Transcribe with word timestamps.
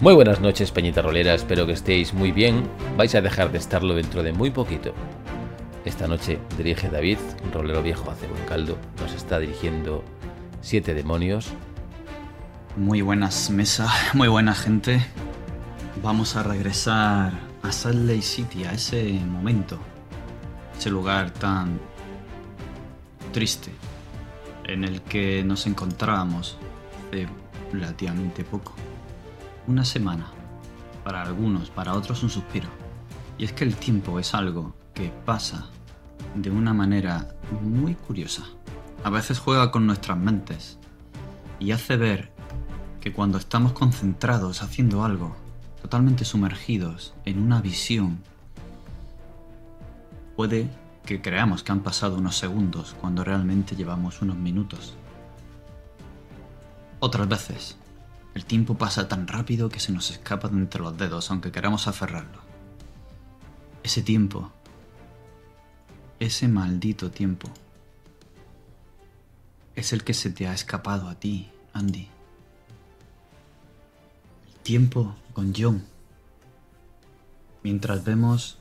Muy 0.00 0.12
buenas 0.12 0.40
noches, 0.40 0.72
Peñita 0.72 1.02
Rolera, 1.02 1.34
espero 1.34 1.66
que 1.66 1.72
estéis 1.72 2.14
muy 2.14 2.32
bien. 2.32 2.68
Vais 2.96 3.14
a 3.14 3.20
dejar 3.20 3.52
de 3.52 3.58
estarlo 3.58 3.94
dentro 3.94 4.24
de 4.24 4.32
muy 4.32 4.50
poquito. 4.50 4.92
Esta 5.84 6.08
noche 6.08 6.40
dirige 6.58 6.90
David, 6.90 7.18
rolero 7.52 7.80
viejo 7.80 8.10
hace 8.10 8.26
buen 8.26 8.44
caldo. 8.44 8.76
Nos 9.00 9.12
está 9.14 9.38
dirigiendo 9.38 10.02
Siete 10.62 10.94
Demonios. 10.94 11.52
Muy 12.76 13.02
buenas 13.02 13.50
mesa, 13.50 13.88
muy 14.14 14.26
buena 14.26 14.54
gente. 14.54 15.00
Vamos 16.02 16.34
a 16.34 16.42
regresar 16.42 17.32
a 17.62 17.72
Salt 17.72 18.08
Lake 18.08 18.22
City, 18.22 18.64
a 18.64 18.72
ese 18.72 19.12
momento, 19.12 19.78
ese 20.76 20.90
lugar 20.90 21.30
tan 21.30 21.78
triste 23.32 23.70
en 24.64 24.82
el 24.82 25.02
que 25.02 25.44
nos 25.44 25.66
encontrábamos 25.68 26.58
hace 27.08 27.28
relativamente 27.72 28.42
poco. 28.42 28.74
Una 29.66 29.84
semana, 29.84 30.26
para 31.04 31.22
algunos, 31.22 31.70
para 31.70 31.94
otros 31.94 32.22
un 32.22 32.30
suspiro. 32.30 32.68
Y 33.38 33.44
es 33.44 33.52
que 33.52 33.64
el 33.64 33.76
tiempo 33.76 34.18
es 34.18 34.34
algo 34.34 34.74
que 34.92 35.10
pasa 35.24 35.70
de 36.34 36.50
una 36.50 36.74
manera 36.74 37.34
muy 37.62 37.94
curiosa. 37.94 38.44
A 39.02 39.10
veces 39.10 39.38
juega 39.38 39.70
con 39.70 39.86
nuestras 39.86 40.18
mentes 40.18 40.78
y 41.58 41.72
hace 41.72 41.96
ver 41.96 42.32
que 43.00 43.12
cuando 43.12 43.38
estamos 43.38 43.72
concentrados 43.72 44.62
haciendo 44.62 45.04
algo, 45.04 45.36
totalmente 45.80 46.24
sumergidos 46.24 47.14
en 47.24 47.38
una 47.38 47.60
visión, 47.60 48.18
puede 50.36 50.68
que 51.04 51.20
creamos 51.20 51.62
que 51.62 51.72
han 51.72 51.80
pasado 51.80 52.16
unos 52.16 52.36
segundos 52.36 52.96
cuando 53.00 53.24
realmente 53.24 53.76
llevamos 53.76 54.22
unos 54.22 54.36
minutos. 54.36 54.94
Otras 57.00 57.28
veces, 57.28 57.76
el 58.34 58.44
tiempo 58.44 58.76
pasa 58.76 59.08
tan 59.08 59.26
rápido 59.26 59.68
que 59.68 59.80
se 59.80 59.92
nos 59.92 60.10
escapa 60.10 60.48
de 60.48 60.56
entre 60.56 60.82
los 60.82 60.96
dedos 60.96 61.30
aunque 61.30 61.52
queramos 61.52 61.86
aferrarlo. 61.88 62.40
Ese 63.82 64.02
tiempo, 64.02 64.50
ese 66.18 66.48
maldito 66.48 67.10
tiempo, 67.10 67.48
es 69.74 69.92
el 69.92 70.04
que 70.04 70.14
se 70.14 70.30
te 70.30 70.46
ha 70.46 70.54
escapado 70.54 71.08
a 71.08 71.14
ti, 71.16 71.50
Andy. 71.72 72.08
El 74.46 74.54
tiempo 74.62 75.16
con 75.32 75.52
John. 75.56 75.84
Mientras 77.62 78.04
vemos 78.04 78.58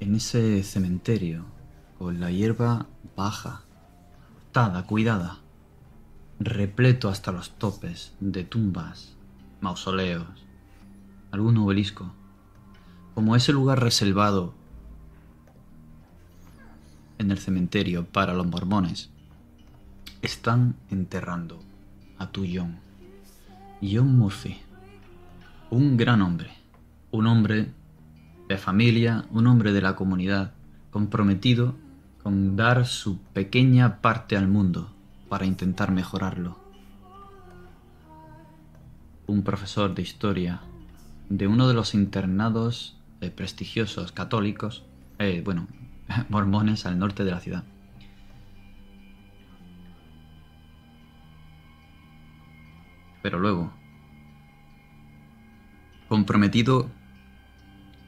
en 0.00 0.14
ese 0.14 0.62
cementerio, 0.62 1.44
con 1.98 2.20
la 2.20 2.30
hierba 2.30 2.86
baja, 3.16 3.62
cortada, 4.52 4.86
cuidada, 4.86 5.41
repleto 6.44 7.08
hasta 7.08 7.32
los 7.32 7.50
topes 7.58 8.14
de 8.20 8.44
tumbas, 8.44 9.16
mausoleos, 9.60 10.26
algún 11.30 11.56
obelisco, 11.58 12.12
como 13.14 13.36
ese 13.36 13.52
lugar 13.52 13.80
reservado 13.80 14.54
en 17.18 17.30
el 17.30 17.38
cementerio 17.38 18.06
para 18.06 18.34
los 18.34 18.46
mormones, 18.46 19.10
están 20.22 20.76
enterrando 20.90 21.60
a 22.18 22.30
tu 22.30 22.46
John. 22.52 22.78
John 23.82 24.16
Murphy, 24.16 24.58
un 25.70 25.96
gran 25.96 26.22
hombre, 26.22 26.50
un 27.10 27.26
hombre 27.26 27.72
de 28.48 28.58
familia, 28.58 29.26
un 29.30 29.46
hombre 29.46 29.72
de 29.72 29.82
la 29.82 29.96
comunidad, 29.96 30.52
comprometido 30.90 31.74
con 32.22 32.56
dar 32.56 32.86
su 32.86 33.18
pequeña 33.18 34.00
parte 34.00 34.36
al 34.36 34.48
mundo 34.48 34.92
para 35.32 35.46
intentar 35.46 35.92
mejorarlo. 35.92 36.58
Un 39.26 39.42
profesor 39.42 39.94
de 39.94 40.02
historia 40.02 40.60
de 41.30 41.46
uno 41.46 41.68
de 41.68 41.72
los 41.72 41.94
internados 41.94 42.98
eh, 43.22 43.30
prestigiosos 43.30 44.12
católicos, 44.12 44.84
eh, 45.18 45.40
bueno, 45.42 45.68
mormones 46.28 46.84
al 46.84 46.98
norte 46.98 47.24
de 47.24 47.30
la 47.30 47.40
ciudad. 47.40 47.64
Pero 53.22 53.38
luego, 53.38 53.72
comprometido 56.10 56.90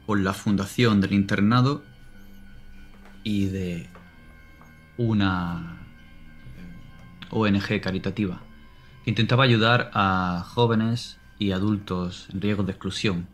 con 0.05 0.25
la 0.25 0.35
fundación 0.35 1.01
del 1.01 1.15
internado 1.15 1.83
y 3.23 3.47
de 3.47 3.89
una 4.99 5.84
ONG 7.35 7.81
caritativa 7.83 8.41
que 9.05 9.11
intentaba 9.11 9.45
ayudar 9.45 9.91
a 9.93 10.45
jóvenes 10.47 11.19
y 11.39 11.51
adultos 11.53 12.29
en 12.33 12.41
riesgo 12.41 12.63
de 12.63 12.73
exclusión, 12.73 13.27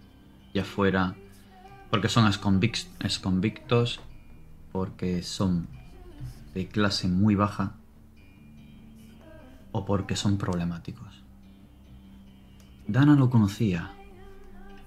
ya 0.53 0.65
fuera 0.65 1.15
porque 1.91 2.09
son 2.09 2.27
exconvictos, 2.27 4.01
porque 4.73 5.23
son 5.23 5.69
de 6.55 6.67
clase 6.67 7.07
muy 7.07 7.37
baja 7.37 7.75
o 9.71 9.85
porque 9.85 10.17
son 10.17 10.39
problemáticos. 10.39 11.23
Dana 12.89 13.15
lo 13.15 13.31
conocía, 13.31 13.93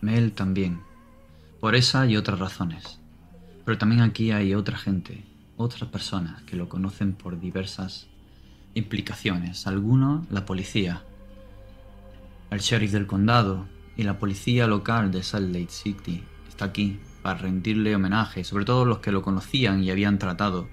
Mel 0.01 0.33
también 0.33 0.81
por 1.61 1.75
esa 1.75 2.05
y 2.07 2.17
otras 2.17 2.39
razones. 2.39 2.99
Pero 3.63 3.77
también 3.77 4.01
aquí 4.01 4.31
hay 4.31 4.53
otra 4.53 4.77
gente, 4.77 5.23
otras 5.55 5.89
personas 5.89 6.41
que 6.43 6.57
lo 6.57 6.67
conocen 6.67 7.13
por 7.13 7.39
diversas 7.39 8.09
implicaciones. 8.73 9.67
Algunos, 9.67 10.29
la 10.31 10.45
policía, 10.45 11.03
el 12.49 12.59
sheriff 12.59 12.91
del 12.91 13.07
condado 13.07 13.67
y 13.95 14.03
la 14.03 14.19
policía 14.19 14.67
local 14.67 15.11
de 15.11 15.23
Salt 15.23 15.53
Lake 15.53 15.71
City 15.71 16.23
está 16.47 16.65
aquí 16.65 16.99
para 17.21 17.39
rendirle 17.39 17.95
homenaje, 17.95 18.43
sobre 18.43 18.65
todo 18.65 18.85
los 18.85 18.99
que 18.99 19.11
lo 19.11 19.21
conocían 19.21 19.83
y 19.83 19.91
habían 19.91 20.19
tratado 20.19 20.67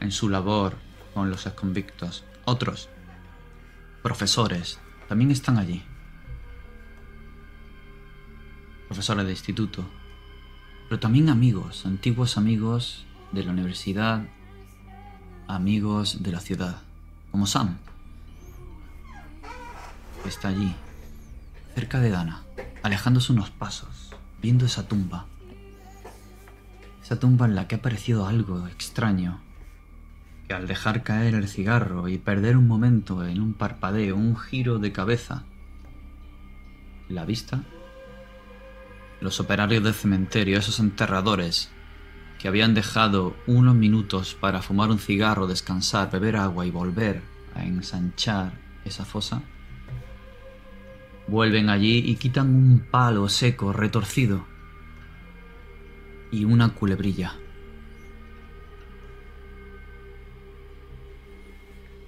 en 0.00 0.12
su 0.12 0.28
labor 0.28 0.76
con 1.14 1.30
los 1.30 1.46
exconvictos. 1.46 2.24
Otros, 2.44 2.88
profesores, 4.02 4.78
también 5.08 5.30
están 5.30 5.58
allí 5.58 5.82
profesores 8.86 9.24
de 9.24 9.32
instituto, 9.32 9.84
pero 10.88 11.00
también 11.00 11.28
amigos, 11.28 11.86
antiguos 11.86 12.36
amigos 12.36 13.04
de 13.32 13.44
la 13.44 13.50
universidad, 13.50 14.28
amigos 15.48 16.22
de 16.22 16.32
la 16.32 16.40
ciudad, 16.40 16.82
como 17.36 17.46
Sam, 17.46 17.76
está 20.26 20.48
allí, 20.48 20.74
cerca 21.74 22.00
de 22.00 22.08
Dana, 22.08 22.44
alejándose 22.82 23.30
unos 23.30 23.50
pasos, 23.50 24.14
viendo 24.40 24.64
esa 24.64 24.88
tumba. 24.88 25.26
Esa 27.02 27.20
tumba 27.20 27.44
en 27.44 27.54
la 27.54 27.68
que 27.68 27.74
ha 27.74 27.78
aparecido 27.78 28.26
algo 28.26 28.66
extraño, 28.68 29.42
que 30.48 30.54
al 30.54 30.66
dejar 30.66 31.02
caer 31.02 31.34
el 31.34 31.46
cigarro 31.46 32.08
y 32.08 32.16
perder 32.16 32.56
un 32.56 32.66
momento 32.66 33.22
en 33.26 33.42
un 33.42 33.52
parpadeo, 33.52 34.16
un 34.16 34.38
giro 34.38 34.78
de 34.78 34.92
cabeza, 34.92 35.42
la 37.10 37.26
vista 37.26 37.64
los 39.20 39.40
operarios 39.40 39.84
del 39.84 39.92
cementerio, 39.92 40.58
esos 40.58 40.80
enterradores, 40.80 41.70
que 42.38 42.48
habían 42.48 42.74
dejado 42.74 43.36
unos 43.46 43.74
minutos 43.74 44.34
para 44.34 44.62
fumar 44.62 44.90
un 44.90 44.98
cigarro, 44.98 45.46
descansar, 45.46 46.10
beber 46.10 46.36
agua 46.36 46.66
y 46.66 46.70
volver 46.70 47.22
a 47.54 47.64
ensanchar 47.64 48.52
esa 48.84 49.04
fosa, 49.04 49.42
vuelven 51.26 51.70
allí 51.70 51.98
y 51.98 52.16
quitan 52.16 52.54
un 52.54 52.86
palo 52.90 53.28
seco, 53.28 53.72
retorcido, 53.72 54.46
y 56.30 56.44
una 56.44 56.74
culebrilla. 56.74 57.34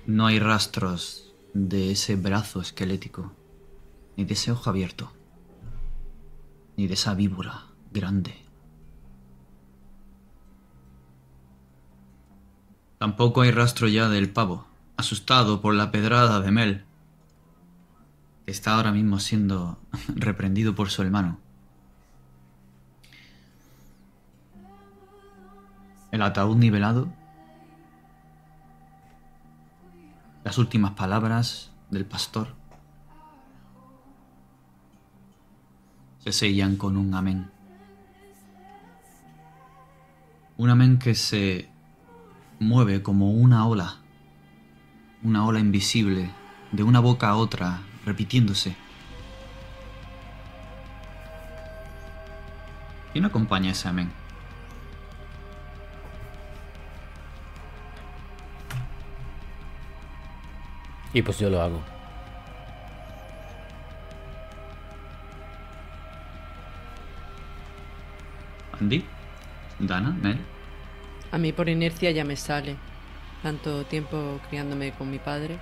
No 0.06 0.26
hay 0.26 0.38
rastros 0.38 1.35
de 1.55 1.93
ese 1.93 2.17
brazo 2.17 2.61
esquelético, 2.61 3.32
ni 4.17 4.25
de 4.25 4.35
ese 4.35 4.53
ojo 4.53 4.70
abierto 4.70 5.12
ni 6.79 6.87
de 6.87 6.94
esa 6.94 7.12
víbora 7.14 7.67
grande. 7.93 8.48
Tampoco 12.99 13.43
hay 13.43 13.50
rastro 13.50 13.89
ya 13.89 14.09
del 14.09 14.31
pavo, 14.31 14.67
asustado 14.97 15.61
por 15.61 15.75
la 15.75 15.91
pedrada 15.91 16.41
de 16.41 16.50
Mel, 16.50 16.85
que 18.45 18.50
está 18.50 18.75
ahora 18.75 18.93
mismo 18.93 19.21
siendo 19.21 19.79
reprendido 20.09 20.75
por 20.75 20.91
su 20.91 21.03
hermano. 21.03 21.39
El 26.11 26.23
ataúd 26.23 26.56
nivelado, 26.56 27.09
las 30.44 30.59
últimas 30.59 30.93
palabras 30.93 31.71
del 31.91 32.06
pastor. 32.06 32.59
se 36.19 36.33
sellan 36.33 36.77
con 36.77 36.97
un 36.97 37.15
amén. 37.15 37.51
Un 40.56 40.71
amén 40.71 40.99
que 40.99 41.15
se 41.15 41.71
mueve 42.58 43.02
como 43.02 43.31
una 43.31 43.66
ola, 43.66 43.96
una 45.22 45.46
ola 45.46 45.60
invisible, 45.60 46.31
de 46.72 46.82
una 46.82 47.00
boca 47.00 47.28
a 47.28 47.37
otra, 47.37 47.81
repitiéndose. 48.05 48.76
¿Quién 53.12 53.25
acompaña 53.25 53.70
ese 53.70 53.88
amén? 53.88 54.10
Y 61.12 61.22
pues 61.22 61.38
yo 61.38 61.49
lo 61.49 61.60
hago. 61.62 61.82
Andy, 68.81 69.05
Dana, 69.81 70.10
Mel. 70.10 70.57
A 71.31 71.39
mí 71.39 71.53
por 71.53 71.69
inercia 71.69 72.11
ya 72.11 72.25
me 72.25 72.37
sale. 72.37 72.77
Tanto 73.43 73.85
tiempo 73.85 74.41
criándome 74.49 74.93
con 74.93 75.11
mi 75.11 75.19
padre 75.19 75.59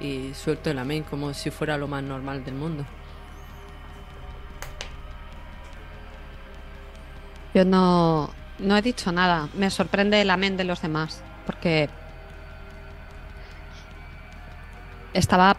y 0.00 0.32
suelto 0.34 0.70
el 0.70 0.78
amén 0.78 1.04
como 1.04 1.32
si 1.34 1.50
fuera 1.50 1.78
lo 1.78 1.88
más 1.88 2.02
normal 2.02 2.44
del 2.44 2.54
mundo. 2.54 2.84
Yo 7.54 7.64
no, 7.64 8.30
no 8.58 8.76
he 8.76 8.82
dicho 8.82 9.12
nada. 9.12 9.48
Me 9.54 9.70
sorprende 9.70 10.20
el 10.20 10.30
amén 10.30 10.56
de 10.56 10.64
los 10.64 10.82
demás. 10.82 11.22
Porque 11.46 11.88
estaba 15.14 15.56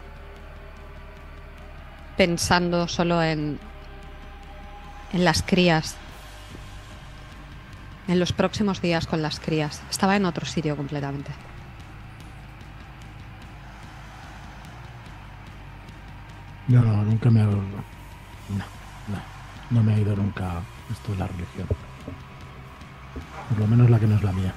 pensando 2.16 2.86
solo 2.88 3.22
en, 3.22 3.58
en 5.12 5.24
las 5.24 5.42
crías. 5.42 5.96
En 8.08 8.18
los 8.18 8.32
próximos 8.32 8.80
días 8.80 9.06
con 9.06 9.20
las 9.20 9.38
crías. 9.38 9.82
Estaba 9.90 10.16
en 10.16 10.24
otro 10.24 10.46
sitio 10.46 10.74
completamente. 10.76 11.30
Yo 16.68 16.80
no, 16.80 17.02
nunca 17.02 17.30
me 17.30 17.42
ha... 17.42 17.44
No, 17.44 17.54
no, 19.08 19.20
no 19.70 19.82
me 19.82 19.94
ha 19.94 19.98
ido 19.98 20.16
nunca 20.16 20.62
esto 20.90 21.12
de 21.12 21.18
la 21.18 21.26
religión. 21.26 21.68
Por 23.50 23.58
lo 23.58 23.66
menos 23.66 23.90
la 23.90 24.00
que 24.00 24.06
no 24.06 24.16
es 24.16 24.22
la 24.22 24.32
mía. 24.32 24.54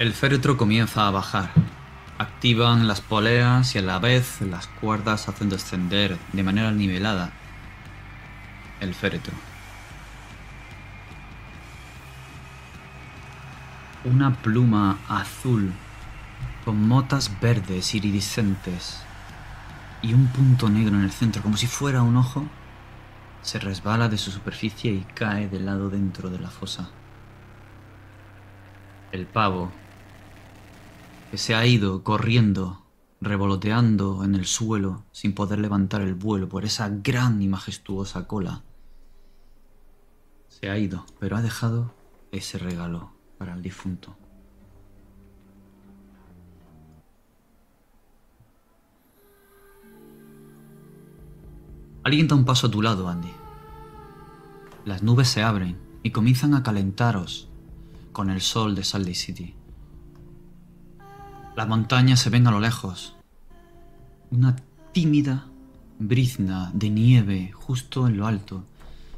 El 0.00 0.12
féretro 0.12 0.56
comienza 0.56 1.06
a 1.06 1.12
bajar. 1.12 1.50
Activan 2.16 2.86
las 2.86 3.00
poleas 3.00 3.74
y 3.74 3.78
a 3.78 3.82
la 3.82 3.98
vez 3.98 4.40
las 4.40 4.68
cuerdas 4.68 5.28
hacen 5.28 5.48
descender 5.48 6.16
de 6.32 6.42
manera 6.44 6.70
nivelada 6.70 7.32
el 8.80 8.94
féretro. 8.94 9.34
Una 14.04 14.34
pluma 14.36 14.98
azul 15.08 15.72
con 16.64 16.86
motas 16.86 17.40
verdes 17.40 17.94
iridiscentes 17.94 19.02
y 20.00 20.14
un 20.14 20.28
punto 20.28 20.68
negro 20.68 20.96
en 20.96 21.02
el 21.02 21.10
centro, 21.10 21.42
como 21.42 21.56
si 21.56 21.66
fuera 21.66 22.02
un 22.02 22.16
ojo, 22.16 22.46
se 23.42 23.58
resbala 23.58 24.08
de 24.08 24.18
su 24.18 24.30
superficie 24.30 24.92
y 24.92 25.04
cae 25.14 25.48
de 25.48 25.60
lado 25.60 25.90
dentro 25.90 26.30
de 26.30 26.38
la 26.38 26.50
fosa. 26.50 26.90
El 29.12 29.26
pavo, 29.26 29.72
que 31.34 31.38
se 31.38 31.56
ha 31.56 31.66
ido 31.66 32.04
corriendo, 32.04 32.84
revoloteando 33.20 34.22
en 34.22 34.36
el 34.36 34.46
suelo 34.46 35.02
sin 35.10 35.34
poder 35.34 35.58
levantar 35.58 36.00
el 36.00 36.14
vuelo 36.14 36.48
por 36.48 36.64
esa 36.64 36.88
gran 36.88 37.42
y 37.42 37.48
majestuosa 37.48 38.28
cola, 38.28 38.62
se 40.46 40.70
ha 40.70 40.78
ido, 40.78 41.04
pero 41.18 41.36
ha 41.36 41.42
dejado 41.42 41.92
ese 42.30 42.56
regalo 42.58 43.10
para 43.36 43.52
el 43.52 43.62
difunto. 43.62 44.16
Alguien 52.04 52.28
da 52.28 52.36
un 52.36 52.44
paso 52.44 52.68
a 52.68 52.70
tu 52.70 52.80
lado, 52.80 53.08
Andy. 53.08 53.32
Las 54.84 55.02
nubes 55.02 55.26
se 55.26 55.42
abren 55.42 55.80
y 56.04 56.12
comienzan 56.12 56.54
a 56.54 56.62
calentaros 56.62 57.48
con 58.12 58.30
el 58.30 58.40
sol 58.40 58.76
de 58.76 58.84
Salt 58.84 59.06
Lake 59.06 59.16
City. 59.16 59.63
Las 61.56 61.68
montañas 61.68 62.20
se 62.20 62.30
ven 62.30 62.46
a 62.46 62.50
lo 62.50 62.58
lejos. 62.58 63.14
Una 64.30 64.56
tímida 64.92 65.46
brizna 65.98 66.70
de 66.74 66.90
nieve 66.90 67.52
justo 67.52 68.08
en 68.08 68.16
lo 68.16 68.26
alto 68.26 68.64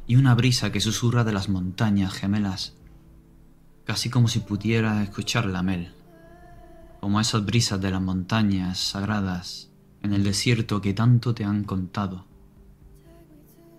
y 0.06 0.16
una 0.16 0.34
brisa 0.34 0.70
que 0.70 0.80
susurra 0.80 1.24
de 1.24 1.32
las 1.32 1.48
montañas 1.48 2.12
gemelas, 2.12 2.74
casi 3.84 4.10
como 4.10 4.28
si 4.28 4.40
pudiera 4.40 5.02
escuchar 5.02 5.46
la 5.46 5.62
mel, 5.62 5.94
como 7.00 7.20
esas 7.20 7.44
brisas 7.44 7.80
de 7.80 7.90
las 7.90 8.02
montañas 8.02 8.78
sagradas 8.78 9.70
en 10.02 10.12
el 10.12 10.22
desierto 10.22 10.80
que 10.80 10.92
tanto 10.92 11.34
te 11.34 11.44
han 11.44 11.64
contado 11.64 12.26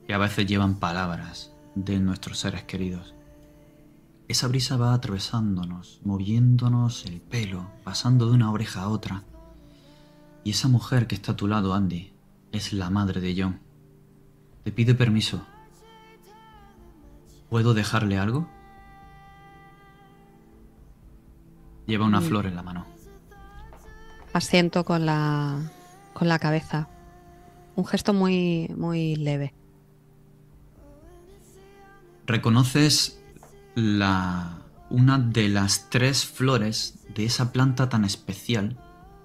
y 0.07 0.13
a 0.13 0.17
veces 0.17 0.47
llevan 0.47 0.79
palabras 0.79 1.51
de 1.75 1.99
nuestros 1.99 2.39
seres 2.39 2.63
queridos. 2.63 3.16
Esa 4.27 4.47
brisa 4.47 4.75
va 4.75 4.93
atravesándonos, 4.93 6.01
moviéndonos 6.03 7.05
el 7.05 7.21
pelo, 7.21 7.67
pasando 7.83 8.27
de 8.27 8.33
una 8.33 8.51
oreja 8.51 8.81
a 8.81 8.89
otra. 8.89 9.23
Y 10.43 10.51
esa 10.51 10.67
mujer 10.67 11.07
que 11.07 11.15
está 11.15 11.31
a 11.33 11.35
tu 11.35 11.47
lado, 11.47 11.73
Andy, 11.73 12.11
es 12.51 12.73
la 12.73 12.89
madre 12.89 13.21
de 13.21 13.35
John. 13.41 13.59
Te 14.63 14.71
pide 14.71 14.93
permiso. 14.95 15.41
¿Puedo 17.49 17.73
dejarle 17.73 18.17
algo? 18.17 18.47
Lleva 21.85 22.05
una 22.05 22.19
Mm. 22.19 22.23
flor 22.23 22.45
en 22.47 22.55
la 22.55 22.63
mano. 22.63 22.85
Asiento 24.33 24.83
con 24.83 25.05
la, 25.05 25.57
con 26.13 26.27
la 26.27 26.37
cabeza. 26.37 26.89
Un 27.77 27.85
gesto 27.85 28.13
muy, 28.13 28.69
muy 28.75 29.15
leve. 29.15 29.53
reconoces 32.29 33.16
la 33.77 34.57
una 34.89 35.19
de 35.19 35.49
las 35.49 35.91
tres 35.91 36.25
flores 36.25 36.97
de 37.13 37.25
esa 37.25 37.51
planta 37.51 37.89
tan 37.89 38.05
especial 38.05 38.75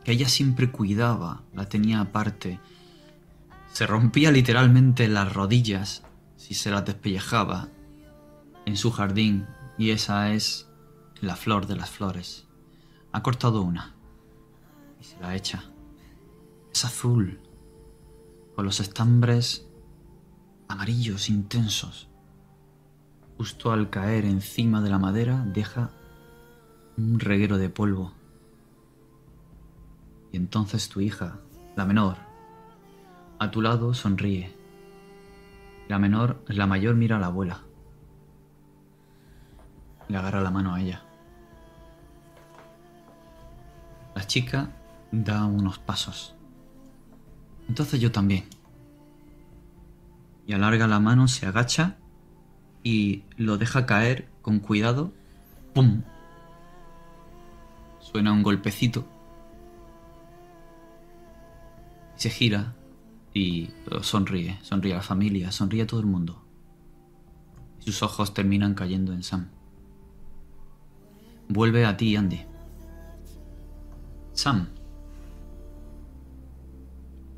que 0.05 0.13
ella 0.13 0.29
siempre 0.29 0.71
cuidaba, 0.71 1.41
la 1.55 1.71
tenía 1.71 2.01
aparte. 2.01 2.61
Se 3.73 3.87
rompía 3.87 4.31
literalmente 4.31 5.09
las 5.09 5.33
rodillas 5.33 6.03
si 6.37 6.53
se 6.53 6.71
las 6.71 6.85
despellejaba 6.85 7.71
en 8.67 8.77
su 8.77 8.91
jardín 8.91 9.47
y 9.79 9.89
esa 9.89 10.35
es 10.35 10.69
la 11.23 11.37
flor 11.37 11.67
de 11.67 11.77
las 11.77 11.89
flores. 11.89 12.47
Ha 13.11 13.23
cortado 13.23 13.63
una 13.63 13.95
y 15.01 15.05
se 15.05 15.19
la 15.19 15.35
echa. 15.35 15.65
Es 16.75 16.85
azul, 16.85 17.41
con 18.55 18.67
los 18.67 18.81
estambres 18.81 19.67
amarillos 20.69 21.31
intensos 21.31 22.12
justo 23.43 23.73
al 23.73 23.91
caer 23.91 24.25
encima 24.25 24.81
de 24.83 24.89
la 24.89 25.01
madera 25.01 25.43
deja 25.45 25.91
un 26.97 27.19
reguero 27.19 27.59
de 27.59 27.69
polvo. 27.69 28.13
Y 30.31 30.37
entonces 30.37 30.89
tu 30.89 31.01
hija, 31.01 31.41
la 31.75 31.85
menor, 31.85 32.19
a 33.41 33.51
tu 33.51 33.61
lado 33.61 33.95
sonríe. 33.95 34.55
La 35.89 35.99
menor, 35.99 36.45
la 36.47 36.69
mayor 36.69 36.95
mira 36.95 37.17
a 37.17 37.19
la 37.19 37.27
abuela. 37.27 37.63
Le 40.07 40.17
agarra 40.17 40.41
la 40.41 40.53
mano 40.53 40.75
a 40.75 40.81
ella. 40.81 41.03
La 44.15 44.25
chica 44.25 44.71
da 45.11 45.47
unos 45.47 45.81
pasos. 45.81 46.37
Entonces 47.69 48.01
yo 48.01 48.13
también. 48.13 48.45
Y 50.47 50.53
alarga 50.53 50.87
la 50.87 51.01
mano, 51.01 51.27
se 51.27 51.45
agacha 51.45 51.97
y 52.83 53.25
lo 53.37 53.59
deja 53.59 53.87
caer 53.87 54.29
con 54.43 54.61
cuidado. 54.61 55.13
¡Pum! 55.75 56.03
Suena 58.01 58.33
un 58.33 58.43
golpecito. 58.43 59.07
Se 62.17 62.31
gira 62.31 62.75
y 63.35 63.71
sonríe, 64.03 64.59
sonríe 64.63 64.93
a 64.93 64.97
la 64.97 65.03
familia, 65.03 65.51
sonríe 65.51 65.83
a 65.83 65.87
todo 65.87 66.01
el 66.01 66.07
mundo. 66.07 66.43
Sus 67.79 68.03
ojos 68.03 68.35
terminan 68.35 68.75
cayendo 68.75 69.13
en 69.13 69.23
Sam. 69.23 69.49
Vuelve 71.49 71.85
a 71.85 71.97
ti, 71.97 72.15
Andy. 72.17 72.41
Sam. 74.33 74.69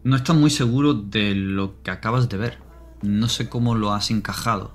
No 0.03 0.17
estás 0.17 0.37
muy 0.37 0.51
seguro 0.51 0.93
de 0.93 1.35
lo 1.35 1.83
que 1.83 1.91
acabas 1.91 2.29
de 2.29 2.37
ver. 2.37 2.59
No 3.03 3.29
sé 3.29 3.49
cómo 3.49 3.75
lo 3.75 3.93
has 3.93 4.11
encajado. 4.11 4.75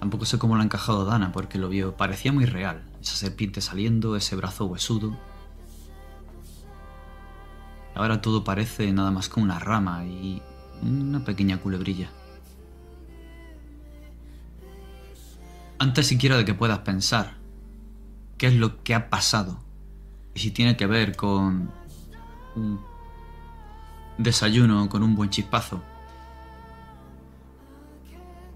Tampoco 0.00 0.24
sé 0.24 0.38
cómo 0.38 0.54
lo 0.54 0.62
ha 0.62 0.64
encajado 0.64 1.04
Dana, 1.04 1.32
porque 1.32 1.58
lo 1.58 1.68
vio. 1.68 1.96
Parecía 1.96 2.32
muy 2.32 2.44
real. 2.44 2.82
Esa 3.00 3.16
serpiente 3.16 3.60
saliendo, 3.60 4.16
ese 4.16 4.36
brazo 4.36 4.66
huesudo. 4.66 5.16
Ahora 7.94 8.20
todo 8.20 8.44
parece 8.44 8.92
nada 8.92 9.10
más 9.10 9.28
que 9.28 9.40
una 9.40 9.58
rama 9.58 10.04
y 10.04 10.40
una 10.82 11.24
pequeña 11.24 11.58
culebrilla. 11.58 12.10
Antes 15.80 16.06
siquiera 16.06 16.36
de 16.36 16.44
que 16.44 16.54
puedas 16.54 16.80
pensar 16.80 17.34
qué 18.36 18.46
es 18.46 18.54
lo 18.54 18.82
que 18.82 18.94
ha 18.94 19.10
pasado 19.10 19.58
y 20.34 20.40
si 20.40 20.50
tiene 20.52 20.76
que 20.76 20.86
ver 20.86 21.16
con 21.16 21.70
un 22.54 22.80
desayuno 24.18 24.88
con 24.88 25.02
un 25.02 25.14
buen 25.14 25.30
chispazo. 25.30 25.82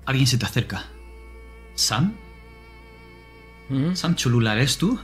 Alguien 0.04 0.26
se 0.26 0.38
te 0.38 0.44
acerca. 0.44 0.84
¿Sam? 1.74 2.14
¿Mm? 3.68 3.94
¿Sam 3.94 4.14
Cholula 4.14 4.54
eres 4.54 4.76
tú? 4.78 4.98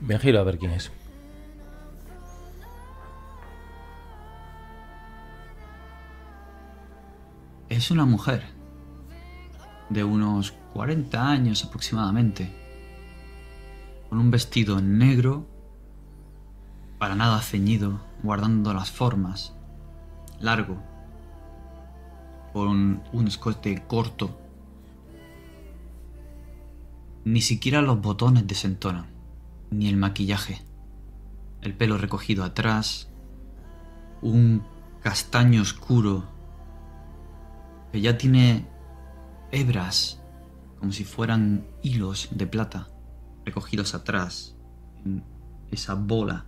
Me 0.00 0.18
giro 0.18 0.40
a 0.40 0.44
ver 0.44 0.58
quién 0.58 0.70
es. 0.72 0.92
Es 7.68 7.90
una 7.90 8.06
mujer. 8.06 8.44
De 9.90 10.04
unos 10.04 10.52
40 10.72 11.28
años 11.28 11.64
aproximadamente. 11.64 12.54
Con 14.08 14.18
un 14.18 14.30
vestido 14.30 14.80
negro. 14.80 15.46
Para 16.98 17.14
nada 17.14 17.40
ceñido, 17.40 18.00
guardando 18.22 18.72
las 18.72 18.90
formas. 18.90 19.54
Largo. 20.40 20.78
Con 22.52 23.02
un 23.12 23.28
escote 23.28 23.84
corto. 23.86 24.47
Ni 27.28 27.42
siquiera 27.42 27.82
los 27.82 28.00
botones 28.00 28.46
desentonan. 28.46 29.04
Ni 29.70 29.86
el 29.88 29.98
maquillaje. 29.98 30.62
El 31.60 31.74
pelo 31.74 31.98
recogido 31.98 32.42
atrás. 32.42 33.10
Un 34.22 34.62
castaño 35.02 35.60
oscuro 35.60 36.24
que 37.92 38.00
ya 38.00 38.16
tiene 38.16 38.66
hebras, 39.52 40.22
como 40.78 40.90
si 40.92 41.04
fueran 41.04 41.66
hilos 41.82 42.28
de 42.30 42.46
plata, 42.46 42.88
recogidos 43.44 43.94
atrás, 43.94 44.56
en 45.04 45.22
esa 45.70 45.92
bola 45.96 46.46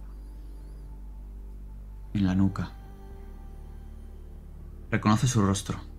en 2.14 2.26
la 2.26 2.34
nuca. 2.34 2.72
Reconoce 4.90 5.26
su 5.28 5.42
rostro. 5.42 5.89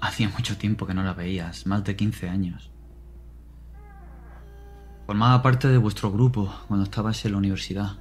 Hacía 0.00 0.28
mucho 0.30 0.56
tiempo 0.56 0.86
que 0.86 0.94
no 0.94 1.02
la 1.02 1.12
veías, 1.12 1.66
más 1.66 1.84
de 1.84 1.94
15 1.94 2.28
años. 2.28 2.70
Formaba 5.06 5.42
parte 5.42 5.68
de 5.68 5.76
vuestro 5.76 6.10
grupo 6.10 6.54
cuando 6.68 6.84
estabais 6.84 7.24
en 7.24 7.32
la 7.32 7.38
universidad. 7.38 7.98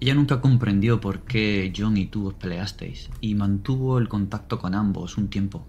Ella 0.00 0.14
nunca 0.14 0.40
comprendió 0.40 1.00
por 1.00 1.20
qué 1.20 1.72
John 1.74 1.96
y 1.96 2.06
tú 2.06 2.28
os 2.28 2.34
peleasteis 2.34 3.08
y 3.20 3.34
mantuvo 3.34 3.98
el 3.98 4.08
contacto 4.08 4.58
con 4.58 4.74
ambos 4.74 5.16
un 5.16 5.28
tiempo. 5.28 5.64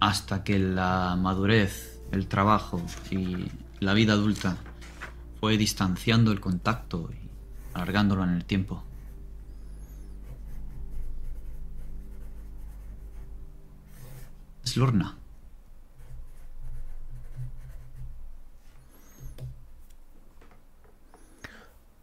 Hasta 0.00 0.42
que 0.42 0.58
la 0.58 1.16
madurez, 1.16 2.00
el 2.10 2.26
trabajo 2.26 2.82
y 3.10 3.46
la 3.78 3.94
vida 3.94 4.14
adulta 4.14 4.56
fue 5.38 5.56
distanciando 5.56 6.32
el 6.32 6.40
contacto 6.40 7.10
y 7.12 7.28
alargándolo 7.74 8.24
en 8.24 8.30
el 8.30 8.44
tiempo. 8.44 8.82
Es 14.72 14.78
Lorna. 14.78 15.18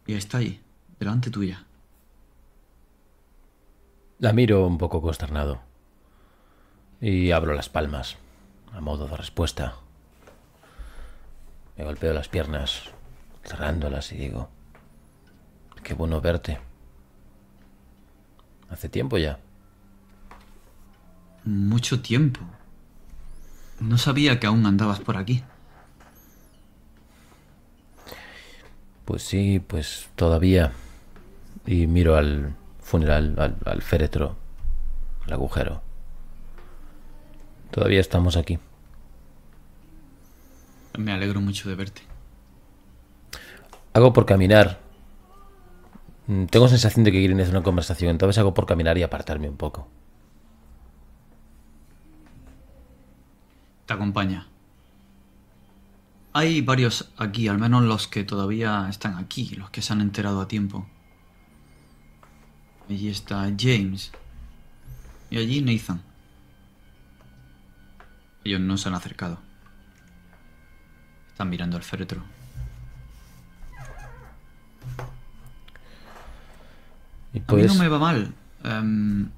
Y 0.05 0.13
está 0.13 0.37
ahí, 0.37 0.61
delante 0.99 1.31
tuya. 1.31 1.65
La 4.19 4.33
miro 4.33 4.67
un 4.67 4.77
poco 4.77 5.01
consternado. 5.01 5.61
Y 7.01 7.31
abro 7.31 7.55
las 7.55 7.69
palmas, 7.69 8.17
a 8.71 8.81
modo 8.81 9.07
de 9.07 9.17
respuesta. 9.17 9.73
Me 11.75 11.83
golpeo 11.85 12.13
las 12.13 12.29
piernas, 12.29 12.83
cerrándolas 13.43 14.11
y 14.11 14.17
digo, 14.17 14.47
qué 15.81 15.95
bueno 15.95 16.21
verte. 16.21 16.59
Hace 18.69 18.89
tiempo 18.89 19.17
ya. 19.17 19.39
Mucho 21.45 21.99
tiempo. 22.03 22.41
No 23.79 23.97
sabía 23.97 24.39
que 24.39 24.47
aún 24.47 24.65
andabas 24.65 24.99
por 24.99 25.17
aquí. 25.17 25.43
Pues 29.05 29.23
sí, 29.23 29.59
pues 29.59 30.09
todavía. 30.15 30.71
Y 31.65 31.87
miro 31.87 32.15
al 32.15 32.55
funeral, 32.81 33.35
al, 33.37 33.57
al 33.65 33.81
féretro, 33.81 34.35
al 35.25 35.33
agujero. 35.33 35.81
Todavía 37.71 37.99
estamos 37.99 38.35
aquí. 38.37 38.59
Me 40.97 41.11
alegro 41.11 41.41
mucho 41.41 41.69
de 41.69 41.75
verte. 41.75 42.01
Hago 43.93 44.13
por 44.13 44.25
caminar. 44.25 44.79
Mm, 46.27 46.45
Tengo 46.45 46.67
sensación 46.67 47.03
de 47.03 47.11
que 47.11 47.19
quieren 47.19 47.39
hacer 47.41 47.53
una 47.55 47.63
conversación, 47.63 48.11
entonces 48.11 48.37
hago 48.39 48.53
por 48.53 48.65
caminar 48.65 48.97
y 48.97 49.03
apartarme 49.03 49.49
un 49.49 49.57
poco. 49.57 49.87
Te 53.89 53.93
acompaña. 53.95 54.45
Hay 56.33 56.61
varios 56.61 57.11
aquí, 57.17 57.47
al 57.47 57.57
menos 57.57 57.81
los 57.81 58.07
que 58.07 58.23
todavía 58.23 58.87
están 58.87 59.17
aquí, 59.17 59.55
los 59.55 59.71
que 59.71 59.81
se 59.81 59.91
han 59.91 60.01
enterado 60.01 60.41
a 60.41 60.47
tiempo. 60.47 60.87
Allí 62.87 63.09
está 63.09 63.51
James. 63.57 64.11
Y 65.31 65.39
allí 65.39 65.61
Nathan. 65.63 66.03
Ellos 68.43 68.61
no 68.61 68.77
se 68.77 68.89
han 68.89 68.93
acercado. 68.93 69.39
Están 71.29 71.49
mirando 71.49 71.75
al 71.75 71.81
féretro. 71.81 72.21
Y 77.33 77.39
A 77.39 77.39
mí 77.39 77.43
pues, 77.47 77.73
no 77.73 77.81
me 77.81 77.87
va 77.87 77.97
mal. 77.97 78.35
Em, 78.63 79.31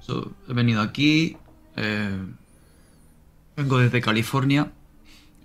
so, 0.00 0.32
he 0.48 0.52
venido 0.52 0.80
aquí. 0.80 1.36
Eh, 1.76 2.18
vengo 3.56 3.78
desde 3.78 4.00
California. 4.00 4.72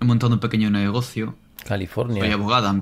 He 0.00 0.04
montado 0.04 0.34
un 0.34 0.40
pequeño 0.40 0.70
negocio. 0.70 1.36
California. 1.64 2.22
Soy 2.22 2.32
abogada. 2.32 2.74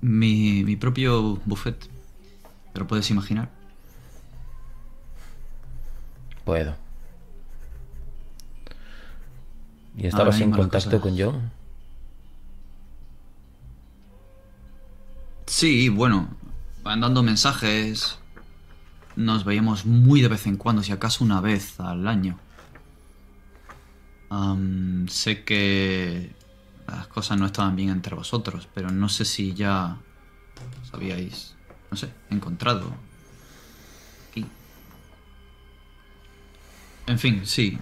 Mi, 0.00 0.64
mi 0.64 0.76
propio 0.76 1.36
buffet. 1.44 1.88
¿Te 2.72 2.78
lo 2.78 2.86
puedes 2.86 3.10
imaginar? 3.10 3.48
Puedo. 6.44 6.76
¿Y 9.96 10.06
estabas 10.06 10.40
en 10.40 10.50
contacto 10.50 11.00
con 11.00 11.18
John? 11.18 11.50
Sí, 15.46 15.88
bueno. 15.88 16.28
Mandando 16.84 17.22
mensajes. 17.22 18.19
Nos 19.26 19.44
veíamos 19.44 19.86
muy 19.86 20.20
de 20.22 20.28
vez 20.28 20.46
en 20.46 20.56
cuando, 20.56 20.82
si 20.82 20.92
acaso 20.92 21.24
una 21.24 21.40
vez 21.40 21.78
al 21.80 22.06
año. 22.08 22.40
Sé 25.08 25.44
que 25.44 26.36
las 26.86 27.08
cosas 27.08 27.38
no 27.38 27.46
estaban 27.46 27.76
bien 27.76 27.90
entre 27.90 28.14
vosotros, 28.14 28.68
pero 28.72 28.90
no 28.90 29.08
sé 29.08 29.24
si 29.24 29.54
ya 29.54 30.04
os 30.82 30.94
habíais, 30.94 31.58
no 31.90 31.96
sé, 31.96 32.14
encontrado 32.30 33.04
aquí. 34.28 34.56
En 37.06 37.18
fin, 37.18 37.44
sí, 37.46 37.78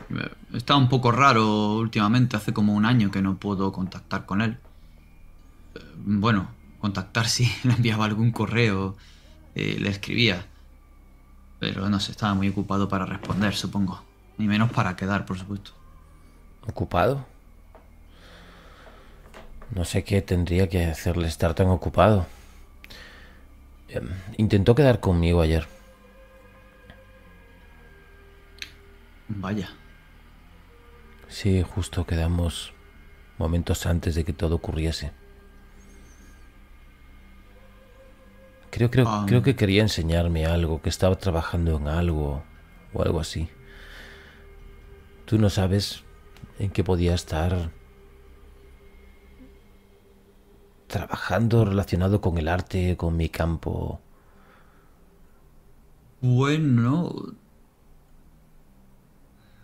está 0.53 0.77
un 0.77 0.89
poco 0.89 1.13
raro 1.13 1.75
últimamente, 1.77 2.37
hace 2.37 2.53
como 2.53 2.75
un 2.75 2.85
año 2.87 3.11
que 3.11 3.23
no 3.23 3.39
puedo 3.39 3.73
contactar 3.73 4.27
con 4.27 4.41
él. 4.41 4.59
Eh, 5.75 5.81
Bueno, 5.97 6.57
contactar 6.79 7.29
si 7.29 7.51
le 7.65 7.75
enviaba 7.75 8.05
algún 8.07 8.33
correo, 8.33 8.97
eh, 9.55 9.79
le 9.81 9.91
escribía. 9.91 10.51
Pero 11.59 11.89
no 11.89 11.99
sé, 12.01 12.13
estaba 12.13 12.35
muy 12.35 12.49
ocupado 12.49 12.89
para 12.89 13.05
responder, 13.07 13.55
supongo. 13.55 14.03
Ni 14.37 14.47
menos 14.47 14.71
para 14.71 14.95
quedar, 14.95 15.27
por 15.27 15.39
supuesto. 15.39 15.73
¿Ocupado? 16.67 17.27
No 19.71 19.85
sé 19.85 20.05
qué 20.05 20.23
tendría 20.23 20.69
que 20.69 20.85
hacerle 20.85 21.27
estar 21.29 21.55
tan 21.55 21.69
ocupado. 21.69 22.27
Em, 23.89 24.09
Intentó 24.37 24.75
quedar 24.75 25.01
conmigo 25.01 25.41
ayer. 25.41 25.67
Vaya. 29.29 29.69
Sí, 31.29 31.63
justo 31.63 32.07
quedamos 32.07 32.73
momentos 33.37 33.85
antes 33.87 34.15
de 34.15 34.25
que 34.25 34.33
todo 34.33 34.57
ocurriese. 34.57 35.13
Creo, 38.71 38.91
creo, 38.91 39.07
Ah. 39.09 39.25
creo 39.27 39.43
que 39.43 39.57
quería 39.57 39.83
enseñarme 39.83 40.47
algo, 40.47 40.83
que 40.83 40.89
estaba 40.89 41.17
trabajando 41.17 41.77
en 41.77 41.89
algo 41.89 42.43
o 42.93 43.03
algo 43.03 43.21
así. 43.21 43.49
Tú 45.25 45.39
no 45.39 45.51
sabes 45.51 46.05
en 46.59 46.71
qué 46.71 46.85
podía 46.85 47.15
estar 47.15 47.71
trabajando 50.87 51.65
relacionado 51.65 52.21
con 52.21 52.39
el 52.39 52.49
arte, 52.49 52.97
con 52.97 53.17
mi 53.17 53.29
campo. 53.29 54.01
Bueno. 56.21 57.15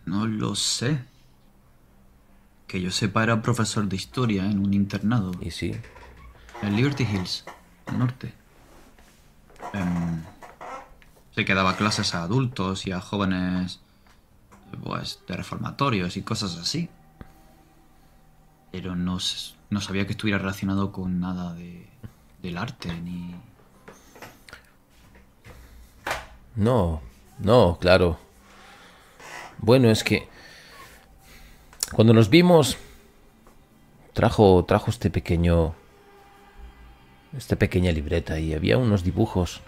No 0.06 0.26
lo 0.26 0.54
sé. 0.54 0.98
que 2.66 2.80
yo 2.80 2.90
sepa, 2.90 3.22
era 3.22 3.40
profesor 3.40 3.86
de 3.88 3.94
historia 3.94 4.44
en 4.46 4.58
un 4.58 4.74
internado. 4.74 5.30
Y 5.40 5.52
sí. 5.52 5.76
En 6.60 6.74
Liberty 6.74 7.04
Hills, 7.04 7.44
al 7.86 8.00
norte. 8.00 8.34
Em, 9.74 10.22
se 11.34 11.44
que 11.44 11.54
daba 11.54 11.76
clases 11.76 12.14
a 12.14 12.22
adultos 12.22 12.86
y 12.86 12.92
a 12.92 13.00
jóvenes 13.00 13.80
pues, 14.82 15.20
de 15.26 15.36
reformatorios 15.36 16.16
y 16.16 16.22
cosas 16.22 16.56
así. 16.56 16.88
Pero 18.70 18.94
no, 18.94 19.18
no 19.70 19.80
sabía 19.80 20.06
que 20.06 20.12
estuviera 20.12 20.38
relacionado 20.38 20.92
con 20.92 21.20
nada 21.20 21.52
de, 21.54 21.88
del 22.42 22.56
arte 22.56 22.92
ni... 23.00 23.34
No, 26.54 27.02
no, 27.40 27.78
claro. 27.80 28.18
Bueno, 29.58 29.90
es 29.90 30.04
que 30.04 30.28
cuando 31.92 32.12
nos 32.12 32.30
vimos 32.30 32.76
trajo 34.12 34.64
trajo 34.64 34.90
este 34.90 35.10
pequeño 35.10 35.74
esta 37.36 37.56
pequeña 37.56 37.92
libreta 37.92 38.38
y 38.38 38.54
había 38.54 38.78
unos 38.78 39.02
dibujos 39.04 39.60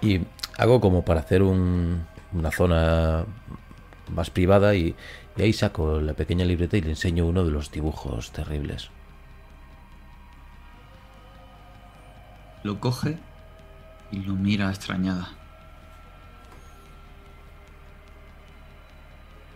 y 0.00 0.20
hago 0.58 0.80
como 0.80 1.04
para 1.04 1.20
hacer 1.20 1.42
un- 1.42 2.04
una 2.32 2.50
zona 2.50 3.24
más 4.12 4.30
privada 4.30 4.74
y, 4.74 4.94
y 5.36 5.42
ahí 5.42 5.52
saco 5.52 6.00
la 6.00 6.12
pequeña 6.14 6.44
libreta 6.44 6.76
y 6.76 6.82
le 6.82 6.90
enseño 6.90 7.26
uno 7.26 7.44
de 7.44 7.50
los 7.50 7.70
dibujos 7.70 8.30
terribles. 8.32 8.90
Lo 12.62 12.80
coge 12.80 13.18
y 14.10 14.18
lo 14.20 14.34
mira 14.34 14.68
extrañada. 14.70 15.28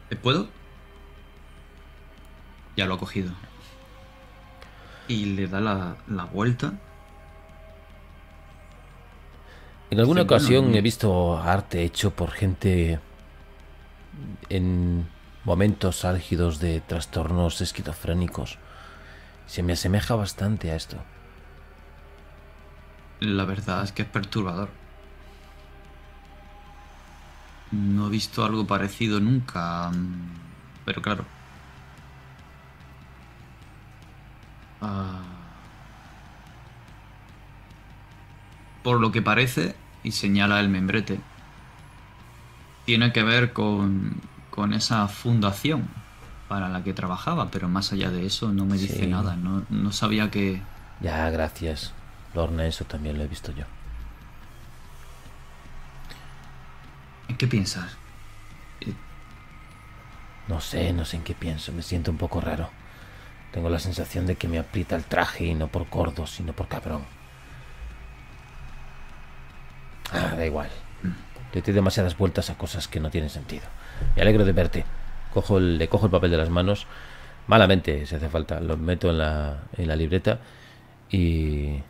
¿Te 0.08 0.16
puedo? 0.16 0.48
Ya 2.76 2.86
lo 2.86 2.94
ha 2.94 2.98
cogido. 2.98 3.32
Y 5.08 5.26
le 5.36 5.46
da 5.48 5.60
la, 5.60 5.96
la 6.06 6.24
vuelta. 6.24 6.72
En 9.90 10.00
alguna 10.00 10.22
ocasión 10.22 10.74
he 10.74 10.82
visto 10.82 11.38
arte 11.38 11.82
hecho 11.82 12.10
por 12.10 12.30
gente 12.30 13.00
en 14.50 15.08
momentos 15.44 16.04
álgidos 16.04 16.58
de 16.60 16.80
trastornos 16.80 17.62
esquizofrénicos. 17.62 18.58
Se 19.46 19.62
me 19.62 19.72
asemeja 19.72 20.14
bastante 20.14 20.70
a 20.70 20.76
esto. 20.76 20.98
La 23.20 23.46
verdad 23.46 23.82
es 23.82 23.92
que 23.92 24.02
es 24.02 24.08
perturbador. 24.08 24.68
No 27.70 28.08
he 28.08 28.10
visto 28.10 28.44
algo 28.44 28.66
parecido 28.66 29.20
nunca. 29.20 29.90
Pero 30.84 31.00
claro. 31.00 31.24
Ah. 34.82 35.37
Por 38.82 39.00
lo 39.00 39.12
que 39.12 39.22
parece, 39.22 39.74
y 40.02 40.12
señala 40.12 40.60
el 40.60 40.68
membrete, 40.68 41.20
tiene 42.84 43.12
que 43.12 43.22
ver 43.22 43.52
con, 43.52 44.20
con 44.50 44.72
esa 44.72 45.06
fundación 45.08 45.88
para 46.48 46.68
la 46.68 46.82
que 46.82 46.94
trabajaba, 46.94 47.50
pero 47.50 47.68
más 47.68 47.92
allá 47.92 48.10
de 48.10 48.24
eso 48.24 48.50
no 48.52 48.64
me 48.64 48.78
dice 48.78 49.00
Sí. 49.00 49.06
nada. 49.06 49.36
No, 49.36 49.64
no 49.68 49.92
sabía 49.92 50.30
que... 50.30 50.62
Ya, 51.00 51.28
gracias. 51.30 51.92
Lorna, 52.34 52.66
eso 52.66 52.84
también 52.84 53.18
lo 53.18 53.24
he 53.24 53.28
visto 53.28 53.52
yo. 53.52 53.64
¿En 57.28 57.36
qué 57.36 57.46
piensas? 57.46 57.96
No 60.48 60.60
sé, 60.62 60.92
no 60.94 61.04
sé 61.04 61.16
en 61.18 61.24
qué 61.24 61.34
pienso. 61.34 61.72
Me 61.72 61.82
siento 61.82 62.10
un 62.10 62.16
poco 62.16 62.40
raro. 62.40 62.70
Tengo 63.52 63.68
la 63.68 63.78
sensación 63.78 64.26
de 64.26 64.36
que 64.36 64.48
me 64.48 64.58
aprieta 64.58 64.96
el 64.96 65.04
traje 65.04 65.44
y 65.46 65.54
no 65.54 65.68
por 65.68 65.88
gordo, 65.90 66.26
sino 66.26 66.54
por 66.54 66.68
cabrón. 66.68 67.02
Ah, 70.12 70.27
da 70.38 70.46
igual. 70.46 70.68
Le 71.52 71.62
doy 71.62 71.74
demasiadas 71.74 72.16
vueltas 72.16 72.50
a 72.50 72.58
cosas 72.58 72.88
que 72.88 73.00
no 73.00 73.10
tienen 73.10 73.30
sentido. 73.30 73.64
Me 74.16 74.22
alegro 74.22 74.44
de 74.44 74.52
verte. 74.52 74.84
Cojo 75.32 75.60
le 75.60 75.88
cojo 75.88 76.06
el 76.06 76.12
papel 76.12 76.30
de 76.30 76.36
las 76.36 76.50
manos. 76.50 76.86
Malamente, 77.46 78.06
si 78.06 78.14
hace 78.14 78.28
falta. 78.28 78.60
Lo 78.60 78.76
meto 78.76 79.10
en 79.10 79.18
la, 79.18 79.64
en 79.76 79.88
la 79.88 79.96
libreta 79.96 80.40
y 81.10 81.80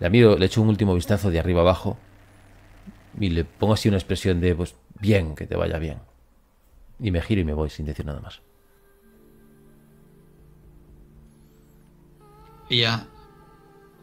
le 0.00 0.10
miro, 0.10 0.38
le 0.38 0.46
echo 0.46 0.62
un 0.62 0.68
último 0.68 0.94
vistazo 0.94 1.30
de 1.30 1.40
arriba 1.40 1.62
abajo 1.62 1.98
y 3.18 3.30
le 3.30 3.44
pongo 3.44 3.74
así 3.74 3.88
una 3.88 3.98
expresión 3.98 4.40
de, 4.40 4.54
pues, 4.54 4.76
bien, 5.00 5.34
que 5.34 5.46
te 5.46 5.56
vaya 5.56 5.78
bien. 5.78 5.98
Y 7.00 7.10
me 7.10 7.20
giro 7.20 7.40
y 7.40 7.44
me 7.44 7.52
voy 7.54 7.70
sin 7.70 7.86
decir 7.86 8.06
nada 8.06 8.20
más. 8.20 8.40
Ella 12.70 13.06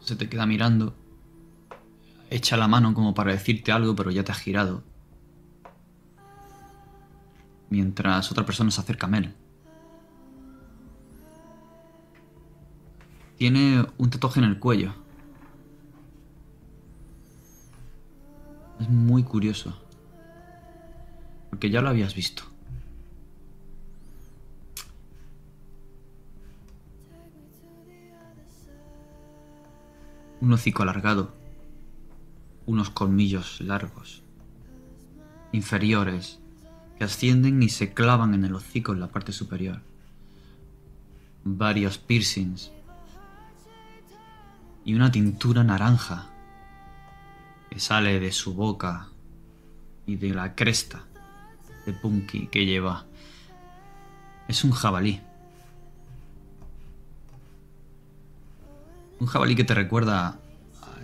se 0.00 0.16
te 0.16 0.28
queda 0.28 0.44
mirando, 0.44 0.94
echa 2.30 2.56
la 2.56 2.68
mano 2.68 2.94
como 2.94 3.14
para 3.14 3.32
decirte 3.32 3.72
algo, 3.72 3.94
pero 3.94 4.10
ya 4.10 4.24
te 4.24 4.32
has 4.32 4.38
girado. 4.38 4.82
Mientras 7.70 8.30
otra 8.30 8.46
persona 8.46 8.70
se 8.70 8.80
acerca 8.80 9.06
a 9.06 9.18
él. 9.18 9.34
Tiene 13.36 13.84
un 13.98 14.10
tatuaje 14.10 14.40
en 14.40 14.46
el 14.46 14.58
cuello. 14.58 14.94
Es 18.80 18.88
muy 18.88 19.24
curioso. 19.24 19.78
Porque 21.50 21.70
ya 21.70 21.82
lo 21.82 21.90
habías 21.90 22.14
visto. 22.14 22.44
Un 30.40 30.52
hocico 30.52 30.82
alargado. 30.82 31.35
Unos 32.66 32.90
colmillos 32.90 33.60
largos. 33.60 34.22
Inferiores. 35.52 36.40
Que 36.98 37.04
ascienden 37.04 37.62
y 37.62 37.68
se 37.68 37.92
clavan 37.92 38.34
en 38.34 38.44
el 38.44 38.54
hocico 38.54 38.92
en 38.92 39.00
la 39.00 39.08
parte 39.08 39.32
superior. 39.32 39.80
Varios 41.44 41.98
piercings. 41.98 42.72
Y 44.84 44.94
una 44.94 45.12
tintura 45.12 45.62
naranja. 45.62 46.26
Que 47.70 47.78
sale 47.78 48.18
de 48.18 48.32
su 48.32 48.54
boca. 48.54 49.08
Y 50.06 50.16
de 50.16 50.34
la 50.34 50.56
cresta. 50.56 51.04
De 51.84 51.92
Punky 51.92 52.48
que 52.48 52.66
lleva. 52.66 53.06
Es 54.48 54.64
un 54.64 54.72
jabalí. 54.72 55.20
Un 59.20 59.26
jabalí 59.26 59.54
que 59.54 59.64
te 59.64 59.74
recuerda 59.74 60.38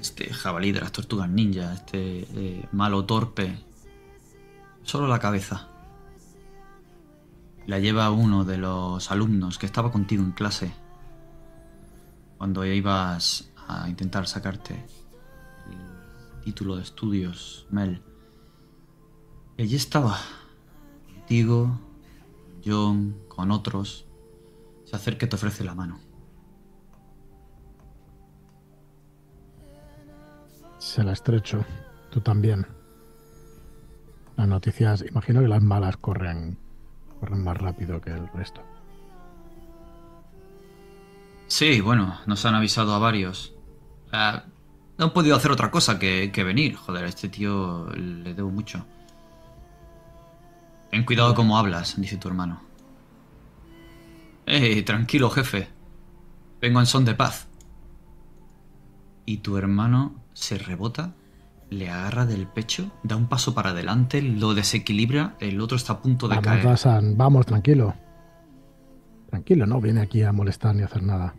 este 0.03 0.35
jabalí 0.35 0.73
de 0.73 0.81
las 0.81 0.91
tortugas 0.91 1.31
ninja, 1.31 1.73
este 1.75 2.27
eh, 2.35 2.69
malo 2.73 3.05
torpe. 3.05 3.57
Solo 4.83 5.07
la 5.07 5.21
cabeza. 5.21 5.69
La 7.67 7.79
lleva 7.79 8.11
uno 8.11 8.45
de 8.45 8.59
los 8.59 9.13
alumnos 9.13 9.59
que 9.59 9.67
estaba 9.67 9.93
contigo 9.93 10.25
en 10.25 10.33
clase. 10.33 10.73
Cuando 12.37 12.65
ibas 12.65 13.49
a 13.69 13.89
intentar 13.89 14.27
sacarte 14.27 14.75
el 14.75 16.41
título 16.43 16.75
de 16.75 16.83
estudios, 16.83 17.67
Mel. 17.71 18.03
Y 19.57 19.63
allí 19.63 19.77
estaba. 19.77 20.19
Contigo, 21.15 21.79
John, 22.65 23.23
con 23.29 23.53
otros. 23.53 24.05
Se 24.85 24.97
acerca 24.97 25.27
y 25.27 25.29
te 25.29 25.37
ofrece 25.37 25.63
la 25.63 25.77
mano. 25.77 26.12
Se 30.93 31.03
la 31.03 31.13
estrecho. 31.13 31.65
Tú 32.11 32.21
también. 32.21 32.67
Las 34.37 34.47
noticias, 34.47 35.03
imagino 35.09 35.41
que 35.41 35.49
las 35.49 35.63
malas 35.63 35.97
corren, 35.97 36.59
corren 37.19 37.43
más 37.43 37.57
rápido 37.57 37.99
que 37.99 38.11
el 38.11 38.29
resto. 38.29 38.61
Sí, 41.47 41.81
bueno, 41.81 42.21
nos 42.27 42.45
han 42.45 42.57
avisado 42.57 42.95
a 42.95 42.99
varios. 42.99 43.55
No 44.13 45.07
han 45.07 45.13
podido 45.15 45.35
hacer 45.35 45.51
otra 45.51 45.71
cosa 45.71 45.99
que, 45.99 46.31
que 46.31 46.45
venir. 46.45 46.77
Joder, 46.77 47.05
a 47.05 47.09
este 47.09 47.31
tío 47.31 47.89
le 47.95 48.35
debo 48.35 48.51
mucho. 48.51 48.85
Ten 50.91 51.07
cuidado 51.07 51.35
cómo 51.35 51.57
hablas, 51.57 51.99
dice 51.99 52.19
tu 52.19 52.29
hermano. 52.29 52.61
Eh, 54.45 54.83
tranquilo, 54.83 55.31
jefe. 55.31 55.71
Vengo 56.61 56.81
en 56.81 56.87
son 56.87 57.07
de 57.07 57.15
paz. 57.15 57.49
Y 59.25 59.39
tu 59.39 59.57
hermano 59.57 60.22
se 60.43 60.59
rebota, 60.59 61.15
le 61.71 61.89
agarra 61.89 62.27
del 62.27 62.47
pecho, 62.47 62.91
da 63.03 63.17
un 63.17 63.29
paso 63.29 63.55
para 63.55 63.71
adelante, 63.71 64.21
lo 64.21 64.55
desequilibra, 64.55 65.37
el 65.41 65.61
otro 65.61 65.77
está 65.77 65.95
a 65.95 66.03
punto 66.03 66.29
de 66.29 66.37
Vamos, 66.37 66.83
caer. 66.83 67.03
Vamos, 67.17 67.47
tranquilo. 67.47 67.95
Tranquilo, 69.31 69.67
no 69.67 69.81
viene 69.81 70.01
aquí 70.03 70.23
a 70.23 70.33
molestar 70.33 70.75
ni 70.75 70.83
a 70.83 70.87
hacer 70.87 71.03
nada. 71.03 71.35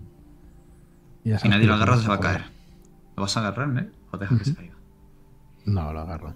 Si 1.23 1.47
nadie 1.47 1.67
lo 1.67 1.75
agarra, 1.75 1.97
se 1.97 2.07
va 2.07 2.15
a 2.15 2.19
caer. 2.19 2.45
¿Lo 3.15 3.21
vas 3.21 3.37
a 3.37 3.41
agarrar, 3.41 3.77
eh? 3.83 3.91
O 4.11 4.17
deja 4.17 4.37
que 4.37 4.45
se 4.45 4.55
caiga. 4.55 4.73
No, 5.65 5.93
lo 5.93 5.99
agarro. 6.01 6.33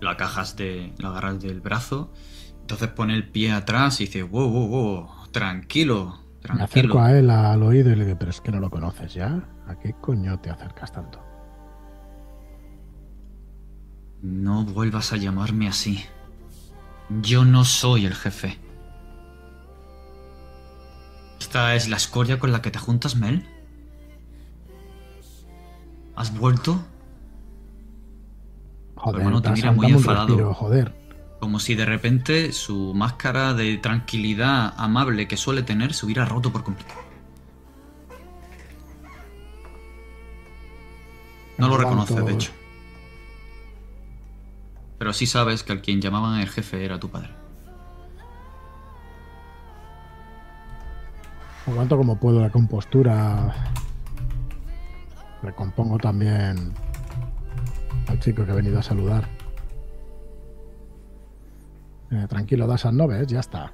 Lo 0.00 0.08
acajas 0.08 0.56
de. 0.56 0.92
lo 0.98 1.08
agarras 1.08 1.40
del 1.40 1.60
brazo. 1.60 2.12
Entonces 2.62 2.88
pone 2.88 3.14
el 3.14 3.28
pie 3.28 3.52
atrás 3.52 4.00
y 4.00 4.06
dice, 4.06 4.22
wow, 4.22 4.48
wow, 4.48 4.68
wow, 4.68 5.08
tranquilo. 5.30 6.20
Me 6.54 6.62
acerco 6.62 6.94
Tranquilo. 6.94 7.00
a 7.02 7.12
él 7.18 7.30
al 7.30 7.62
oído 7.62 7.90
y 7.90 7.96
le 7.96 8.06
digo, 8.06 8.18
pero 8.18 8.30
es 8.30 8.40
que 8.40 8.50
no 8.50 8.60
lo 8.60 8.70
conoces 8.70 9.12
ya. 9.12 9.44
¿A 9.66 9.78
qué 9.78 9.92
coño 10.00 10.38
te 10.40 10.48
acercas 10.50 10.90
tanto? 10.92 11.20
No 14.22 14.64
vuelvas 14.64 15.12
a 15.12 15.16
llamarme 15.16 15.68
así. 15.68 16.04
Yo 17.22 17.44
no 17.44 17.64
soy 17.64 18.06
el 18.06 18.14
jefe. 18.14 18.58
¿Esta 21.40 21.74
es 21.74 21.88
la 21.88 21.96
escoria 21.96 22.38
con 22.38 22.52
la 22.52 22.62
que 22.62 22.70
te 22.70 22.78
juntas, 22.78 23.16
Mel? 23.16 23.46
¿Has 26.14 26.36
vuelto? 26.36 26.78
Joder, 28.94 29.20
hermano 29.20 29.40
te 29.40 29.50
mira 29.50 29.72
muy 29.72 29.86
enfadado. 29.86 30.26
respiro, 30.26 30.54
joder. 30.54 30.94
Como 31.40 31.58
si 31.58 31.74
de 31.74 31.86
repente 31.86 32.52
su 32.52 32.92
máscara 32.94 33.54
de 33.54 33.78
tranquilidad 33.78 34.74
amable 34.76 35.26
que 35.26 35.38
suele 35.38 35.62
tener 35.62 35.94
se 35.94 36.04
hubiera 36.04 36.26
roto 36.26 36.52
por 36.52 36.62
completo. 36.62 36.92
No 41.56 41.68
lo 41.68 41.78
Me 41.78 41.84
reconoces, 41.84 42.24
de 42.24 42.32
hecho. 42.32 42.59
Pero 45.00 45.14
sí 45.14 45.24
sabes 45.24 45.62
que 45.62 45.72
al 45.72 45.80
quien 45.80 46.02
llamaban 46.02 46.40
el 46.40 46.46
jefe 46.46 46.84
era 46.84 47.00
tu 47.00 47.08
padre. 47.08 47.30
Aguanto 51.66 51.96
como 51.96 52.20
puedo 52.20 52.38
la 52.38 52.50
compostura. 52.50 53.54
Recompongo 55.42 55.96
también 55.96 56.74
al 58.08 58.20
chico 58.20 58.44
que 58.44 58.52
ha 58.52 58.54
venido 58.54 58.78
a 58.78 58.82
saludar. 58.82 59.26
Eh, 62.10 62.26
tranquilo, 62.28 62.66
Dasan, 62.66 62.98
¿no 62.98 63.08
ves? 63.08 63.26
Ya 63.26 63.40
está. 63.40 63.72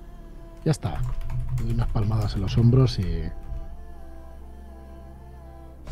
Ya 0.64 0.70
está. 0.70 1.00
Le 1.58 1.64
doy 1.64 1.74
unas 1.74 1.88
palmadas 1.88 2.36
en 2.36 2.42
los 2.42 2.56
hombros 2.56 3.00
y, 3.00 3.24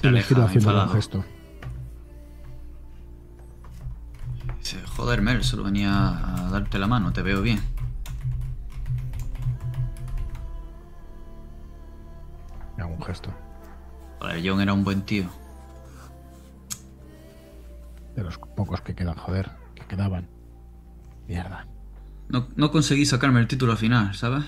Se 0.00 0.06
y 0.06 0.10
le 0.10 0.22
giro 0.22 0.44
haciendo 0.44 0.80
un 0.80 0.90
gesto. 0.90 1.24
Joder, 4.96 5.22
Mel, 5.22 5.42
solo 5.44 5.64
venía 5.64 6.08
a 6.08 6.50
darte 6.50 6.78
la 6.78 6.86
mano, 6.86 7.12
te 7.12 7.22
veo 7.22 7.42
bien. 7.42 7.60
Le 12.76 12.82
hago 12.82 12.94
un 12.94 13.02
gesto. 13.02 13.30
Joder, 14.20 14.42
John 14.44 14.60
era 14.60 14.72
un 14.72 14.84
buen 14.84 15.02
tío. 15.02 15.28
De 18.16 18.22
los 18.22 18.38
pocos 18.38 18.80
que 18.80 18.94
quedan, 18.94 19.16
joder, 19.16 19.50
que 19.74 19.84
quedaban. 19.86 20.28
Mierda. 21.26 21.66
No, 22.28 22.48
no 22.56 22.70
conseguí 22.70 23.04
sacarme 23.04 23.40
el 23.40 23.48
título 23.48 23.72
al 23.72 23.78
final, 23.78 24.14
¿sabes? 24.14 24.44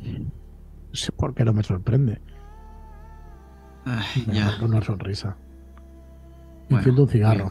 No 0.00 0.94
sé 0.94 1.12
por 1.12 1.34
qué 1.34 1.44
no 1.44 1.52
me 1.52 1.62
sorprende. 1.62 2.20
Ay, 3.84 4.24
Me 4.26 4.34
ya. 4.34 4.58
una 4.62 4.80
sonrisa. 4.82 5.36
Bueno, 6.70 7.02
un 7.02 7.08
te 7.08 7.18
voy 7.18 7.22
a 7.22 7.48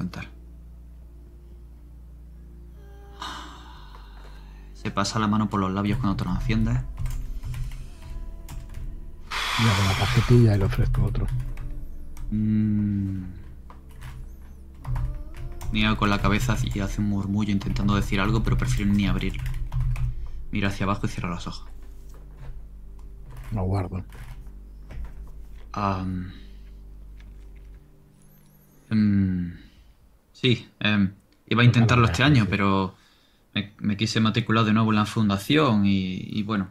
Se 4.81 4.89
pasa 4.89 5.19
la 5.19 5.27
mano 5.27 5.47
por 5.47 5.59
los 5.59 5.71
labios 5.71 5.99
cuando 5.99 6.17
te 6.17 6.25
lo 6.25 6.31
enciendes. 6.31 6.79
Y 9.59 9.63
hago 9.63 9.83
la 9.87 9.93
cajetilla 9.99 10.55
y 10.55 10.57
le 10.57 10.65
ofrezco 10.65 11.03
otro. 11.03 11.27
Mm. 12.31 13.25
Niega 15.71 15.95
con 15.97 16.09
la 16.09 16.19
cabeza 16.19 16.57
y 16.73 16.79
hace 16.79 16.99
un 16.99 17.09
murmullo 17.09 17.51
intentando 17.51 17.95
decir 17.95 18.19
algo, 18.19 18.41
pero 18.41 18.57
prefiere 18.57 18.89
ni 18.89 19.05
abrirlo. 19.05 19.43
Mira 20.51 20.69
hacia 20.69 20.85
abajo 20.85 21.05
y 21.05 21.09
cierra 21.09 21.29
los 21.29 21.45
ojos. 21.45 21.69
Lo 23.51 23.63
guardo. 23.63 24.03
Em, 28.89 29.57
sí, 30.33 30.67
em, 30.79 31.13
iba 31.47 31.61
a 31.61 31.65
intentarlo 31.65 32.05
este 32.05 32.23
año, 32.23 32.47
pero 32.49 32.95
me, 33.53 33.97
quise 33.97 34.19
matricular 34.19 34.65
de 34.65 34.73
nuevo 34.73 34.91
en 34.91 34.97
la 34.97 35.05
fundación 35.05 35.85
y, 35.85 36.15
y 36.15 36.43
bueno, 36.43 36.69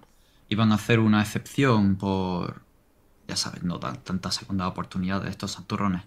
iban 0.48 0.72
a 0.72 0.76
hacer 0.76 0.98
una 0.98 1.20
excepción 1.22 1.96
por, 1.96 2.62
ya 3.28 3.36
sabes, 3.36 3.62
no 3.62 3.78
dan 3.78 4.02
tanta 4.02 4.30
segunda 4.32 4.66
oportunidad 4.66 5.22
de 5.22 5.30
estos 5.30 5.52
santurrones. 5.52 6.02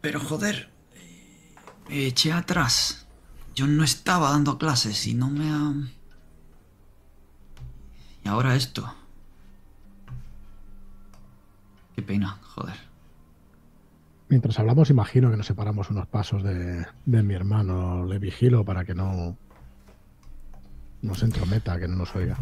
Pero 0.00 0.20
joder, 0.20 0.70
eh, 0.94 1.54
me 1.88 2.06
eché 2.06 2.32
atrás. 2.32 3.06
Yo 3.54 3.66
no 3.66 3.84
estaba 3.84 4.30
dando 4.30 4.58
clases 4.58 5.06
y 5.06 5.14
no 5.14 5.30
me 5.30 5.50
ha... 5.50 5.72
Y 8.24 8.28
ahora 8.28 8.54
esto. 8.54 8.94
Qué 11.94 12.02
pena, 12.02 12.38
joder. 12.54 12.87
Mientras 14.28 14.58
hablamos, 14.58 14.90
imagino 14.90 15.30
que 15.30 15.36
nos 15.36 15.46
separamos 15.46 15.88
unos 15.90 16.06
pasos 16.06 16.42
de, 16.42 16.86
de 17.06 17.22
mi 17.22 17.34
hermano. 17.34 18.04
Le 18.04 18.18
vigilo 18.18 18.64
para 18.64 18.84
que 18.84 18.94
no, 18.94 19.38
no 21.02 21.14
se 21.14 21.24
entrometa, 21.24 21.78
que 21.78 21.88
no 21.88 21.96
nos 21.96 22.14
oiga. 22.14 22.36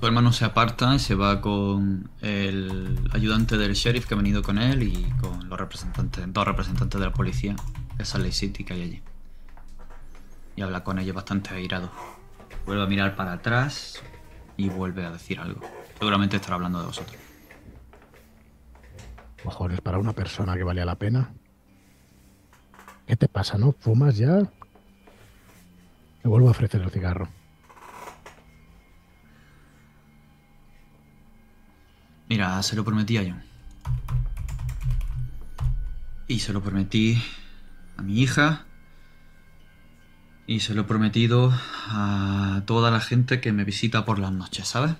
Tu 0.00 0.06
hermano 0.06 0.32
se 0.32 0.46
aparta 0.46 0.94
y 0.94 0.98
se 0.98 1.14
va 1.14 1.42
con 1.42 2.10
el 2.22 2.98
ayudante 3.12 3.58
del 3.58 3.74
sheriff 3.74 4.06
que 4.06 4.14
ha 4.14 4.16
venido 4.16 4.42
con 4.42 4.56
él 4.56 4.82
y 4.82 5.10
con 5.20 5.46
los 5.46 5.58
representantes, 5.58 6.24
dos 6.32 6.46
representantes 6.46 6.98
de 6.98 7.06
la 7.06 7.12
policía 7.12 7.54
de 7.98 8.04
Salt 8.06 8.32
City 8.32 8.64
que 8.64 8.72
hay 8.72 8.82
allí. 8.82 9.02
Y 10.56 10.62
habla 10.62 10.84
con 10.84 10.98
ellos 10.98 11.14
bastante 11.14 11.50
airado. 11.50 11.90
Vuelve 12.64 12.82
a 12.82 12.86
mirar 12.86 13.14
para 13.14 13.34
atrás 13.34 14.02
y 14.56 14.70
vuelve 14.70 15.04
a 15.04 15.10
decir 15.10 15.38
algo. 15.38 15.60
Seguramente 15.98 16.36
estará 16.36 16.54
hablando 16.54 16.80
de 16.80 16.86
vosotros. 16.86 17.29
Cojones, 19.42 19.80
para 19.80 19.98
una 19.98 20.12
persona 20.12 20.56
que 20.56 20.64
valía 20.64 20.84
la 20.84 20.96
pena. 20.96 21.32
¿Qué 23.06 23.16
te 23.16 23.28
pasa, 23.28 23.58
no? 23.58 23.72
¿Fumas 23.72 24.16
ya? 24.16 24.38
Le 26.22 26.28
vuelvo 26.28 26.48
a 26.48 26.52
ofrecer 26.52 26.82
el 26.82 26.90
cigarro. 26.90 27.28
Mira, 32.28 32.62
se 32.62 32.76
lo 32.76 32.84
prometí 32.84 33.16
a 33.16 33.24
John. 33.24 33.42
Y 36.28 36.38
se 36.38 36.52
lo 36.52 36.62
prometí 36.62 37.20
a 37.96 38.02
mi 38.02 38.20
hija. 38.20 38.66
Y 40.46 40.60
se 40.60 40.74
lo 40.74 40.82
he 40.82 40.84
prometido 40.84 41.52
a 41.88 42.62
toda 42.66 42.90
la 42.90 43.00
gente 43.00 43.40
que 43.40 43.52
me 43.52 43.64
visita 43.64 44.04
por 44.04 44.18
las 44.18 44.32
noches, 44.32 44.68
¿sabes? 44.68 44.94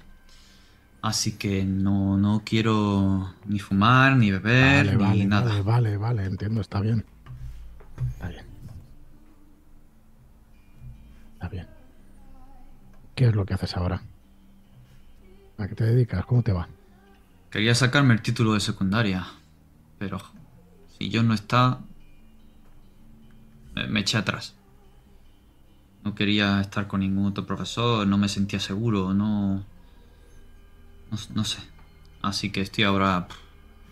Así 1.02 1.32
que 1.38 1.64
no, 1.64 2.16
no 2.18 2.42
quiero 2.44 3.32
ni 3.46 3.58
fumar, 3.58 4.16
ni 4.16 4.30
beber, 4.30 4.84
Vale, 4.84 4.96
ni 4.96 5.02
vale, 5.02 5.24
nada. 5.26 5.50
vale, 5.50 5.62
vale, 5.62 5.96
vale, 5.96 6.24
entiendo, 6.26 6.60
está 6.60 6.80
bien. 6.80 7.04
Está 8.12 8.28
bien. 8.28 8.44
Está 11.34 11.48
bien. 11.48 11.66
¿Qué 13.14 13.28
es 13.28 13.34
lo 13.34 13.46
que 13.46 13.54
haces 13.54 13.76
ahora? 13.76 14.02
¿A 15.58 15.68
qué 15.68 15.74
te 15.74 15.84
dedicas? 15.84 16.24
¿Cómo 16.26 16.42
te 16.42 16.52
va? 16.52 16.68
Quería 17.50 17.74
sacarme 17.74 18.14
el 18.14 18.22
título 18.22 18.52
de 18.54 18.60
secundaria, 18.60 19.26
pero 19.98 20.20
si 20.98 21.10
John 21.12 21.28
no 21.28 21.34
está, 21.34 21.80
me, 23.74 23.86
me 23.88 24.00
eché 24.00 24.18
atrás. 24.18 24.54
No 26.04 26.14
quería 26.14 26.60
estar 26.60 26.86
con 26.86 27.00
ningún 27.00 27.26
otro 27.26 27.46
profesor, 27.46 28.06
no 28.06 28.16
me 28.18 28.28
sentía 28.28 28.60
seguro, 28.60 29.12
no, 29.12 29.64
no, 31.10 31.18
no 31.34 31.44
sé. 31.44 31.58
Así 32.22 32.50
que 32.50 32.60
estoy 32.60 32.84
ahora 32.84 33.26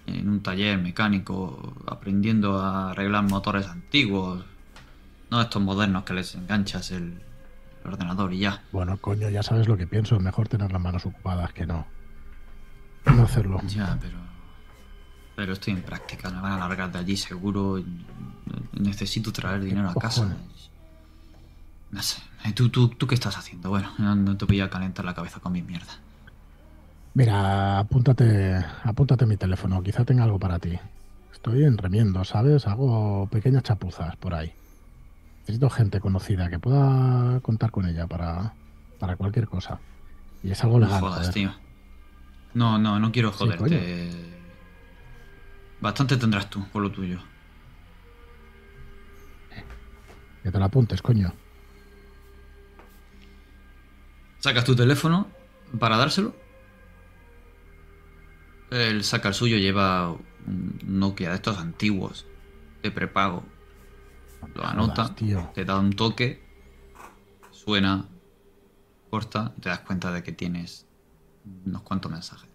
en 0.06 0.28
un 0.28 0.42
taller 0.42 0.78
mecánico 0.78 1.74
aprendiendo 1.86 2.58
a 2.58 2.90
arreglar 2.90 3.24
motores 3.24 3.66
antiguos, 3.66 4.44
no 5.30 5.40
estos 5.40 5.62
modernos 5.62 6.04
que 6.04 6.14
les 6.14 6.34
enganchas 6.34 6.90
el, 6.90 7.20
el 7.84 7.92
ordenador 7.92 8.32
y 8.32 8.40
ya. 8.40 8.62
Bueno, 8.72 8.96
coño, 8.98 9.28
ya 9.30 9.42
sabes 9.42 9.68
lo 9.68 9.76
que 9.76 9.86
pienso. 9.86 10.18
Mejor 10.18 10.48
tener 10.48 10.72
las 10.72 10.80
manos 10.80 11.04
ocupadas 11.06 11.52
que 11.52 11.66
no. 11.66 11.86
No 13.04 13.22
hacerlo. 13.22 13.60
Ya, 13.66 13.96
pero. 14.00 14.18
Pero 15.36 15.52
estoy 15.52 15.74
en 15.74 15.82
práctica, 15.82 16.30
me 16.30 16.40
van 16.40 16.52
a 16.52 16.58
largar 16.58 16.90
de 16.90 16.98
allí 16.98 17.16
seguro. 17.16 17.82
Necesito 18.72 19.32
traer 19.32 19.62
dinero 19.62 19.88
a 19.90 19.94
casa. 19.94 20.22
cojones? 20.22 20.70
No 21.90 22.02
sé. 22.02 22.20
¿Tú, 22.54 22.70
tú, 22.70 22.88
¿Tú 22.88 23.06
qué 23.06 23.14
estás 23.14 23.36
haciendo? 23.38 23.70
Bueno, 23.70 23.92
no, 23.98 24.14
no 24.14 24.36
te 24.36 24.44
voy 24.44 24.60
a 24.60 24.68
calentar 24.68 25.04
la 25.04 25.14
cabeza 25.14 25.40
con 25.40 25.52
mi 25.52 25.62
mierda. 25.62 26.00
Mira, 27.18 27.80
apúntate, 27.80 28.64
apúntate 28.84 29.26
mi 29.26 29.36
teléfono. 29.36 29.82
Quizá 29.82 30.04
tenga 30.04 30.22
algo 30.22 30.38
para 30.38 30.60
ti. 30.60 30.78
Estoy 31.32 31.64
en 31.64 31.76
remiendo, 31.76 32.24
¿sabes? 32.24 32.68
Hago 32.68 33.26
pequeñas 33.28 33.64
chapuzas 33.64 34.14
por 34.16 34.34
ahí. 34.34 34.52
Necesito 35.40 35.68
gente 35.68 35.98
conocida 35.98 36.48
que 36.48 36.60
pueda 36.60 37.40
contar 37.40 37.72
con 37.72 37.86
ella 37.88 38.06
para, 38.06 38.54
para 39.00 39.16
cualquier 39.16 39.48
cosa. 39.48 39.80
Y 40.44 40.52
es 40.52 40.62
algo 40.62 40.78
No 40.78 40.86
legal. 40.86 41.00
jodas, 41.00 41.18
joder. 41.18 41.34
tío. 41.34 41.50
No, 42.54 42.78
no, 42.78 43.00
no 43.00 43.10
quiero 43.10 43.32
Sí, 43.32 43.38
joderte. 43.38 44.10
Bastante 45.80 46.16
tendrás 46.18 46.48
tú 46.48 46.64
por 46.72 46.82
lo 46.82 46.92
tuyo. 46.92 47.18
Que 50.44 50.52
te 50.52 50.58
lo 50.60 50.64
apuntes, 50.66 51.02
coño. 51.02 51.32
Sacas 54.38 54.64
tu 54.64 54.76
teléfono 54.76 55.26
para 55.80 55.96
dárselo. 55.96 56.32
Él 58.70 59.04
saca 59.04 59.28
el 59.28 59.34
suyo, 59.34 59.56
lleva 59.56 60.10
un 60.10 60.78
Nokia 60.84 61.30
de 61.30 61.36
estos 61.36 61.58
antiguos, 61.58 62.26
de 62.82 62.90
prepago. 62.90 63.44
Lo 64.54 64.64
anota, 64.64 65.14
te 65.54 65.64
da 65.64 65.78
un 65.78 65.92
toque, 65.92 66.42
suena, 67.50 68.06
corta, 69.10 69.52
y 69.56 69.60
te 69.60 69.68
das 69.68 69.80
cuenta 69.80 70.12
de 70.12 70.22
que 70.22 70.32
tienes 70.32 70.86
unos 71.64 71.82
cuantos 71.82 72.12
mensajes. 72.12 72.48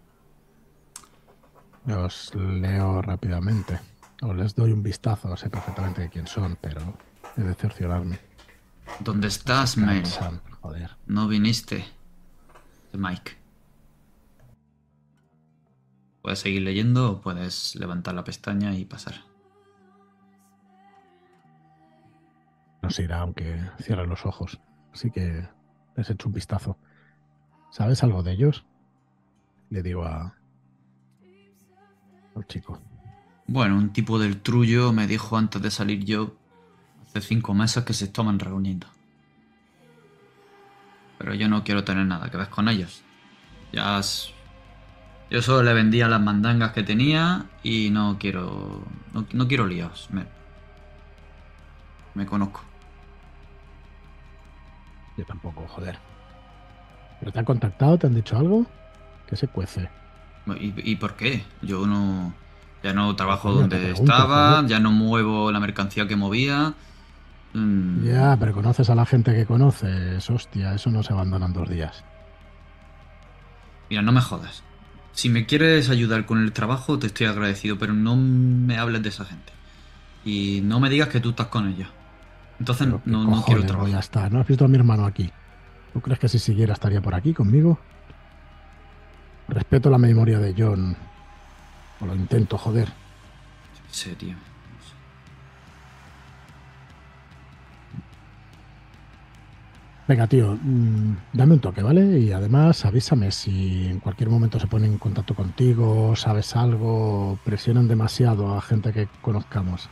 Los 1.86 2.34
leo 2.34 3.02
rápidamente. 3.02 3.78
O 4.22 4.32
les 4.32 4.54
doy 4.54 4.72
un 4.72 4.82
vistazo, 4.82 5.36
sé 5.36 5.50
perfectamente 5.50 6.02
de 6.02 6.08
quién 6.08 6.26
son, 6.26 6.56
pero 6.60 6.96
he 7.36 7.42
de 7.42 7.54
cerciorarme. 7.54 8.18
¿Dónde 9.00 9.28
estás, 9.28 9.76
Mel? 9.76 10.04
No 11.06 11.28
viniste. 11.28 11.84
De 12.92 12.98
Mike. 12.98 13.43
Puedes 16.24 16.38
seguir 16.38 16.62
leyendo 16.62 17.12
o 17.12 17.20
puedes 17.20 17.76
levantar 17.76 18.14
la 18.14 18.24
pestaña 18.24 18.74
y 18.74 18.86
pasar. 18.86 19.16
No 22.80 22.88
se 22.88 23.02
irá 23.02 23.20
aunque 23.20 23.60
cierre 23.78 24.06
los 24.06 24.24
ojos. 24.24 24.58
Así 24.90 25.10
que 25.10 25.46
les 25.94 26.08
echo 26.08 26.28
un 26.28 26.32
vistazo. 26.32 26.78
¿Sabes 27.70 28.02
algo 28.02 28.22
de 28.22 28.32
ellos? 28.32 28.64
Le 29.68 29.82
digo 29.82 30.06
a... 30.06 30.34
al 32.34 32.46
chico. 32.46 32.80
Bueno, 33.46 33.76
un 33.76 33.92
tipo 33.92 34.18
del 34.18 34.40
trullo 34.40 34.94
me 34.94 35.06
dijo 35.06 35.36
antes 35.36 35.60
de 35.60 35.70
salir 35.70 36.06
yo, 36.06 36.38
hace 37.06 37.20
cinco 37.20 37.52
meses, 37.52 37.84
que 37.84 37.92
se 37.92 38.06
estaban 38.06 38.38
reuniendo. 38.38 38.86
Pero 41.18 41.34
yo 41.34 41.50
no 41.50 41.64
quiero 41.64 41.84
tener 41.84 42.06
nada 42.06 42.30
que 42.30 42.38
ver 42.38 42.48
con 42.48 42.68
ellos. 42.70 43.02
Ya... 43.72 43.98
has- 43.98 44.33
Yo 45.30 45.42
solo 45.42 45.62
le 45.62 45.72
vendía 45.74 46.06
las 46.08 46.20
mandangas 46.20 46.72
que 46.72 46.82
tenía 46.82 47.46
y 47.62 47.90
no 47.90 48.16
quiero... 48.18 48.82
No, 49.12 49.26
no 49.32 49.48
quiero 49.48 49.66
líos. 49.66 50.08
Me... 50.12 50.24
Me 52.14 52.26
conozco. 52.26 52.60
Yo 55.16 55.24
tampoco, 55.24 55.66
joder. 55.68 55.98
¿Pero 57.20 57.32
te 57.32 57.38
han 57.38 57.44
contactado? 57.44 57.98
¿Te 57.98 58.06
han 58.06 58.14
dicho 58.14 58.36
algo? 58.36 58.66
¿Qué 59.26 59.36
se 59.36 59.48
cuece? 59.48 59.88
¿Y, 60.60 60.74
y 60.92 60.96
por 60.96 61.14
qué? 61.14 61.44
Yo 61.62 61.86
no. 61.86 62.34
Ya 62.82 62.92
no 62.92 63.16
trabajo 63.16 63.50
donde 63.50 63.78
pregunto, 63.78 64.02
estaba, 64.02 64.56
joder. 64.56 64.66
ya 64.70 64.78
no 64.78 64.90
muevo 64.90 65.50
la 65.50 65.58
mercancía 65.58 66.06
que 66.06 66.16
movía. 66.16 66.74
Mm, 67.54 68.04
Ya, 68.04 68.36
pero 68.38 68.52
conoces 68.52 68.90
a 68.90 68.94
la 68.94 69.06
gente 69.06 69.32
que 69.34 69.46
conoces. 69.46 70.28
Hostia, 70.28 70.74
eso 70.74 70.90
no 70.90 71.02
se 71.02 71.12
abandona 71.14 71.46
en 71.46 71.52
dos 71.54 71.68
días. 71.70 72.04
Mira, 73.88 74.02
no 74.02 74.12
me 74.12 74.20
jodas. 74.20 74.62
Si 75.14 75.28
me 75.28 75.46
quieres 75.46 75.88
ayudar 75.90 76.26
con 76.26 76.42
el 76.42 76.52
trabajo, 76.52 76.98
te 76.98 77.06
estoy 77.06 77.26
agradecido, 77.26 77.78
pero 77.78 77.92
no 77.92 78.16
me 78.16 78.76
hables 78.78 79.02
de 79.02 79.08
esa 79.08 79.24
gente. 79.24 79.52
Y 80.24 80.60
no 80.64 80.80
me 80.80 80.90
digas 80.90 81.08
que 81.08 81.20
tú 81.20 81.30
estás 81.30 81.46
con 81.48 81.68
ellos. 81.68 81.88
Entonces 82.58 82.86
Pero 82.86 83.02
¿qué 83.04 83.10
no, 83.10 83.24
no 83.24 83.44
quiero 83.44 83.60
voy 83.60 83.64
a 83.64 83.66
trabajar. 83.66 84.00
estar? 84.00 84.32
¿No 84.32 84.40
has 84.40 84.46
visto 84.46 84.64
a 84.64 84.68
mi 84.68 84.76
hermano 84.76 85.06
aquí? 85.06 85.30
¿Tú 85.92 86.00
crees 86.00 86.18
que 86.18 86.28
si 86.28 86.38
siguiera 86.38 86.72
estaría 86.72 87.00
por 87.00 87.14
aquí 87.14 87.32
conmigo? 87.32 87.78
Respeto 89.48 89.90
la 89.90 89.98
memoria 89.98 90.38
de 90.38 90.54
John. 90.56 90.96
O 92.00 92.06
lo 92.06 92.14
intento, 92.14 92.58
joder. 92.58 92.88
Sí, 93.90 94.10
tío. 94.16 94.34
Venga, 100.06 100.26
tío, 100.26 100.58
mm, 100.62 101.16
dame 101.32 101.54
un 101.54 101.60
toque, 101.60 101.82
¿vale? 101.82 102.18
Y 102.18 102.30
además 102.32 102.84
avísame 102.84 103.30
si 103.32 103.86
en 103.86 104.00
cualquier 104.00 104.28
momento 104.28 104.60
se 104.60 104.66
ponen 104.66 104.92
en 104.92 104.98
contacto 104.98 105.34
contigo, 105.34 106.14
sabes 106.14 106.54
algo, 106.56 107.38
presionan 107.42 107.88
demasiado 107.88 108.54
a 108.54 108.60
gente 108.60 108.92
que 108.92 109.08
conozcamos. 109.22 109.88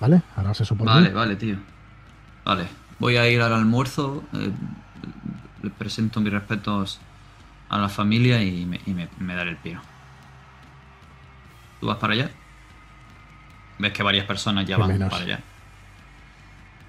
¿Vale? 0.00 0.20
Ahora 0.36 0.52
se 0.52 0.64
supone. 0.66 0.90
Vale, 0.90 1.10
vale, 1.10 1.36
tío. 1.36 1.56
Vale. 2.44 2.64
Voy 2.98 3.16
a 3.16 3.28
ir 3.28 3.40
al 3.40 3.52
almuerzo. 3.54 4.22
eh, 4.34 4.50
le 5.62 5.70
presento 5.70 6.20
mis 6.20 6.32
respetos 6.32 7.00
a 7.70 7.78
la 7.78 7.88
familia 7.88 8.42
y 8.42 8.66
me, 8.66 8.80
y 8.84 8.90
me- 8.92 9.08
me 9.20 9.34
daré 9.36 9.50
el 9.50 9.56
piro. 9.56 9.80
¿Tú 11.80 11.86
vas 11.86 11.96
para 11.98 12.14
allá? 12.14 12.30
Ves 13.78 13.92
que 13.92 14.02
varias 14.02 14.26
personas 14.26 14.66
ya 14.66 14.76
van 14.76 14.88
menos. 14.88 15.08
para 15.10 15.22
allá. 15.22 15.40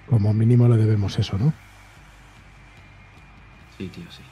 Como 0.08 0.34
mínimo 0.34 0.68
le 0.68 0.76
debemos 0.78 1.18
eso, 1.20 1.38
¿no? 1.38 1.54
Sí, 3.84 3.90
tío, 3.90 4.10
sí. 4.12 4.24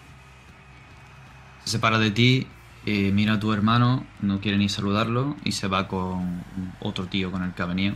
Se 1.65 1.71
separa 1.71 1.99
de 1.99 2.11
ti, 2.11 2.47
eh, 2.85 3.11
mira 3.11 3.33
a 3.33 3.39
tu 3.39 3.51
hermano, 3.51 4.05
no 4.21 4.39
quiere 4.39 4.57
ni 4.57 4.69
saludarlo 4.69 5.35
y 5.43 5.51
se 5.51 5.67
va 5.67 5.89
con 5.89 6.41
otro 6.79 7.05
tío 7.07 7.31
con 7.31 7.43
el 7.43 7.53
que 7.53 7.61
ha 7.61 7.65
venido. 7.65 7.95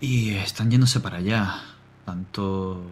Y 0.00 0.30
están 0.30 0.72
yéndose 0.72 0.98
para 0.98 1.18
allá. 1.18 1.62
Tanto 2.04 2.84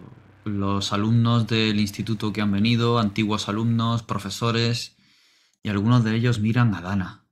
los 0.45 0.93
alumnos 0.93 1.47
del 1.47 1.81
instituto 1.81 2.31
que 2.31 2.39
han 2.41 2.51
venido, 2.53 2.99
antiguos 2.99 3.49
alumnos, 3.49 4.03
profesores, 4.03 4.95
y 5.63 5.69
algunos 5.69 6.05
de 6.05 6.15
ellos 6.15 6.39
miran 6.39 6.73
a 6.75 6.81
Dana. 6.81 7.25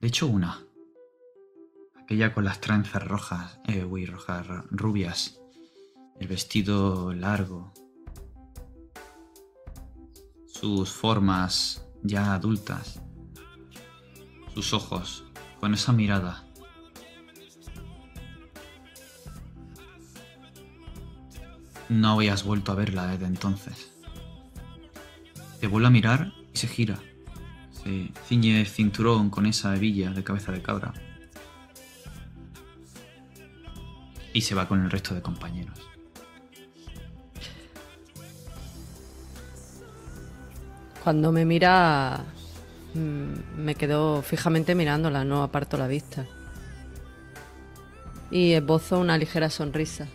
De 0.00 0.08
hecho, 0.08 0.26
una. 0.26 0.58
Aquella 2.02 2.34
con 2.34 2.44
las 2.44 2.60
trenzas 2.60 3.06
rojas, 3.06 3.60
eh, 3.66 3.84
uy, 3.84 4.04
rojas, 4.04 4.46
ru- 4.46 4.66
rubias. 4.70 5.38
El 6.18 6.28
vestido 6.28 7.12
largo. 7.12 7.72
Sus 10.46 10.90
formas 10.90 11.84
ya 12.02 12.34
adultas. 12.34 13.02
Sus 14.54 14.72
ojos, 14.72 15.24
con 15.58 15.74
esa 15.74 15.92
mirada. 15.92 16.44
No 21.88 22.12
habías 22.12 22.44
vuelto 22.44 22.72
a 22.72 22.76
verla 22.76 23.06
desde 23.06 23.26
entonces. 23.26 23.92
Te 25.60 25.66
vuelve 25.66 25.88
a 25.88 25.90
mirar 25.90 26.32
y 26.52 26.58
se 26.58 26.68
gira. 26.68 26.98
Se 27.72 28.12
ciñe 28.26 28.60
el 28.60 28.66
cinturón 28.66 29.30
con 29.30 29.46
esa 29.46 29.74
hebilla 29.74 30.10
de 30.10 30.24
cabeza 30.24 30.52
de 30.52 30.62
cabra. 30.62 30.94
Y 34.32 34.40
se 34.40 34.54
va 34.54 34.68
con 34.68 34.82
el 34.82 34.90
resto 34.90 35.14
de 35.14 35.22
compañeros. 35.22 35.93
Cuando 41.04 41.32
me 41.32 41.44
mira, 41.44 42.24
mm, 42.94 43.60
me 43.62 43.74
quedo 43.74 44.22
fijamente 44.22 44.74
mirándola, 44.74 45.22
no 45.22 45.42
aparto 45.42 45.76
la 45.76 45.86
vista. 45.86 46.24
Y 48.30 48.52
esbozo 48.52 48.98
una 48.98 49.18
ligera 49.18 49.50
sonrisa. 49.50 50.08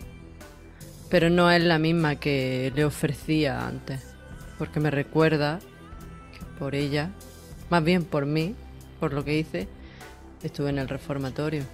Pero 1.12 1.30
no 1.30 1.52
es 1.52 1.64
la 1.64 1.78
misma 1.78 2.16
que 2.16 2.74
le 2.76 2.86
ofrecía 2.86 3.68
antes, 3.68 4.02
porque 4.58 4.80
me 4.80 4.90
recuerda 4.90 5.60
que 6.34 6.44
por 6.58 6.74
ella, 6.74 7.12
más 7.70 7.84
bien 7.84 8.04
por 8.04 8.26
mí, 8.26 8.56
por 9.00 9.14
lo 9.14 9.24
que 9.24 9.38
hice, 9.38 9.68
estuve 10.42 10.72
en 10.72 10.80
el 10.80 10.90
reformatorio. 10.90 11.66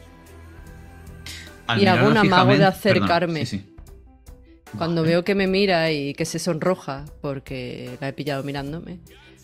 Al 1.67 1.81
Y 1.81 1.87
hago 1.87 2.09
un 2.09 2.17
amago 2.17 2.57
de 2.57 2.65
acercarme. 2.65 3.45
Sí, 3.45 3.59
sí. 3.59 3.74
Cuando 4.77 5.03
veo 5.03 5.23
que 5.23 5.35
me 5.35 5.47
mira 5.47 5.91
y 5.91 6.13
que 6.13 6.25
se 6.25 6.39
sonroja 6.39 7.05
porque 7.21 7.97
la 8.01 8.09
he 8.09 8.13
pillado 8.13 8.43
mirándome, 8.43 8.99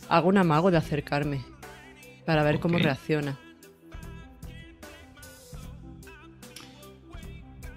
hago 0.09 0.27
un 0.29 0.37
amago 0.37 0.71
de 0.71 0.77
acercarme 0.77 1.41
para 2.25 2.43
ver 2.43 2.59
cómo 2.59 2.77
reacciona. 2.77 3.37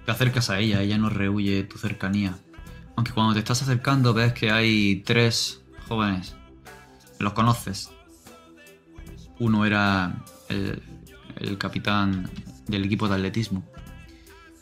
Te 0.05 0.11
acercas 0.11 0.49
a 0.49 0.59
ella, 0.59 0.81
ella 0.81 0.97
no 0.97 1.09
rehuye 1.09 1.63
tu 1.63 1.77
cercanía. 1.77 2.37
Aunque 2.95 3.11
cuando 3.11 3.33
te 3.33 3.39
estás 3.39 3.61
acercando 3.61 4.13
ves 4.13 4.33
que 4.33 4.51
hay 4.51 4.97
tres 5.05 5.61
jóvenes. 5.87 6.35
Los 7.19 7.33
conoces. 7.33 7.89
Uno 9.39 9.65
era 9.65 10.23
el, 10.49 10.81
el 11.37 11.57
capitán 11.57 12.29
del 12.67 12.85
equipo 12.85 13.07
de 13.07 13.15
atletismo. 13.15 13.63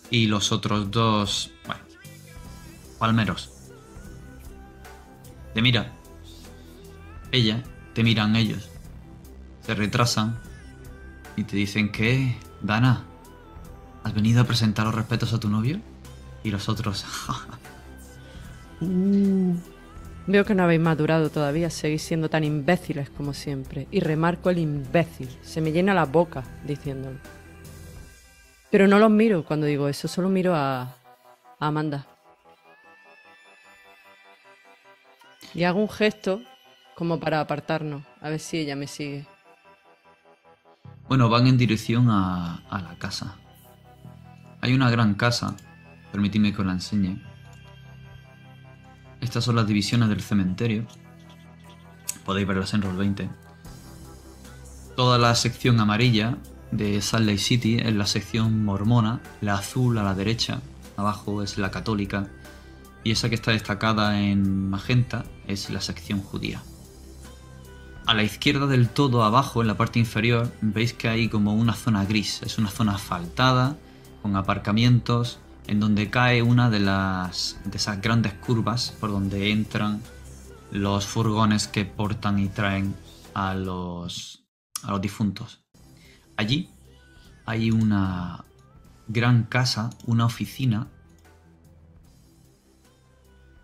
Y 0.10 0.28
los 0.28 0.52
otros 0.52 0.92
dos, 0.92 1.52
bueno, 1.66 1.82
palmeros. 3.04 3.52
Te 5.54 5.62
mira. 5.62 5.92
Ella, 7.34 7.62
te 7.94 8.02
miran 8.02 8.38
ellos. 8.38 8.70
Se 9.62 9.76
retrasan 9.76 10.40
y 11.36 11.44
te 11.44 11.58
dicen 11.58 11.92
que, 11.92 12.38
Dana, 12.62 13.04
¿Has 14.06 14.14
venido 14.14 14.42
a 14.42 14.46
presentar 14.46 14.86
los 14.86 14.96
respetos 14.96 15.34
a 15.34 15.40
tu 15.40 15.50
novio? 15.50 15.82
Y 16.46 16.52
los 16.52 16.70
otros. 16.70 17.06
Veo 18.80 20.46
que 20.46 20.56
no 20.56 20.64
habéis 20.64 20.80
madurado 20.80 21.30
todavía, 21.30 21.70
seguís 21.70 22.04
siendo 22.04 22.30
tan 22.30 22.46
imbéciles 22.46 23.10
como 23.10 23.34
siempre. 23.34 23.88
Y 23.92 24.00
remarco 24.00 24.50
el 24.50 24.60
imbécil, 24.60 25.28
se 25.42 25.60
me 25.60 25.74
llena 25.74 25.94
la 25.94 26.06
boca 26.06 26.44
diciéndolo. 26.66 27.18
Pero 28.72 28.88
no 28.88 28.98
los 28.98 29.12
miro 29.12 29.44
cuando 29.44 29.66
digo 29.66 29.90
eso, 29.90 30.08
solo 30.08 30.30
miro 30.30 30.56
a 30.56 30.96
Amanda. 31.60 32.08
Y 35.54 35.64
hago 35.64 35.80
un 35.80 35.90
gesto 35.90 36.42
como 36.96 37.20
para 37.20 37.40
apartarnos, 37.40 38.04
a 38.22 38.30
ver 38.30 38.40
si 38.40 38.58
ella 38.58 38.76
me 38.76 38.88
sigue. 38.88 39.26
Bueno, 41.08 41.30
van 41.30 41.48
en 41.48 41.58
dirección 41.58 42.10
a, 42.10 42.64
a 42.70 42.82
la 42.82 42.96
casa. 42.98 43.36
Hay 44.62 44.74
una 44.74 44.90
gran 44.90 45.16
casa, 45.16 45.56
permitidme 46.12 46.54
que 46.54 46.62
os 46.62 46.68
la 46.68 46.74
enseñe. 46.74 47.22
Estas 49.22 49.44
son 49.44 49.56
las 49.56 49.68
divisiones 49.68 50.10
del 50.10 50.22
cementerio. 50.22 50.86
Podéis 52.26 52.48
verlas 52.48 52.74
en 52.74 52.82
Roll20. 52.82 53.30
Toda 54.96 55.18
la 55.18 55.34
sección 55.36 55.80
amarilla 55.80 56.38
de 56.72 57.02
Salt 57.02 57.26
Lake 57.26 57.40
City 57.40 57.78
es 57.78 57.94
la 57.94 58.06
sección 58.06 58.64
mormona, 58.64 59.22
la 59.42 59.56
azul 59.56 59.98
a 59.98 60.04
la 60.04 60.14
derecha, 60.14 60.62
abajo 60.98 61.42
es 61.42 61.58
la 61.58 61.72
católica, 61.72 62.28
y 63.04 63.12
esa 63.12 63.30
que 63.30 63.36
está 63.36 63.52
destacada 63.52 64.22
en 64.22 64.70
magenta 64.70 65.26
es 65.48 65.70
la 65.70 65.82
sección 65.82 66.22
judía. 66.22 66.62
A 68.06 68.14
la 68.14 68.24
izquierda 68.24 68.68
del 68.68 68.90
todo, 68.90 69.24
abajo, 69.24 69.62
en 69.62 69.68
la 69.68 69.78
parte 69.78 70.00
inferior, 70.00 70.52
veis 70.62 70.94
que 70.94 71.08
hay 71.08 71.30
como 71.30 71.54
una 71.54 71.74
zona 71.74 72.06
gris. 72.06 72.42
Es 72.44 72.58
una 72.58 72.70
zona 72.70 72.96
asfaltada, 72.96 73.78
con 74.22 74.36
aparcamientos, 74.36 75.40
en 75.68 75.80
donde 75.80 76.10
cae 76.10 76.42
una 76.42 76.70
de 76.70 76.80
las 76.80 77.60
de 77.66 77.78
esas 77.78 78.02
grandes 78.02 78.34
curvas 78.34 78.94
por 79.00 79.12
donde 79.12 79.52
entran 79.52 80.02
los 80.72 81.06
furgones 81.06 81.68
que 81.68 81.86
portan 81.86 82.40
y 82.40 82.50
traen 82.50 82.96
a 83.34 83.54
los 83.54 84.44
a 84.84 84.92
los 84.92 85.02
difuntos. 85.02 85.64
Allí 86.36 86.70
hay 87.46 87.72
una 87.72 88.44
gran 89.08 89.44
casa, 89.44 89.92
una 90.06 90.26
oficina 90.26 90.88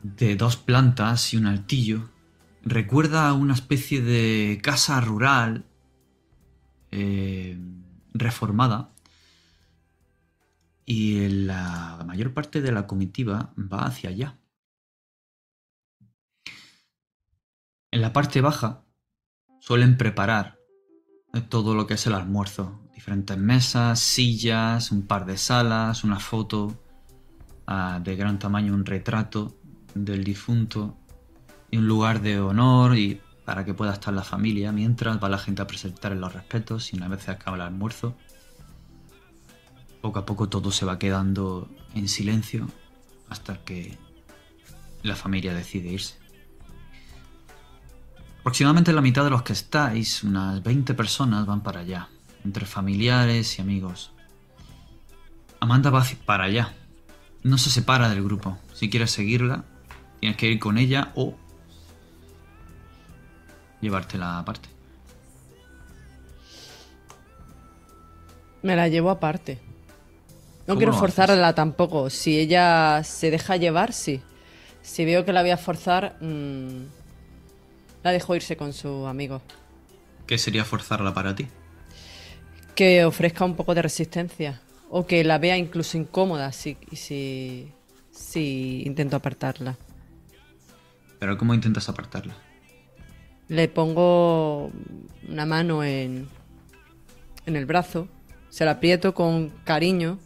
de 0.02 0.36
dos 0.36 0.58
plantas 0.58 1.34
y 1.34 1.38
un 1.38 1.48
altillo. 1.48 2.10
Recuerda 2.64 3.30
a 3.30 3.34
una 3.34 3.54
especie 3.54 4.02
de 4.02 4.60
casa 4.62 5.00
rural 5.02 5.66
eh, 6.92 7.58
reformada 8.14 8.94
y 10.86 11.30
la 11.30 12.04
mayor 12.06 12.34
parte 12.34 12.62
de 12.62 12.72
la 12.72 12.88
comitiva 12.88 13.54
va 13.58 13.86
hacia 13.86 14.10
allá. 14.10 14.40
En 17.92 18.02
la 18.02 18.12
parte 18.14 18.42
baja 18.42 18.86
suelen 19.60 19.98
preparar 19.98 20.60
todo 21.50 21.76
lo 21.76 21.86
que 21.86 21.94
es 21.94 22.08
el 22.08 22.14
almuerzo. 22.14 22.80
Diferentes 22.94 23.38
mesas, 23.38 24.00
sillas, 24.00 24.92
un 24.92 25.06
par 25.06 25.26
de 25.26 25.38
salas, 25.38 26.04
una 26.04 26.20
foto 26.20 26.84
ah, 27.68 28.00
de 28.04 28.16
gran 28.16 28.40
tamaño, 28.40 28.74
un 28.74 28.86
retrato 28.86 29.59
del 29.95 30.23
difunto 30.23 30.97
y 31.71 31.78
un 31.78 31.88
lugar 31.88 32.21
de 32.21 32.39
honor 32.39 32.97
y 32.97 33.21
para 33.45 33.65
que 33.65 33.73
pueda 33.73 33.93
estar 33.93 34.13
la 34.13 34.23
familia 34.23 34.71
mientras 34.71 35.21
va 35.21 35.30
la 35.30 35.38
gente 35.38 35.62
a 35.62 35.67
presentar 35.67 36.15
los 36.15 36.34
respetos 36.34 36.93
y 36.93 36.97
una 36.97 37.08
vez 37.08 37.28
acaba 37.30 37.58
el 37.58 37.62
almuerzo 37.62 38.15
poco 40.02 40.19
a 40.19 40.25
poco 40.25 40.49
todo 40.49 40.71
se 40.71 40.86
va 40.86 40.99
quedando 40.99 41.69
en 41.93 42.08
silencio 42.08 42.67
hasta 43.30 43.58
que 43.63 43.97
la 45.04 45.15
familia 45.15 45.54
decide 45.54 45.89
irse. 45.89 46.15
Aproximadamente 48.39 48.93
la 48.93 49.02
mitad 49.02 49.23
de 49.23 49.30
los 49.30 49.43
que 49.43 49.54
estáis, 49.54 50.23
unas 50.23 50.63
20 50.63 50.93
personas, 50.93 51.45
van 51.45 51.62
para 51.62 51.82
allá, 51.82 52.08
entre 52.43 52.65
familiares 52.65 53.60
y 53.60 53.62
amigos. 53.62 54.12
Amanda 55.60 55.89
va 55.89 56.06
para 56.25 56.45
allá. 56.45 56.73
No 57.43 57.58
se 57.58 57.69
separa 57.69 58.10
del 58.10 58.23
grupo. 58.23 58.58
Si 58.73 58.89
quieres 58.89 59.12
seguirla, 59.12 59.65
tienes 60.19 60.38
que 60.38 60.47
ir 60.47 60.60
con 60.60 60.77
ella 60.77 61.12
o 61.15 61.36
llevártela 63.82 64.39
aparte. 64.39 64.69
Me 68.62 68.75
la 68.75 68.88
llevo 68.88 69.10
aparte. 69.10 69.60
No 70.67 70.75
¿Cómo 70.75 70.77
quiero 70.77 70.93
forzarla 70.93 71.55
tampoco. 71.55 72.10
Si 72.10 72.38
ella 72.38 73.01
se 73.03 73.32
deja 73.32 73.55
llevar, 73.55 73.93
sí. 73.93 74.21
Si 74.82 75.05
veo 75.05 75.25
que 75.25 75.34
la 75.34 75.41
voy 75.41 75.51
a 75.51 75.58
forzar, 75.58 76.17
mm, 76.21 76.84
la 78.03 78.12
dejo 78.12 78.36
irse 78.36 78.58
con 78.58 78.73
su 78.73 79.08
amigo. 79.08 79.41
¿Qué 80.27 80.38
sería 80.38 80.65
forzarla 80.65 81.13
para 81.13 81.34
ti? 81.34 81.47
Que 82.75 83.05
ofrezca 83.05 83.45
un 83.45 83.55
poco 83.55 83.73
de 83.73 83.82
resistencia. 83.82 84.62
O 84.89 85.05
que 85.05 85.23
la 85.23 85.38
vea 85.38 85.58
incluso 85.58 85.97
incómoda 85.97 86.51
si, 86.51 86.77
si, 86.93 87.71
si 88.12 88.84
intento 88.86 89.15
apartarla. 89.15 89.77
Pero 91.19 91.38
¿cómo 91.38 91.53
intentas 91.53 91.89
apartarla? 91.89 92.36
Le 93.47 93.67
pongo 93.67 94.71
una 95.27 95.45
mano 95.45 95.84
en, 95.84 96.27
en 97.45 97.55
el 97.55 97.65
brazo, 97.65 98.08
se 98.49 98.65
la 98.65 98.71
aprieto 98.71 99.13
con 99.13 99.49
cariño 99.63 100.19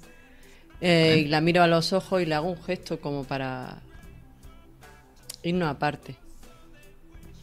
eh, 0.81 1.23
y 1.25 1.27
la 1.29 1.41
miro 1.41 1.63
a 1.63 1.67
los 1.67 1.93
ojos 1.93 2.21
y 2.21 2.25
le 2.25 2.35
hago 2.35 2.49
un 2.49 2.61
gesto 2.61 2.99
como 2.99 3.23
para 3.23 3.81
irnos 5.41 5.69
aparte. 5.69 6.15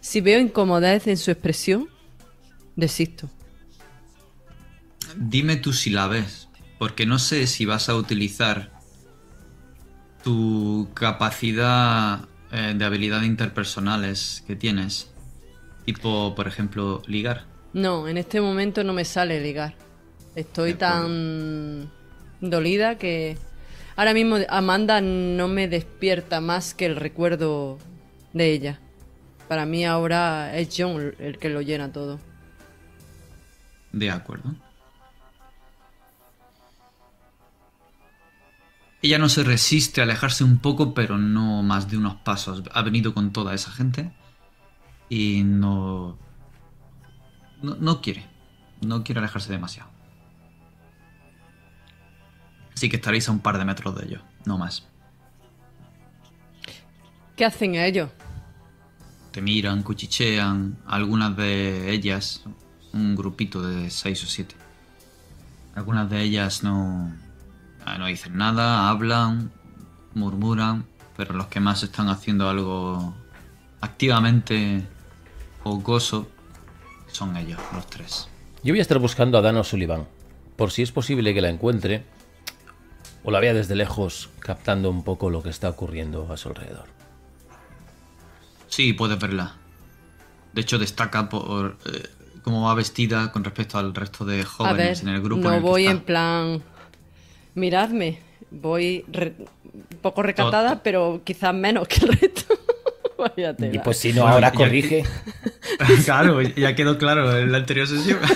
Si 0.01 0.21
veo 0.21 0.41
incomodez 0.41 1.07
en 1.07 1.17
su 1.17 1.31
expresión, 1.31 1.89
desisto. 2.77 3.29
Dime 5.17 5.57
tú 5.57 5.73
si 5.73 5.91
la 5.91 6.07
ves, 6.07 6.49
porque 6.79 7.07
no 7.07 7.19
sé 7.19 7.47
si 7.47 7.65
vas 7.67 7.89
a 7.89 7.95
utilizar 7.95 8.71
tu 10.23 10.89
capacidad 10.95 12.29
eh, 12.53 12.75
de 12.77 12.85
habilidad 12.85 13.23
interpersonales 13.23 14.43
que 14.47 14.57
tienes. 14.57 15.11
Tipo, 15.85 16.35
por 16.35 16.47
ejemplo, 16.47 17.03
ligar. 17.07 17.45
No, 17.73 18.09
en 18.09 18.17
este 18.19 18.41
momento 18.41 18.85
no 18.85 18.93
me 18.93 19.05
sale 19.05 19.41
ligar. 19.41 19.75
Estoy 20.35 20.75
tan 20.75 21.91
dolida 22.41 22.97
que 22.97 23.37
ahora 23.97 24.15
mismo 24.15 24.37
Amanda 24.49 25.01
no 25.01 25.49
me 25.49 25.69
despierta 25.69 26.41
más 26.41 26.75
que 26.75 26.87
el 26.87 26.97
recuerdo 26.97 27.79
de 28.33 28.53
ella. 28.53 28.81
Para 29.49 29.67
mí 29.67 29.85
ahora 29.85 30.57
es 30.57 30.69
John 30.77 31.15
el 31.19 31.39
que 31.39 31.49
lo 31.49 31.61
llena 31.61 31.93
todo. 31.93 32.21
De 33.93 34.11
acuerdo. 34.11 34.55
Ella 39.03 39.19
no 39.19 39.29
se 39.29 39.45
resiste 39.45 40.01
a 40.01 40.05
alejarse 40.05 40.45
un 40.45 40.59
poco, 40.59 40.93
pero 40.93 41.17
no 41.17 41.63
más 41.63 41.89
de 41.91 41.97
unos 41.97 42.17
pasos. 42.17 42.63
Ha 42.73 42.83
venido 42.83 43.15
con 43.15 43.33
toda 43.33 43.55
esa 43.55 43.71
gente 43.71 44.13
y 45.09 45.43
no, 45.43 46.19
no, 47.63 47.77
no 47.77 48.01
quiere. 48.03 48.29
No 48.83 49.03
quiere 49.03 49.21
alejarse 49.21 49.53
demasiado. 49.53 49.91
Así 52.75 52.89
que 52.89 52.97
estaréis 52.97 53.29
a 53.29 53.33
un 53.33 53.41
par 53.41 53.59
de 53.59 53.65
metros 53.65 53.95
de 53.95 54.07
ellos, 54.07 54.23
no 54.47 54.57
más. 54.57 54.87
¿Qué 57.37 57.45
hacen 57.45 57.75
ellos? 57.75 58.11
Te 59.33 59.41
miran, 59.41 59.83
cuchichean, 59.83 60.79
algunas 60.87 61.37
de 61.37 61.91
ellas, 61.91 62.43
un 62.93 63.15
grupito 63.17 63.63
de 63.63 63.91
seis 63.91 64.23
o 64.25 64.27
siete. 64.27 64.57
Algunas 65.75 66.11
de 66.11 66.23
ellas 66.23 66.63
no, 66.63 67.15
no 67.99 68.07
dicen 68.07 68.37
nada, 68.37 68.89
hablan, 68.89 69.51
murmuran, 70.15 70.87
pero 71.17 71.35
los 71.35 71.47
que 71.47 71.61
más 71.61 71.83
están 71.83 72.09
haciendo 72.09 72.49
algo 72.49 73.15
activamente 73.81 74.87
jocoso 75.63 76.29
son 77.09 77.37
ellos, 77.37 77.61
los 77.75 77.87
tres. 77.87 78.29
Yo 78.63 78.73
voy 78.73 78.79
a 78.79 78.83
estar 78.83 78.99
buscando 78.99 79.39
a 79.39 79.41
Dana 79.41 79.65
Sullivan, 79.65 80.07
por 80.57 80.71
si 80.71 80.83
es 80.83 80.93
posible 80.93 81.35
que 81.35 81.41
la 81.41 81.49
encuentre 81.49 82.05
o 83.25 83.31
la 83.31 83.41
vea 83.41 83.55
desde 83.55 83.75
lejos 83.75 84.31
captando 84.39 84.91
un 84.91 85.03
poco 85.05 85.31
lo 85.31 85.43
que 85.43 85.51
está 85.51 85.69
ocurriendo 85.69 86.33
a 86.33 86.37
su 86.37 86.49
alrededor. 86.49 86.87
Sí, 88.69 88.93
puedes 88.93 89.19
verla. 89.19 89.57
De 90.53 90.61
hecho, 90.61 90.79
destaca 90.79 91.29
por 91.29 91.77
eh, 91.87 92.09
cómo 92.43 92.67
va 92.67 92.75
vestida 92.75 93.33
con 93.33 93.45
respecto 93.45 93.79
al 93.79 93.95
resto 93.95 94.25
de 94.25 94.35
A 94.35 94.37
ver, 94.39 94.47
jóvenes 94.47 95.03
en 95.03 95.09
el 95.09 95.21
grupo. 95.21 95.43
no 95.43 95.49
en 95.49 95.55
el 95.57 95.61
que 95.63 95.69
voy 95.69 95.83
está. 95.83 95.93
en 95.93 96.01
plan... 96.01 96.63
Miradme, 97.55 98.19
voy 98.51 99.05
re- 99.09 99.35
un 99.39 99.99
poco 100.03 100.23
recatada, 100.23 100.83
pero 100.83 101.21
quizás 101.25 101.55
menos 101.55 101.87
que 101.89 102.05
el 102.05 102.13
resto. 102.19 102.55
Vaya 103.19 103.55
Y 103.59 103.79
pues 103.81 103.99
si 103.99 104.13
no, 104.15 104.23
Bueno, 104.23 104.35
ahora 104.37 104.51
ya- 104.53 104.57
corrige. 104.57 105.05
claro, 106.05 106.41
ya 106.43 106.75
quedó 106.75 106.97
claro 106.97 107.37
en 107.37 107.53
la 107.53 107.59
anterior 107.59 107.87
sesión. 107.87 108.19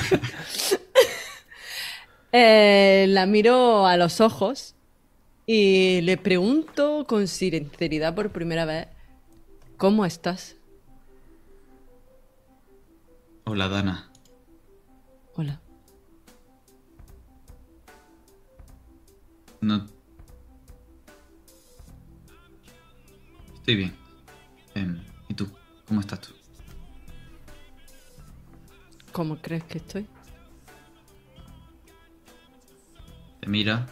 Eh, 2.37 3.07
la 3.11 3.27
miro 3.27 3.87
a 3.87 3.97
los 3.97 4.21
ojos 4.21 4.75
y 5.47 6.01
le 6.01 6.17
pregunto 6.17 7.05
con 7.07 7.29
sinceridad 7.29 8.13
por 8.17 8.31
primera 8.31 8.65
vez, 8.65 8.89
¿cómo 9.77 10.05
estás? 10.05 10.57
Hola, 13.45 13.69
Dana. 13.69 14.11
Hola. 15.37 15.61
No. 19.65 19.87
Estoy 23.55 23.77
bien. 23.77 23.97
¿Y 25.27 25.33
tú? 25.33 25.51
¿Cómo 25.89 26.01
estás 26.01 26.21
tú? 26.21 26.35
¿Cómo 29.11 29.41
crees 29.41 29.65
que 29.65 29.79
estoy? 29.79 30.07
Te 33.41 33.49
mira, 33.49 33.87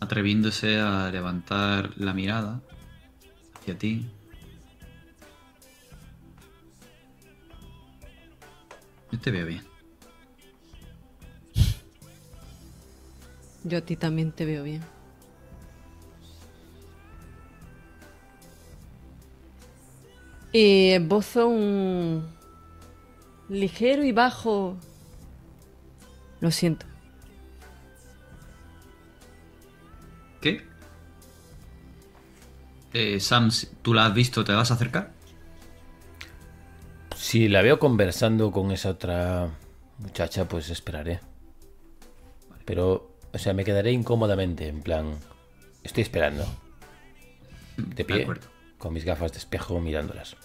atreviéndose 0.00 0.80
a 0.80 1.08
levantar 1.12 1.92
la 1.96 2.12
mirada 2.12 2.60
hacia 3.60 3.78
ti. 3.78 4.10
Yo 9.12 9.20
te 9.20 9.30
veo 9.30 9.46
bien. 9.46 9.77
Yo 13.68 13.78
a 13.78 13.80
ti 13.82 13.96
también 13.96 14.32
te 14.32 14.44
veo 14.44 14.62
bien. 14.64 14.82
Y 20.52 20.90
esbozo 20.90 21.48
un 21.48 22.26
ligero 23.48 24.02
y 24.04 24.12
bajo. 24.12 24.76
Lo 26.40 26.50
siento. 26.50 26.86
¿Qué? 30.40 30.62
Eh, 32.94 33.20
Sam, 33.20 33.50
tú 33.82 33.92
la 33.92 34.06
has 34.06 34.14
visto, 34.14 34.44
¿te 34.44 34.52
vas 34.52 34.70
a 34.70 34.74
acercar? 34.74 35.12
Si 37.16 37.48
la 37.48 37.60
veo 37.60 37.78
conversando 37.78 38.50
con 38.52 38.70
esa 38.70 38.90
otra 38.90 39.50
muchacha, 39.98 40.48
pues 40.48 40.70
esperaré. 40.70 41.20
Pero, 42.64 43.17
o 43.32 43.38
sea, 43.38 43.52
me 43.52 43.64
quedaré 43.64 43.92
incómodamente, 43.92 44.68
en 44.68 44.80
plan, 44.82 45.14
estoy 45.82 46.02
esperando. 46.02 46.46
De 47.76 48.04
pie, 48.04 48.26
con 48.78 48.92
mis 48.92 49.04
gafas 49.04 49.32
de 49.32 49.38
espejo 49.38 49.80
mirándolas. 49.80 50.36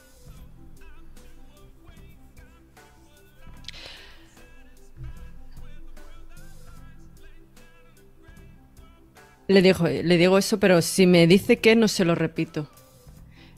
Le 9.48 9.62
digo, 9.62 9.88
le 9.88 10.18
digo 10.18 10.38
eso, 10.38 10.60
pero 10.60 10.82
si 10.82 11.06
me 11.06 11.28
dice 11.28 11.60
que 11.60 11.76
no 11.76 11.88
se 11.88 12.06
lo 12.06 12.16
repito. 12.16 12.70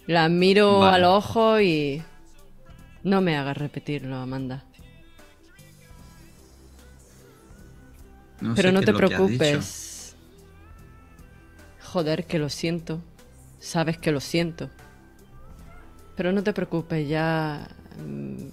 La 0.08 0.30
miro 0.30 0.80
Vale. 0.80 0.96
a 0.96 1.00
los 1.00 1.26
ojos 1.26 1.62
y. 1.62 2.02
No 3.04 3.22
me 3.22 3.38
hagas 3.38 3.58
repetirlo, 3.58 4.16
Amanda. 4.16 4.66
No 8.42 8.54
pero 8.56 8.70
sé 8.70 8.74
no 8.74 8.82
qué 8.82 8.86
te 8.86 8.92
es 8.92 8.94
lo 8.94 9.04
que 9.04 9.16
has 9.16 9.26
dicho. 9.26 9.62
preocupes. 9.62 10.16
Joder, 11.82 12.26
que 12.26 12.40
lo 12.40 12.50
siento. 12.50 13.02
Sabes 13.60 13.98
que 13.98 14.12
lo 14.12 14.20
siento. 14.20 14.70
Pero 16.16 16.32
no 16.32 16.44
te 16.44 16.54
preocupes, 16.54 17.08
ya. 17.08 17.68
mm, 17.98 18.48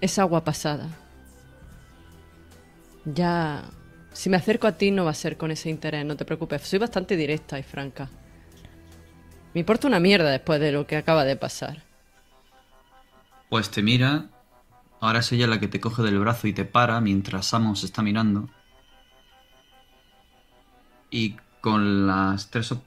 Es 0.00 0.18
agua 0.18 0.44
pasada. 0.44 0.88
Ya. 3.04 3.64
Si 4.12 4.28
me 4.30 4.36
acerco 4.36 4.66
a 4.66 4.72
ti 4.76 4.90
no 4.90 5.04
va 5.04 5.10
a 5.12 5.14
ser 5.14 5.36
con 5.36 5.50
ese 5.50 5.70
interés, 5.70 6.04
no 6.04 6.16
te 6.16 6.24
preocupes. 6.24 6.62
Soy 6.62 6.78
bastante 6.78 7.16
directa 7.16 7.58
y 7.58 7.62
franca. 7.62 8.08
Me 9.54 9.60
importa 9.60 9.86
una 9.88 10.00
mierda 10.00 10.30
después 10.30 10.60
de 10.60 10.72
lo 10.72 10.86
que 10.86 10.96
acaba 10.96 11.24
de 11.24 11.36
pasar. 11.36 11.82
Pues 13.48 13.70
te 13.70 13.82
mira. 13.82 14.28
Ahora 15.00 15.20
es 15.20 15.30
ella 15.32 15.46
la 15.46 15.60
que 15.60 15.68
te 15.68 15.80
coge 15.80 16.02
del 16.02 16.18
brazo 16.18 16.48
y 16.48 16.52
te 16.52 16.64
para 16.64 17.00
mientras 17.00 17.46
Sam 17.46 17.74
se 17.76 17.86
está 17.86 18.02
mirando. 18.02 18.48
Y 21.10 21.36
con 21.60 22.06
las 22.06 22.50
tres 22.50 22.72
o- 22.72 22.82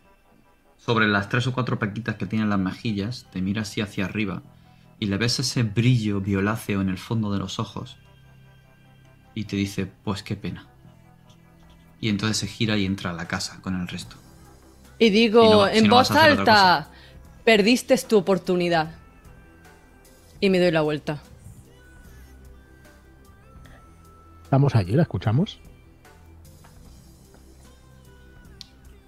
sobre 0.77 1.07
las 1.07 1.29
tres 1.29 1.47
o 1.47 1.53
cuatro 1.53 1.79
pequitas 1.79 2.15
que 2.15 2.25
tiene 2.25 2.43
en 2.43 2.49
las 2.49 2.59
mejillas, 2.59 3.27
te 3.31 3.41
mira 3.41 3.61
así 3.63 3.81
hacia 3.81 4.05
arriba 4.05 4.41
y 4.99 5.05
le 5.07 5.17
ves 5.17 5.39
ese 5.39 5.63
brillo 5.63 6.21
violáceo 6.21 6.81
en 6.81 6.89
el 6.89 6.97
fondo 6.97 7.31
de 7.31 7.39
los 7.39 7.59
ojos. 7.59 7.97
Y 9.33 9.45
te 9.45 9.55
dice, 9.55 9.85
pues 10.03 10.21
qué 10.23 10.35
pena. 10.35 10.67
Y 11.99 12.09
entonces 12.09 12.37
se 12.37 12.47
gira 12.47 12.77
y 12.77 12.85
entra 12.85 13.11
a 13.11 13.13
la 13.13 13.27
casa 13.27 13.61
con 13.61 13.79
el 13.79 13.87
resto. 13.87 14.15
Y 14.99 15.09
digo 15.09 15.43
Si 15.43 15.49
no- 15.51 15.67
si 15.71 15.77
en 15.77 15.87
no 15.87 15.95
voz 15.95 16.11
alta, 16.11 16.89
perdiste 17.45 17.97
tu 17.99 18.17
oportunidad. 18.17 18.91
Y 20.39 20.49
me 20.49 20.59
doy 20.59 20.71
la 20.71 20.81
vuelta. 20.81 21.21
Estamos 24.51 24.75
allí, 24.75 24.91
la 24.97 25.03
escuchamos. 25.03 25.59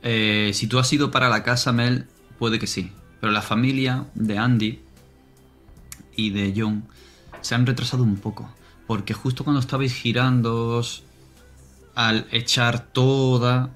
Eh, 0.01 0.51
si 0.53 0.67
tú 0.67 0.79
has 0.79 0.93
ido 0.93 1.11
para 1.11 1.27
la 1.27 1.43
casa, 1.43 1.73
Mel, 1.73 2.07
puede 2.39 2.59
que 2.59 2.65
sí. 2.65 2.93
Pero 3.19 3.33
la 3.33 3.41
familia 3.41 4.05
de 4.15 4.37
Andy 4.37 4.79
y 6.15 6.29
de 6.29 6.53
John 6.55 6.85
se 7.41 7.55
han 7.55 7.65
retrasado 7.65 8.03
un 8.03 8.15
poco. 8.15 8.49
Porque 8.87 9.13
justo 9.13 9.43
cuando 9.43 9.59
estabais 9.59 9.93
girándoos 9.93 11.03
al 11.93 12.25
echar 12.31 12.79
toda. 12.93 13.69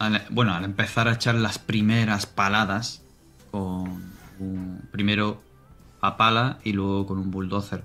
al- 0.00 0.26
bueno, 0.30 0.54
al 0.54 0.64
empezar 0.64 1.06
a 1.06 1.12
echar 1.12 1.36
las 1.36 1.60
primeras 1.60 2.26
paladas 2.26 3.02
con 3.52 4.02
un- 4.40 4.80
primero 4.90 5.40
a 6.00 6.16
pala 6.16 6.58
y 6.64 6.72
luego 6.72 7.06
con 7.06 7.18
un 7.18 7.30
bulldozer 7.30 7.84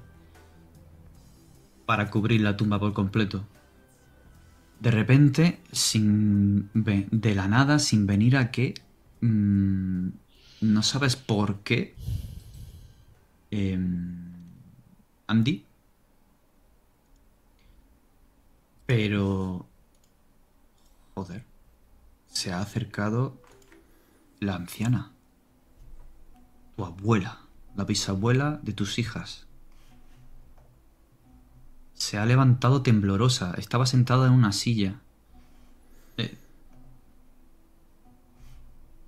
para 1.86 2.10
cubrir 2.10 2.42
la 2.42 2.58
tumba 2.58 2.80
por 2.80 2.94
completo. 2.94 3.46
De 4.80 4.92
repente, 4.92 5.60
sin 5.72 6.72
de 6.74 7.36
la 7.36 7.48
nada, 7.48 7.80
sin 7.80 8.08
venir 8.08 8.36
a 8.38 8.50
qué, 8.52 8.74
mm, 9.22 10.08
no 10.62 10.84
sabes 10.84 11.16
por 11.16 11.60
qué, 11.60 11.96
em, 13.52 14.32
Andy, 15.28 15.66
pero, 18.86 19.66
joder, 21.14 21.46
se 22.28 22.52
ha 22.52 22.60
acercado 22.60 23.42
la 24.40 24.56
anciana, 24.56 25.12
tu 26.76 26.86
abuela, 26.86 27.46
la 27.76 27.86
bisabuela 27.86 28.60
de 28.64 28.74
tus 28.74 29.00
hijas. 29.00 29.48
Se 32.02 32.18
ha 32.18 32.26
levantado 32.26 32.82
temblorosa. 32.82 33.54
Estaba 33.60 33.86
sentada 33.86 34.26
en 34.26 34.34
una 34.34 34.54
silla. 34.54 35.02
Eh, 36.18 36.36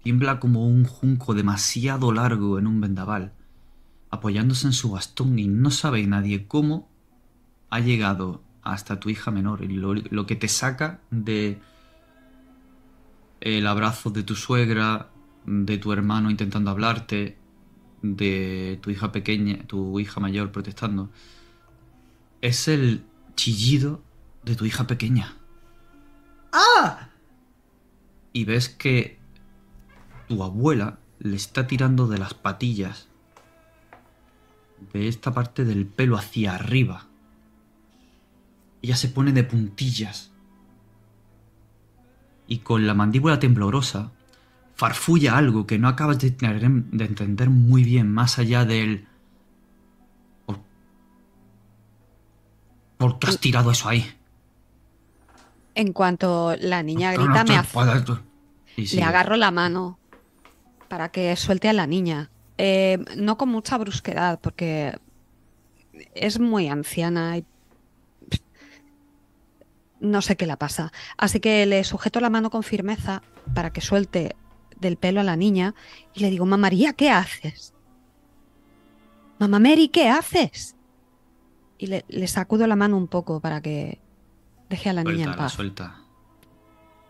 tiembla 0.03 0.39
como 0.39 0.67
un 0.67 0.85
junco 0.85 1.33
demasiado 1.33 2.11
largo 2.11 2.59
en 2.59 2.67
un 2.67 2.79
vendaval, 2.81 3.33
apoyándose 4.11 4.67
en 4.67 4.73
su 4.73 4.91
bastón 4.91 5.39
y 5.39 5.47
no 5.47 5.71
sabe 5.71 6.05
nadie 6.05 6.45
cómo 6.47 6.87
ha 7.71 7.79
llegado 7.79 8.43
hasta 8.61 8.99
tu 8.99 9.09
hija 9.09 9.31
menor. 9.31 9.63
Y 9.63 9.69
lo, 9.69 9.95
lo 9.95 10.27
que 10.27 10.35
te 10.35 10.47
saca 10.47 11.01
de 11.09 11.59
el 13.41 13.65
abrazo 13.65 14.11
de 14.11 14.21
tu 14.21 14.35
suegra, 14.35 15.09
de 15.47 15.79
tu 15.79 15.93
hermano 15.93 16.29
intentando 16.29 16.69
hablarte, 16.69 17.39
de 18.03 18.77
tu 18.83 18.91
hija 18.91 19.11
pequeña, 19.11 19.65
tu 19.65 19.99
hija 19.99 20.19
mayor 20.19 20.51
protestando 20.51 21.09
es 22.43 22.67
el 22.67 23.05
chillido 23.35 24.01
de 24.43 24.55
tu 24.57 24.65
hija 24.65 24.85
pequeña. 24.85 25.37
¡Ah! 26.51 27.07
Y 28.33 28.43
ves 28.43 28.67
que 28.67 29.17
tu 30.27 30.43
abuela 30.43 30.99
le 31.19 31.37
está 31.37 31.67
tirando 31.67 32.05
de 32.07 32.17
las 32.17 32.33
patillas 32.33 33.07
de 34.91 35.07
esta 35.07 35.33
parte 35.33 35.63
del 35.63 35.85
pelo 35.85 36.17
hacia 36.17 36.55
arriba. 36.55 37.07
Ella 38.81 38.97
se 38.97 39.07
pone 39.07 39.31
de 39.31 39.45
puntillas 39.45 40.33
y 42.45 42.57
con 42.59 42.85
la 42.85 42.93
mandíbula 42.93 43.39
temblorosa 43.39 44.11
farfulla 44.75 45.37
algo 45.37 45.65
que 45.65 45.79
no 45.79 45.87
acabas 45.87 46.19
de, 46.19 46.31
tener- 46.31 46.69
de 46.69 47.05
entender 47.05 47.49
muy 47.49 47.85
bien 47.85 48.11
más 48.11 48.37
allá 48.37 48.65
del... 48.65 49.07
¿Por 53.03 53.19
qué 53.19 53.27
has 53.27 53.37
tirado 53.37 53.69
eso 53.69 53.89
ahí? 53.89 54.09
En 55.75 55.91
cuanto 55.91 56.55
la 56.57 56.83
niña 56.83 57.11
grita, 57.11 57.43
me 57.43 57.61
sigue. 58.75 58.95
le 58.95 59.03
agarro 59.03 59.35
la 59.35 59.51
mano 59.51 59.99
para 60.87 61.09
que 61.09 61.35
suelte 61.35 61.67
a 61.67 61.73
la 61.73 61.85
niña. 61.85 62.31
Eh, 62.57 63.03
no 63.17 63.37
con 63.37 63.49
mucha 63.49 63.77
brusquedad, 63.77 64.39
porque 64.39 64.97
es 66.15 66.39
muy 66.39 66.69
anciana 66.69 67.37
y 67.37 67.45
no 69.99 70.21
sé 70.21 70.37
qué 70.37 70.45
la 70.45 70.55
pasa. 70.55 70.93
Así 71.17 71.41
que 71.41 71.65
le 71.65 71.83
sujeto 71.83 72.21
la 72.21 72.29
mano 72.29 72.49
con 72.49 72.63
firmeza 72.63 73.21
para 73.53 73.73
que 73.73 73.81
suelte 73.81 74.37
del 74.79 74.95
pelo 74.95 75.19
a 75.19 75.25
la 75.25 75.35
niña 75.35 75.75
y 76.13 76.21
le 76.21 76.29
digo, 76.29 76.45
Mamá 76.45 76.69
María, 76.69 76.93
¿qué 76.93 77.09
haces? 77.09 77.73
Mamá 79.39 79.59
Mary, 79.59 79.89
¿qué 79.89 80.07
haces? 80.07 80.77
Y 81.83 81.87
le, 81.87 82.05
le 82.07 82.27
sacudo 82.27 82.65
la 82.65 82.77
mano 82.77 82.95
un 82.95 83.07
poco 83.09 83.41
para 83.41 83.59
que 83.61 83.99
deje 84.69 84.89
a 84.89 84.93
la 84.93 85.03
niña 85.03 85.25
en 85.25 85.35
paz. 85.35 85.51
suelta. 85.51 85.99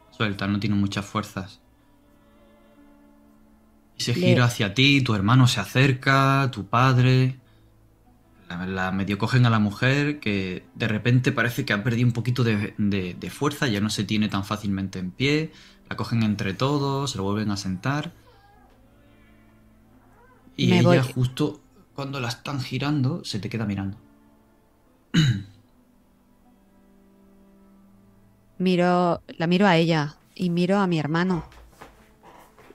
Suelta, 0.10 0.48
no 0.48 0.60
tiene 0.60 0.76
muchas 0.76 1.06
fuerzas. 1.06 1.62
Y 4.00 4.02
se 4.02 4.16
Le- 4.16 4.20
gira 4.30 4.46
hacia 4.46 4.74
ti, 4.74 5.02
tu 5.02 5.14
hermano 5.14 5.46
se 5.48 5.60
acerca, 5.60 6.50
tu 6.52 6.66
padre. 6.66 7.40
La, 8.50 8.66
la 8.66 8.92
medio 8.92 9.20
cogen 9.20 9.46
a 9.46 9.52
la 9.52 9.60
mujer 9.60 10.20
que 10.20 10.66
de 10.74 10.88
repente 10.88 11.32
parece 11.32 11.66
que 11.66 11.74
ha 11.74 11.84
perdido 11.84 12.08
un 12.08 12.14
poquito 12.14 12.44
de, 12.44 12.74
de- 12.80 13.14
de 13.14 13.30
fuerza, 13.30 13.68
ya 13.68 13.80
no 13.80 13.92
se 13.92 14.04
tiene 14.04 14.28
tan 14.28 14.44
fácilmente 14.44 14.98
en 14.98 15.12
pie. 15.12 15.52
La 15.88 15.96
cogen 15.96 16.24
entre 16.24 16.56
todos, 16.56 17.12
se 17.12 17.18
lo 17.20 17.26
vuelven 17.26 17.52
a 17.52 17.58
sentar. 17.58 18.12
Y 20.58 20.68
Me 20.70 20.80
ella 20.80 20.88
voy. 21.04 21.12
justo 21.14 21.62
cuando 21.94 22.20
la 22.20 22.30
están 22.30 22.60
girando 22.60 23.24
se 23.24 23.38
te 23.38 23.50
queda 23.50 23.68
mirando. 23.68 23.98
Miro, 28.58 29.22
la 29.28 29.48
miro 29.48 29.68
a 29.68 29.76
ella 29.78 30.16
y 30.36 30.50
miro 30.50 30.80
a 30.80 30.88
mi 30.88 31.00
hermano. 31.00 31.44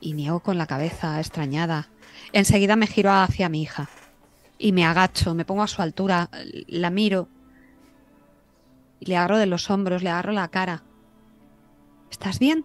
Y 0.01 0.12
niego 0.12 0.41
con 0.41 0.59
la 0.59 0.66
cabeza, 0.66 1.18
extrañada. 1.18 1.89
Enseguida 2.32 2.76
me 2.76 2.86
giro 2.86 3.11
hacia 3.11 3.49
mi 3.49 3.62
hija. 3.62 3.89
Y 4.59 4.72
me 4.72 4.84
agacho, 4.84 5.34
me 5.34 5.45
pongo 5.45 5.62
a 5.62 5.68
su 5.68 5.80
altura, 5.82 6.28
la 6.66 6.91
miro. 6.91 7.28
Y 9.01 9.07
le 9.07 9.16
agarro 9.16 9.39
de 9.39 9.47
los 9.47 9.70
hombros, 9.70 10.03
le 10.03 10.11
agarro 10.11 10.32
la 10.32 10.49
cara. 10.49 10.82
¿Estás 12.11 12.39
bien? 12.39 12.64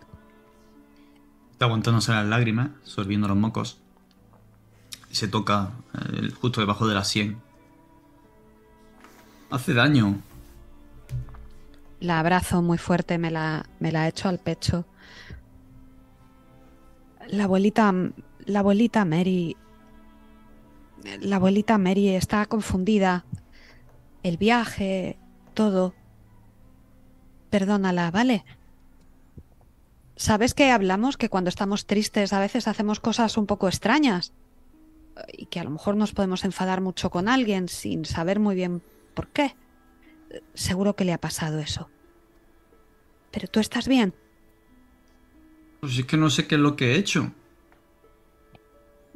Está 1.52 1.66
aguantándose 1.66 2.12
las 2.12 2.26
lágrimas, 2.26 2.72
sorbiendo 2.84 3.28
los 3.28 3.38
mocos. 3.38 3.80
Se 5.12 5.28
toca 5.28 5.72
eh, 5.94 6.32
justo 6.42 6.62
debajo 6.62 6.88
de 6.88 6.96
la 6.96 7.04
sien. 7.04 7.40
Hace 9.54 9.76
daño. 9.76 10.20
La 12.00 12.20
abrazo 12.20 12.64
muy 12.64 12.80
fuerte, 12.80 13.20
me 13.20 13.30
la, 13.30 13.68
me 13.80 13.92
la 13.92 14.08
echo 14.08 14.28
al 14.28 14.40
pecho. 14.40 14.84
La 17.28 17.44
abuelita, 17.44 17.94
la 18.46 18.60
abuelita 18.60 19.06
Mary, 19.06 19.56
la 21.22 21.36
abuelita 21.36 21.78
Mary 21.78 22.10
está 22.10 22.48
confundida. 22.48 23.26
El 24.24 24.38
viaje, 24.38 25.20
todo. 25.54 25.94
Perdónala, 27.52 28.10
¿vale? 28.10 28.46
¿Sabes 30.16 30.56
que 30.56 30.72
hablamos 30.72 31.16
que 31.16 31.30
cuando 31.30 31.50
estamos 31.50 31.86
tristes 31.86 32.34
a 32.34 32.40
veces 32.40 32.68
hacemos 32.68 33.00
cosas 33.00 33.38
un 33.38 33.46
poco 33.46 33.68
extrañas? 33.68 34.34
Y 35.32 35.46
que 35.46 35.60
a 35.60 35.64
lo 35.64 35.70
mejor 35.70 35.96
nos 35.96 36.12
podemos 36.12 36.44
enfadar 36.44 36.82
mucho 36.82 37.12
con 37.12 37.30
alguien 37.30 37.70
sin 37.70 38.04
saber 38.04 38.40
muy 38.40 38.56
bien 38.56 38.82
por 39.14 39.30
qué. 39.30 39.56
Seguro 40.54 40.96
que 40.96 41.06
le 41.06 41.14
ha 41.14 41.22
pasado 41.22 41.60
eso. 41.60 41.90
Pero 43.32 43.48
tú 43.48 43.60
estás 43.60 43.88
bien. 43.88 44.14
Pues 45.80 45.98
es 45.98 46.06
que 46.06 46.18
no 46.18 46.30
sé 46.30 46.48
qué 46.48 46.56
es 46.56 46.62
lo 46.62 46.76
que 46.76 46.92
he 46.92 46.96
hecho. 46.96 47.32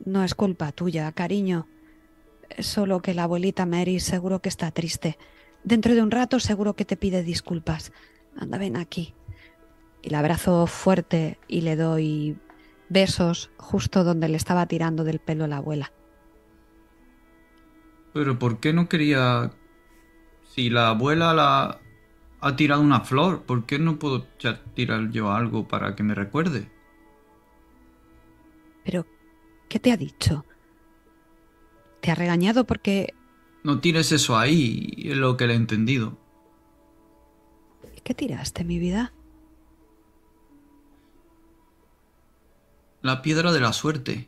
No 0.05 0.23
es 0.23 0.35
culpa 0.35 0.71
tuya, 0.71 1.11
cariño. 1.11 1.67
Solo 2.59 3.01
que 3.01 3.13
la 3.13 3.23
abuelita 3.23 3.65
Mary 3.65 3.99
seguro 3.99 4.41
que 4.41 4.49
está 4.49 4.71
triste. 4.71 5.17
Dentro 5.63 5.95
de 5.95 6.01
un 6.01 6.11
rato 6.11 6.39
seguro 6.39 6.75
que 6.75 6.85
te 6.85 6.97
pide 6.97 7.23
disculpas. 7.23 7.91
Anda, 8.37 8.57
ven 8.57 8.77
aquí. 8.77 9.15
Y 10.01 10.09
la 10.09 10.19
abrazo 10.19 10.67
fuerte 10.67 11.39
y 11.47 11.61
le 11.61 11.75
doy 11.75 12.37
besos 12.89 13.51
justo 13.57 14.03
donde 14.03 14.29
le 14.29 14.37
estaba 14.37 14.65
tirando 14.67 15.03
del 15.03 15.19
pelo 15.19 15.47
la 15.47 15.57
abuela. 15.57 15.91
Pero 18.13 18.39
¿por 18.39 18.59
qué 18.59 18.73
no 18.73 18.87
quería... 18.89 19.51
Si 20.57 20.71
la 20.71 20.89
abuela 20.89 21.35
la 21.35 21.79
ha 22.41 22.55
tirado 22.55 22.81
una 22.81 23.01
flor, 23.01 23.43
¿por 23.43 23.67
qué 23.67 23.77
no 23.77 23.99
puedo 23.99 24.23
tirar 24.73 25.11
yo 25.11 25.31
algo 25.31 25.67
para 25.67 25.95
que 25.95 26.01
me 26.01 26.15
recuerde? 26.15 26.67
Pero, 28.83 29.05
¿qué 29.69 29.77
te 29.77 29.91
ha 29.91 29.97
dicho? 29.97 30.45
¿Te 32.01 32.09
ha 32.09 32.15
regañado 32.15 32.65
porque... 32.65 33.13
No 33.63 33.79
tires 33.81 34.11
eso 34.11 34.35
ahí, 34.35 34.95
es 34.97 35.15
lo 35.15 35.37
que 35.37 35.45
le 35.45 35.53
he 35.53 35.57
entendido. 35.57 36.17
¿Qué 38.03 38.15
tiraste, 38.15 38.63
mi 38.63 38.79
vida? 38.79 39.13
La 43.03 43.21
piedra 43.21 43.51
de 43.51 43.59
la 43.59 43.73
suerte. 43.73 44.27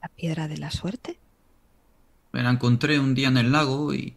¿La 0.00 0.08
piedra 0.08 0.48
de 0.48 0.56
la 0.56 0.70
suerte? 0.70 1.18
Me 2.32 2.42
la 2.42 2.50
encontré 2.50 2.98
un 2.98 3.14
día 3.14 3.28
en 3.28 3.36
el 3.36 3.52
lago 3.52 3.94
y... 3.94 4.14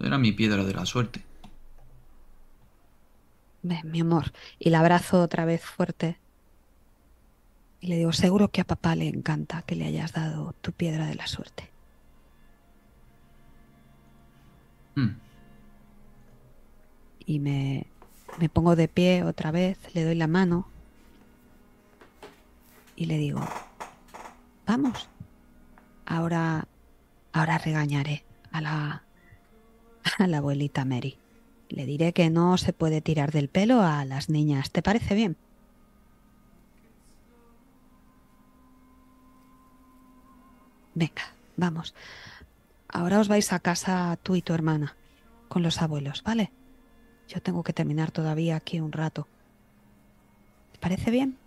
Era 0.00 0.18
mi 0.18 0.32
piedra 0.32 0.64
de 0.64 0.74
la 0.74 0.84
suerte. 0.84 1.24
Ven, 3.62 3.90
mi 3.90 4.00
amor. 4.00 4.32
Y 4.58 4.70
la 4.70 4.80
abrazo 4.80 5.22
otra 5.22 5.44
vez 5.44 5.64
fuerte. 5.64 6.18
Y 7.80 7.88
le 7.88 7.96
digo, 7.96 8.12
seguro 8.12 8.48
que 8.48 8.60
a 8.60 8.64
papá 8.64 8.94
le 8.94 9.08
encanta 9.08 9.62
que 9.62 9.76
le 9.76 9.86
hayas 9.86 10.12
dado 10.12 10.54
tu 10.60 10.72
piedra 10.72 11.06
de 11.06 11.14
la 11.14 11.26
suerte. 11.26 11.70
Hmm. 14.94 15.16
Y 17.26 17.38
me, 17.38 17.86
me 18.38 18.48
pongo 18.48 18.76
de 18.76 18.88
pie 18.88 19.24
otra 19.24 19.50
vez, 19.50 19.78
le 19.94 20.04
doy 20.04 20.14
la 20.14 20.26
mano. 20.26 20.68
Y 22.94 23.06
le 23.06 23.18
digo, 23.18 23.40
vamos. 24.66 25.08
Ahora, 26.06 26.68
ahora 27.32 27.58
regañaré 27.58 28.24
a 28.52 28.60
la, 28.60 29.02
a 30.18 30.26
la 30.26 30.38
abuelita 30.38 30.84
Mary. 30.84 31.18
Le 31.68 31.84
diré 31.84 32.12
que 32.12 32.30
no 32.30 32.56
se 32.58 32.72
puede 32.72 33.00
tirar 33.00 33.32
del 33.32 33.48
pelo 33.48 33.82
a 33.82 34.04
las 34.04 34.28
niñas. 34.30 34.70
¿Te 34.70 34.82
parece 34.82 35.14
bien? 35.14 35.36
Venga, 40.94 41.36
vamos. 41.56 41.94
Ahora 42.88 43.20
os 43.20 43.28
vais 43.28 43.52
a 43.52 43.58
casa 43.60 44.16
tú 44.22 44.36
y 44.36 44.42
tu 44.42 44.54
hermana, 44.54 44.96
con 45.48 45.62
los 45.62 45.82
abuelos, 45.82 46.22
¿vale? 46.22 46.52
Yo 47.28 47.42
tengo 47.42 47.62
que 47.62 47.74
terminar 47.74 48.12
todavía 48.12 48.56
aquí 48.56 48.80
un 48.80 48.92
rato. 48.92 49.28
¿Te 50.72 50.78
parece 50.78 51.10
bien? 51.10 51.38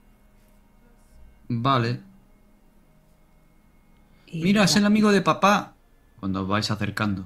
Vale. 1.48 2.09
Y 4.32 4.44
Mira, 4.44 4.64
es 4.64 4.76
el 4.76 4.86
amigo 4.86 5.12
de 5.12 5.22
papá. 5.22 5.74
Cuando 6.20 6.42
os 6.42 6.48
vais 6.48 6.70
acercando. 6.70 7.26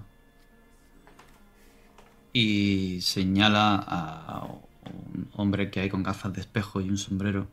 Y 2.32 2.99
señala 3.01 3.76
a 3.76 4.45
un 4.45 5.30
hombre 5.36 5.70
que 5.70 5.82
hay 5.82 5.89
con 5.89 6.04
gafas 6.04 6.34
de 6.34 6.41
espejo 6.41 6.82
y 6.82 6.89
un 6.89 6.97
sombrero. 6.97 7.47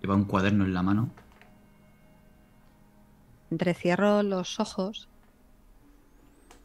Lleva 0.00 0.14
un 0.14 0.24
cuaderno 0.24 0.64
en 0.64 0.74
la 0.74 0.82
mano. 0.82 1.10
Entrecierro 3.50 4.22
los 4.22 4.58
ojos 4.58 5.08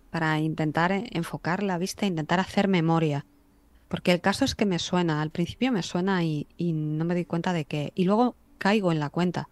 para 0.10 0.40
intentar 0.40 0.92
enfocar 0.92 1.62
la 1.62 1.78
vista, 1.78 2.06
intentar 2.06 2.40
hacer 2.40 2.68
memoria. 2.68 3.26
Porque 3.90 4.12
el 4.12 4.22
caso 4.22 4.46
es 4.46 4.56
que 4.56 4.66
me 4.66 4.80
suena, 4.80 5.22
al 5.22 5.32
principio 5.32 5.72
me 5.72 5.84
suena 5.84 6.24
y, 6.24 6.48
y 6.58 6.74
no 6.74 7.06
me 7.06 7.14
doy 7.14 7.26
cuenta 7.26 7.54
de 7.54 7.66
que... 7.66 7.92
Y 7.96 8.06
luego 8.06 8.36
caigo 8.58 8.92
en 8.92 9.00
la 9.00 9.10
cuenta 9.10 9.50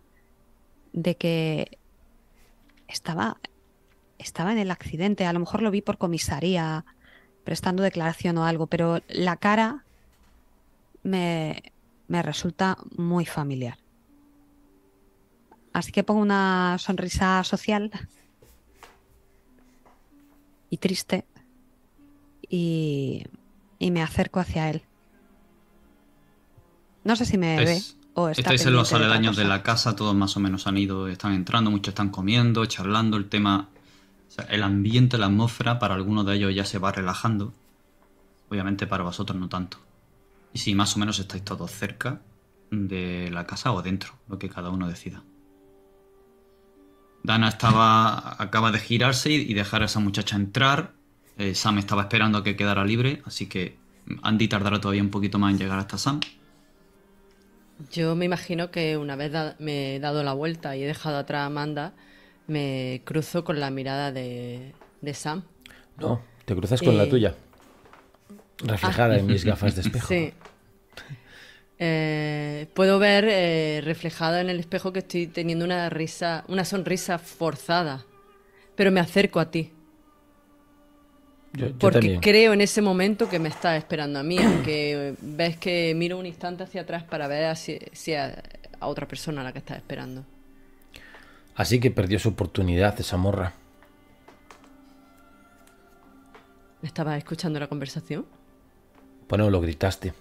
de 0.93 1.16
que 1.16 1.78
estaba, 2.88 3.40
estaba 4.18 4.52
en 4.52 4.58
el 4.60 4.72
accidente. 4.72 5.26
A 5.26 5.34
lo 5.34 5.40
mejor 5.40 5.62
lo 5.62 5.72
vi 5.72 5.82
por 5.82 5.98
comisaría, 5.98 6.86
prestando 7.44 7.84
declaración 7.84 8.38
o 8.38 8.46
algo, 8.46 8.68
pero 8.68 9.02
la 9.08 9.38
cara 9.38 9.86
me, 11.04 11.62
me 12.08 12.22
resulta 12.22 12.78
muy 12.98 13.26
familiar. 13.26 13.78
Así 15.74 15.92
que 15.92 16.04
pongo 16.04 16.22
una 16.22 16.78
sonrisa 16.80 17.44
social 17.44 17.92
y 20.70 20.78
triste 20.78 21.26
y, 22.50 23.26
y 23.80 23.92
me 23.92 24.02
acerco 24.02 24.40
hacia 24.40 24.70
él. 24.70 24.84
No 27.04 27.16
sé 27.16 27.26
si 27.26 27.38
me 27.38 27.58
ve 27.58 27.74
Es- 27.74 27.98
o 28.16 28.30
está 28.30 28.41
Estáis 28.41 28.66
en 28.66 28.74
los 28.74 28.89
de 28.89 28.95
aledaños 28.95 29.36
de 29.36 29.43
la 29.43 29.61
casa, 29.61 29.95
todos 29.95 30.16
más 30.16 30.36
o 30.38 30.39
menos 30.39 30.68
han 30.68 30.78
ido, 30.78 31.07
están 31.07 31.34
entrando, 31.34 31.70
muchos 31.70 31.89
están 31.89 32.09
comiendo, 32.09 32.66
charlando, 32.66 33.18
el 33.18 33.28
tema, 33.28 33.68
o 34.30 34.32
sea, 34.32 34.45
el 34.45 34.63
ambiente, 34.63 35.18
la 35.18 35.26
atmósfera, 35.26 35.80
para 35.80 35.95
algunos 35.95 36.26
de 36.26 36.36
ellos 36.36 36.55
ya 36.55 36.66
se 36.66 36.80
va 36.80 36.93
relajando. 36.93 37.53
Obviamente 38.49 38.88
para 38.88 39.03
vosotros 39.03 39.38
no 39.38 39.49
tanto. 39.49 39.80
Y 40.53 40.59
si 40.59 40.74
más 40.76 40.95
o 40.95 40.99
menos 40.99 41.20
estáis 41.20 41.43
todos 41.43 41.70
cerca 41.72 42.22
de 42.72 43.30
la 43.32 43.45
casa 43.45 43.74
o 43.74 43.82
dentro, 43.82 44.13
lo 44.30 44.39
que 44.39 44.49
cada 44.49 44.70
uno 44.70 44.88
decida. 44.88 45.22
Dana 47.24 47.49
estaba, 47.49 48.41
acaba 48.41 48.72
de 48.72 48.80
girarse 48.80 49.32
y 49.32 49.36
y 49.41 49.53
dejar 49.53 49.82
a 49.82 49.86
esa 49.86 49.99
muchacha 49.99 50.38
entrar. 50.38 50.93
Eh, 51.38 51.53
Sam 51.53 51.80
estaba 51.80 52.03
esperando 52.03 52.38
a 52.38 52.43
que 52.43 52.55
quedara 52.55 52.86
libre, 52.86 53.22
así 53.26 53.47
que 53.47 53.78
Andy 54.22 54.47
tardará 54.47 54.80
todavía 54.80 55.03
un 55.03 55.09
poquito 55.09 55.38
más 55.38 55.51
en 55.51 55.57
llegar 55.57 55.80
hasta 55.80 55.97
Sam. 55.97 56.22
Yo 57.91 58.15
me 58.15 58.26
imagino 58.26 58.71
que 58.71 58.97
una 58.97 59.15
vez 59.15 59.32
me 59.59 59.95
he 59.95 59.99
dado 59.99 60.23
la 60.23 60.34
vuelta 60.34 60.76
y 60.76 60.84
he 60.84 60.88
dejado 60.88 61.17
atrás 61.17 61.41
a 61.41 61.45
Amanda, 61.45 61.93
me 62.47 63.01
cruzo 63.03 63.43
con 63.43 63.59
la 63.59 63.69
mirada 63.69 64.11
de, 64.11 64.73
de 65.01 65.13
Sam. 65.13 65.43
No, 65.97 66.21
te 66.45 66.55
cruzas 66.55 66.82
con 66.82 66.97
la 66.97 67.09
tuya. 67.09 67.36
Reflejada 68.59 69.17
en 69.17 69.28
mis 69.28 69.43
gafas 69.43 69.76
de 69.76 69.82
espejo. 69.86 70.07
Sí. 70.07 70.34
Eh, 71.78 72.67
puedo 72.73 72.99
ver 72.99 73.26
eh, 73.28 73.82
reflejado 73.84 74.38
en 74.38 74.49
el 74.49 74.59
espejo 74.59 74.93
que 74.93 74.99
estoy 74.99 75.28
teniendo 75.28 75.65
una 75.65 75.89
risa, 75.89 76.45
una 76.47 76.63
sonrisa 76.63 77.19
forzada. 77.19 78.05
Pero 78.76 78.91
me 78.91 78.99
acerco 78.99 79.39
a 79.39 79.51
ti. 79.51 79.71
Yo, 81.56 81.68
yo 81.68 81.78
Porque 81.78 81.99
también. 81.99 82.22
creo 82.22 82.53
en 82.53 82.62
ese 82.62 82.82
momento 82.82 83.30
que 83.30 83.39
me 83.39 83.49
estás 83.49 83.78
esperando 83.78 84.20
a 84.20 84.24
mí, 84.24 84.38
aunque 84.38 85.16
ves 85.22 85.58
que 85.58 85.93
miro 85.95 86.18
un 86.18 86.26
instante 86.26 86.64
hacia 86.64 86.82
atrás 86.82 87.03
para 87.03 87.28
ver 87.28 87.56
si, 87.56 87.80
si 87.93 88.14
a, 88.14 88.41
otra 88.82 89.08
persona 89.08 89.41
a 89.41 89.43
la 89.45 89.53
que 89.53 89.60
estás 89.60 89.78
esperando. 89.78 90.26
Así 91.56 91.80
que 91.80 91.91
perdió 91.91 92.20
su 92.20 92.30
oportunidad 92.30 92.99
esa 92.99 93.18
morra. 93.18 93.53
¿Estabas 96.84 97.18
escuchando 97.18 97.60
la 97.60 97.68
conversación? 97.68 98.26
Bueno, 99.30 99.49
lo 99.49 99.62
gritaste. 99.62 100.14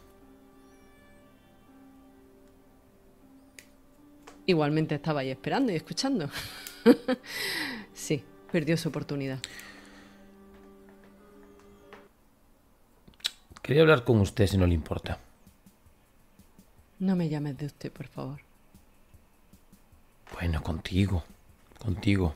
Igualmente 4.46 4.94
estaba 4.94 5.20
ahí 5.20 5.30
esperando 5.30 5.72
y 5.72 5.76
escuchando. 5.76 6.28
sí, 7.92 8.22
perdió 8.52 8.76
su 8.76 8.88
oportunidad. 8.88 9.40
Quería 13.64 13.80
hablar 13.80 14.04
con 14.04 14.20
usted 14.20 14.46
si 14.46 14.58
no 14.58 14.66
le 14.66 14.74
importa. 14.74 15.18
No 16.98 17.16
me 17.16 17.30
llames 17.30 17.56
de 17.56 17.64
usted, 17.64 17.90
por 17.90 18.06
favor. 18.08 18.40
Bueno, 20.34 20.62
contigo. 20.62 21.24
Contigo. 21.78 22.34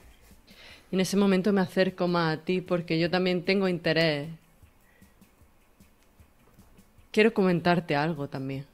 Y 0.90 0.94
en 0.94 1.00
ese 1.00 1.18
momento 1.18 1.52
me 1.52 1.60
acerco 1.60 2.08
más 2.08 2.38
a 2.38 2.40
ti 2.42 2.62
porque 2.62 2.98
yo 2.98 3.10
también 3.10 3.44
tengo 3.44 3.68
interés. 3.68 4.30
Quiero 7.12 7.34
comentarte 7.34 7.94
algo 7.94 8.28
también. 8.28 8.64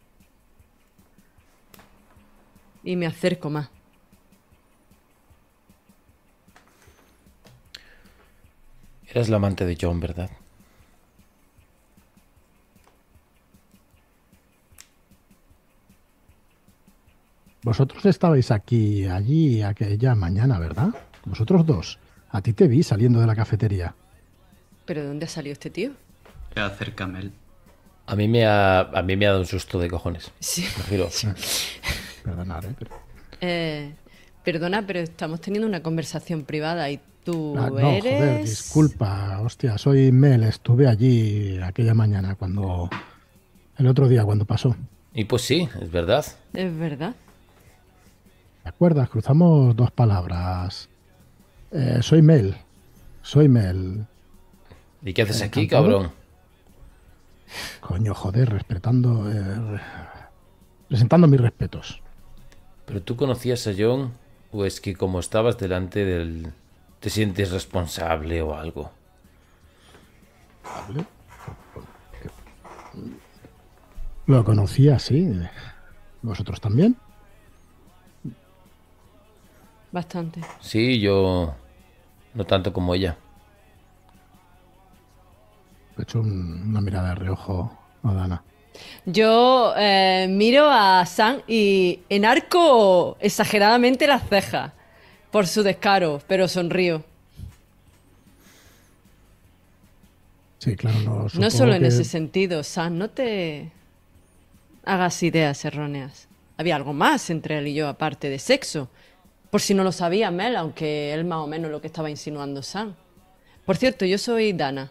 Y 2.84 2.94
me 2.94 3.06
acerco 3.06 3.50
más. 3.50 3.68
Eras 9.08 9.28
la 9.28 9.38
amante 9.38 9.66
de 9.66 9.76
John, 9.80 9.98
¿verdad? 9.98 10.30
Vosotros 17.64 18.04
estabais 18.06 18.50
aquí, 18.50 19.06
allí, 19.06 19.62
aquella 19.62 20.14
mañana, 20.14 20.58
¿verdad? 20.58 20.88
Vosotros 21.24 21.64
dos. 21.66 21.98
A 22.30 22.40
ti 22.42 22.52
te 22.52 22.68
vi 22.68 22.82
saliendo 22.82 23.20
de 23.20 23.26
la 23.26 23.34
cafetería. 23.34 23.94
¿Pero 24.84 25.00
de 25.02 25.08
dónde 25.08 25.24
ha 25.24 25.28
salido 25.28 25.54
este 25.54 25.70
tío? 25.70 25.92
Se 26.52 26.60
acerca 26.60 27.06
Mel. 27.06 27.32
A 28.06 28.14
mí 28.16 28.28
me 28.28 28.44
ha, 28.44 28.80
a 28.80 29.02
mí 29.02 29.16
me 29.16 29.24
ha 29.26 29.30
dado 29.30 29.40
un 29.40 29.46
susto 29.46 29.78
de 29.78 29.88
cojones. 29.88 30.30
Sí. 30.40 30.62
Me 30.76 30.84
giro. 30.84 31.08
Perdonad, 32.22 32.64
¿eh? 32.66 32.74
Pero- 32.78 32.90
Eh, 33.40 33.94
perdona, 34.44 34.86
pero 34.86 35.00
estamos 35.00 35.40
teniendo 35.40 35.66
una 35.66 35.82
conversación 35.82 36.44
privada 36.44 36.90
y 36.90 37.00
tú 37.24 37.54
Ah, 37.58 37.70
no, 37.70 37.78
eres... 37.78 38.02
joder, 38.02 38.40
disculpa. 38.44 39.40
Hostia, 39.40 39.78
soy 39.78 40.12
Mel. 40.12 40.44
Estuve 40.44 40.86
allí 40.86 41.58
aquella 41.62 41.94
mañana 41.94 42.34
cuando... 42.34 42.90
El 43.78 43.86
otro 43.86 44.06
día 44.06 44.22
cuando 44.24 44.44
pasó. 44.44 44.76
Y 45.14 45.24
pues 45.24 45.42
sí, 45.42 45.66
es 45.80 45.90
verdad. 45.90 46.24
Es 46.52 46.76
verdad. 46.78 47.14
¿Te 48.64 48.70
acuerdas? 48.70 49.10
Cruzamos 49.10 49.76
dos 49.76 49.90
palabras. 49.90 50.88
Eh, 51.70 51.98
soy 52.00 52.22
Mel. 52.22 52.56
Soy 53.20 53.46
Mel. 53.46 54.06
¿Y 55.02 55.12
qué 55.12 55.20
haces 55.20 55.42
aquí, 55.42 55.68
cabrón? 55.68 56.10
Coño, 57.80 58.14
joder, 58.14 58.48
respetando... 58.48 59.30
eh, 59.30 59.80
presentando 60.88 61.28
mis 61.28 61.42
respetos. 61.42 62.02
¿Pero 62.86 63.02
tú 63.02 63.16
conocías 63.16 63.66
a 63.66 63.72
John? 63.76 64.14
¿O 64.50 64.64
es 64.64 64.80
que 64.80 64.96
como 64.96 65.20
estabas 65.20 65.58
delante 65.58 66.06
del... 66.06 66.54
te 67.00 67.10
sientes 67.10 67.50
responsable 67.50 68.40
o 68.40 68.56
algo? 68.56 68.92
Lo 74.24 74.42
conocía, 74.42 74.98
sí. 74.98 75.38
¿Vosotros 76.22 76.62
también? 76.62 76.96
Bastante. 79.98 80.40
Sí, 80.60 80.98
yo... 80.98 81.54
no 82.34 82.44
tanto 82.44 82.72
como 82.72 82.96
ella. 82.96 83.16
He 85.96 86.02
hecho 86.02 86.18
un- 86.18 86.64
una 86.70 86.80
mirada 86.80 87.10
de 87.10 87.14
reojo 87.14 87.78
a 88.02 88.12
Dana. 88.12 88.42
Yo 89.06 89.72
eh, 89.76 90.26
miro 90.28 90.68
a 90.68 91.06
Sam 91.06 91.42
y 91.46 92.00
enarco 92.08 93.16
exageradamente 93.20 94.08
las 94.08 94.28
cejas 94.28 94.72
por 95.30 95.46
su 95.46 95.62
descaro, 95.62 96.20
pero 96.26 96.48
sonrío. 96.48 97.04
Sí, 100.58 100.74
claro, 100.74 100.98
no. 101.02 101.26
No 101.34 101.50
solo 101.52 101.74
en 101.74 101.84
ese 101.84 102.02
sentido, 102.02 102.64
Sam, 102.64 102.98
no 102.98 103.10
te 103.10 103.70
hagas 104.84 105.22
ideas 105.22 105.64
erróneas. 105.64 106.26
Había 106.56 106.74
algo 106.74 106.92
más 106.92 107.30
entre 107.30 107.58
él 107.58 107.68
y 107.68 107.74
yo, 107.74 107.86
aparte 107.88 108.28
de 108.28 108.40
sexo. 108.40 108.88
Por 109.54 109.60
si 109.60 109.72
no 109.72 109.84
lo 109.84 109.92
sabía 109.92 110.32
Mel, 110.32 110.56
aunque 110.56 111.14
él 111.14 111.24
más 111.24 111.38
o 111.38 111.46
menos 111.46 111.70
lo 111.70 111.80
que 111.80 111.86
estaba 111.86 112.10
insinuando 112.10 112.60
Sam. 112.60 112.96
Por 113.64 113.76
cierto, 113.76 114.04
yo 114.04 114.18
soy 114.18 114.52
Dana, 114.52 114.90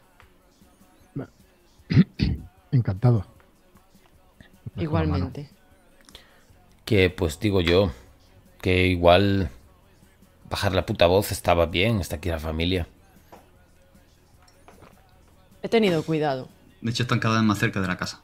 Encantado. 2.72 3.26
igualmente. 4.78 5.50
Que 6.86 7.10
pues 7.10 7.42
digo 7.42 7.60
yo, 7.60 7.92
que 8.62 8.88
igual 8.88 9.50
bajar 10.50 10.74
la 10.74 10.86
puta 10.86 11.08
voz 11.08 11.34
estaba 11.34 11.66
bien, 11.66 12.00
está 12.00 12.16
aquí 12.16 12.30
la 12.30 12.40
familia. 12.40 12.88
He 15.62 15.68
tenido 15.68 16.02
cuidado. 16.04 16.48
De 16.80 16.90
hecho, 16.92 17.04
están 17.04 17.20
cada 17.20 17.36
vez 17.36 17.44
más 17.44 17.60
cerca 17.60 17.82
de 17.82 17.88
la 17.88 17.98
casa. 17.98 18.22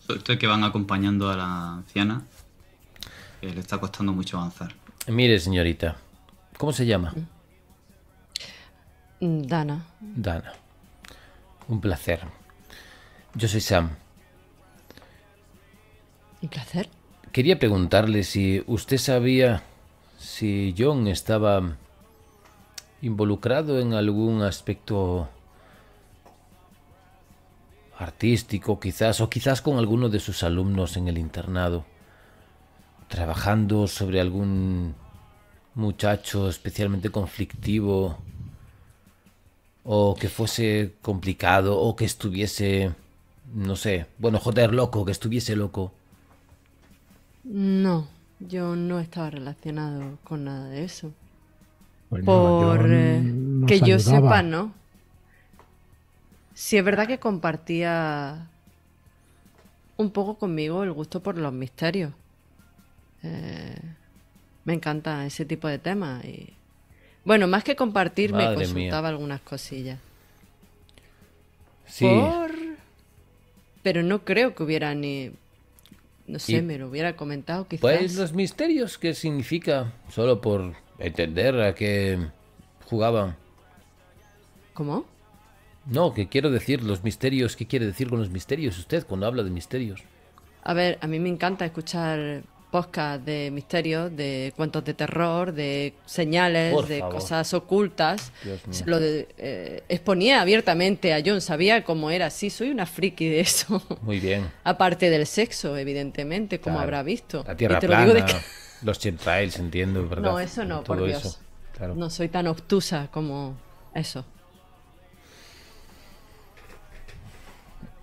Suerte 0.00 0.36
que 0.36 0.46
van 0.46 0.64
acompañando 0.64 1.30
a 1.30 1.36
la 1.38 1.72
anciana, 1.76 2.26
que 3.40 3.48
le 3.48 3.60
está 3.60 3.78
costando 3.78 4.12
mucho 4.12 4.38
avanzar. 4.38 4.74
Mire, 5.06 5.38
señorita, 5.38 5.96
¿cómo 6.56 6.72
se 6.72 6.86
llama? 6.86 7.14
Dana, 9.20 9.84
Dana. 10.00 10.52
Un 11.68 11.80
placer. 11.80 12.20
Yo 13.34 13.48
soy 13.48 13.60
Sam. 13.60 13.90
un 16.40 16.48
placer. 16.48 16.88
Quería 17.32 17.58
preguntarle 17.58 18.22
si 18.22 18.62
usted 18.66 18.98
sabía 18.98 19.62
si 20.18 20.74
John 20.76 21.06
estaba 21.08 21.76
involucrado 23.02 23.80
en 23.80 23.94
algún 23.94 24.42
aspecto 24.42 25.28
artístico, 27.98 28.78
quizás, 28.78 29.20
o 29.20 29.28
quizás 29.28 29.60
con 29.60 29.78
alguno 29.78 30.08
de 30.08 30.20
sus 30.20 30.42
alumnos 30.42 30.96
en 30.96 31.08
el 31.08 31.18
internado, 31.18 31.84
trabajando 33.08 33.86
sobre 33.86 34.20
algún 34.20 34.94
muchacho 35.74 36.48
especialmente 36.48 37.10
conflictivo, 37.10 38.18
o 39.84 40.14
que 40.14 40.28
fuese 40.28 40.92
complicado, 41.00 41.78
o 41.80 41.96
que 41.96 42.04
estuviese, 42.04 42.92
no 43.54 43.74
sé, 43.74 44.06
bueno, 44.18 44.38
joder, 44.38 44.74
loco, 44.74 45.04
que 45.04 45.12
estuviese 45.12 45.56
loco. 45.56 45.92
No, 47.44 48.06
yo 48.38 48.76
no 48.76 49.00
estaba 49.00 49.30
relacionado 49.30 50.18
con 50.24 50.44
nada 50.44 50.68
de 50.68 50.84
eso. 50.84 51.10
Pues 52.10 52.24
Por 52.24 52.82
John 52.82 52.92
eh, 52.92 53.66
que 53.66 53.80
yo 53.80 53.98
sepa, 53.98 54.42
¿no? 54.42 54.74
Sí, 56.52 56.76
es 56.76 56.84
verdad 56.84 57.06
que 57.06 57.18
compartía 57.18 58.48
un 59.96 60.10
poco 60.10 60.38
conmigo 60.38 60.82
el 60.82 60.92
gusto 60.92 61.22
por 61.22 61.38
los 61.38 61.52
misterios. 61.52 62.12
Eh, 63.30 63.74
me 64.64 64.74
encanta 64.74 65.26
ese 65.26 65.44
tipo 65.44 65.68
de 65.68 65.78
temas. 65.78 66.24
Y... 66.24 66.54
Bueno, 67.24 67.46
más 67.46 67.64
que 67.64 67.76
compartir, 67.76 68.32
me 68.32 68.46
mía. 68.46 68.54
consultaba 68.54 69.08
algunas 69.08 69.40
cosillas. 69.40 69.98
Sí. 71.86 72.06
Por... 72.06 72.50
Pero 73.82 74.02
no 74.02 74.24
creo 74.24 74.54
que 74.54 74.62
hubiera 74.62 74.94
ni... 74.94 75.30
No 76.26 76.38
sé, 76.38 76.56
Y- 76.58 76.62
me 76.62 76.76
lo 76.78 76.88
hubiera 76.88 77.16
comentado 77.16 77.66
quizás. 77.68 77.80
Pues 77.80 78.14
los 78.16 78.32
misterios, 78.32 78.98
¿qué 78.98 79.14
significa? 79.14 79.92
Solo 80.10 80.40
por 80.40 80.74
entender 80.98 81.58
a 81.60 81.74
qué 81.74 82.18
jugaban. 82.84 83.36
¿Cómo? 84.74 85.06
No, 85.86 86.12
que 86.12 86.28
quiero 86.28 86.50
decir 86.50 86.82
los 86.82 87.02
misterios. 87.02 87.56
¿Qué 87.56 87.66
quiere 87.66 87.86
decir 87.86 88.10
con 88.10 88.18
los 88.18 88.28
misterios 88.28 88.78
usted 88.78 89.06
cuando 89.06 89.26
habla 89.26 89.42
de 89.42 89.50
misterios? 89.50 90.02
A 90.62 90.74
ver, 90.74 90.98
a 91.00 91.06
mí 91.06 91.18
me 91.18 91.30
encanta 91.30 91.64
escuchar 91.64 92.42
podcasts 92.70 93.24
de 93.24 93.50
misterios, 93.50 94.14
de 94.14 94.52
cuentos 94.56 94.84
de 94.84 94.94
terror, 94.94 95.52
de 95.52 95.94
señales, 96.06 96.72
Por 96.74 96.86
de 96.86 96.98
favor. 97.00 97.14
cosas 97.14 97.54
ocultas. 97.54 98.32
Lo 98.84 99.00
de- 99.00 99.28
eh, 99.38 99.82
exponía 99.88 100.40
abiertamente 100.40 101.14
a 101.14 101.22
John, 101.24 101.40
sabía 101.40 101.82
cómo 101.84 102.10
era. 102.10 102.30
Sí, 102.30 102.50
soy 102.50 102.70
una 102.70 102.86
friki 102.86 103.28
de 103.28 103.40
eso. 103.40 103.82
Muy 104.02 104.20
bien. 104.20 104.50
Aparte 104.64 105.08
del 105.10 105.26
sexo, 105.26 105.76
evidentemente, 105.76 106.60
como 106.60 106.76
Claro. 106.76 106.84
habrá 106.84 107.02
visto. 107.02 107.44
La 107.46 107.56
tierra 107.56 107.76
Y 107.78 107.80
te 107.80 107.86
lo 107.86 107.90
plana, 107.92 108.04
digo 108.12 108.14
de 108.14 108.24
que- 108.24 108.38
los 108.82 108.98
chemtrails, 108.98 109.58
entiendo, 109.58 110.08
¿verdad? 110.08 110.30
No, 110.30 110.38
eso 110.40 110.64
no, 110.64 110.82
Todo 110.82 110.98
por 110.98 111.06
Dios. 111.06 111.24
eso, 111.24 111.38
Claro. 111.76 111.94
No 111.94 112.10
soy 112.10 112.28
tan 112.28 112.46
obtusa 112.48 113.08
como 113.10 113.56
eso. 113.94 114.24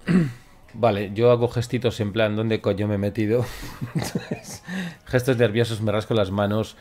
Vale, 0.78 1.11
yo 1.13 1.32
hago 1.32 1.47
gestitos 1.47 1.99
en 2.01 2.11
plan, 2.11 2.36
¿dónde 2.36 2.59
coño 2.61 2.88
me 2.88 2.95
he 2.95 2.97
metido? 2.97 3.45
Entonces, 3.95 4.61
Gestos 5.05 5.38
nerviosos, 5.38 5.82
me 5.82 5.91
rasco 5.91 6.13
las 6.13 6.32
manos. 6.32 6.76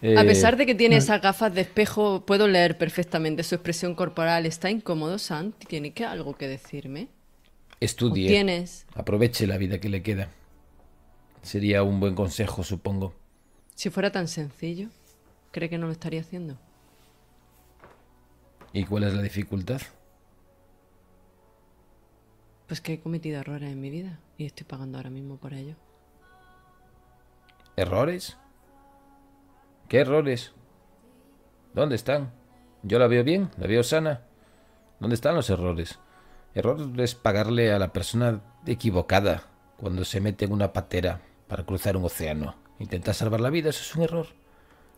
eh, 0.00 0.16
A 0.16 0.22
pesar 0.24 0.56
de 0.56 0.64
que 0.64 0.74
tiene 0.76 0.96
esas 0.96 1.20
gafas 1.20 1.52
de 1.52 1.62
espejo, 1.62 2.24
puedo 2.24 2.46
leer 2.46 2.78
perfectamente 2.78 3.42
su 3.42 3.54
expresión 3.56 3.94
corporal. 3.96 4.46
¿Está 4.46 4.70
incómodo, 4.70 5.18
Sant? 5.18 5.56
¿Tiene 5.66 5.92
que 5.92 6.04
algo 6.04 6.34
que 6.36 6.46
decirme? 6.46 7.08
¿O 7.08 7.76
Estudie. 7.80 8.28
tienes? 8.28 8.86
Aproveche 8.94 9.46
la 9.48 9.58
vida 9.58 9.78
que 9.80 9.88
le 9.88 10.02
queda. 10.02 10.28
Sería 11.42 11.82
un 11.82 11.98
buen 11.98 12.14
consejo, 12.14 12.62
supongo. 12.62 13.12
Si 13.74 13.90
fuera 13.90 14.12
tan 14.12 14.28
sencillo, 14.28 14.88
¿cree 15.50 15.68
que 15.68 15.78
no 15.78 15.86
lo 15.86 15.92
estaría 15.92 16.20
haciendo? 16.20 16.56
¿Y 18.72 18.84
cuál 18.84 19.02
es 19.04 19.14
la 19.14 19.22
dificultad? 19.22 19.80
Pues 22.66 22.80
que 22.80 22.94
he 22.94 23.00
cometido 23.00 23.40
errores 23.40 23.70
en 23.70 23.80
mi 23.80 23.90
vida 23.90 24.18
y 24.38 24.46
estoy 24.46 24.64
pagando 24.64 24.98
ahora 24.98 25.10
mismo 25.10 25.36
por 25.36 25.52
ello. 25.52 25.74
¿Errores? 27.76 28.36
¿Qué 29.88 29.98
errores? 29.98 30.52
¿Dónde 31.74 31.96
están? 31.96 32.32
¿Yo 32.82 32.98
la 32.98 33.06
veo 33.06 33.24
bien? 33.24 33.50
¿La 33.58 33.66
veo 33.66 33.82
sana? 33.82 34.22
¿Dónde 35.00 35.14
están 35.14 35.34
los 35.34 35.50
errores? 35.50 35.98
Error 36.54 37.00
es 37.00 37.14
pagarle 37.14 37.72
a 37.72 37.78
la 37.78 37.92
persona 37.92 38.40
equivocada 38.66 39.44
cuando 39.76 40.04
se 40.04 40.20
mete 40.20 40.44
en 40.44 40.52
una 40.52 40.72
patera 40.72 41.20
para 41.48 41.64
cruzar 41.64 41.96
un 41.96 42.04
océano. 42.04 42.54
Intenta 42.78 43.14
salvar 43.14 43.40
la 43.40 43.50
vida, 43.50 43.70
eso 43.70 43.82
es 43.82 43.96
un 43.96 44.02
error. 44.02 44.26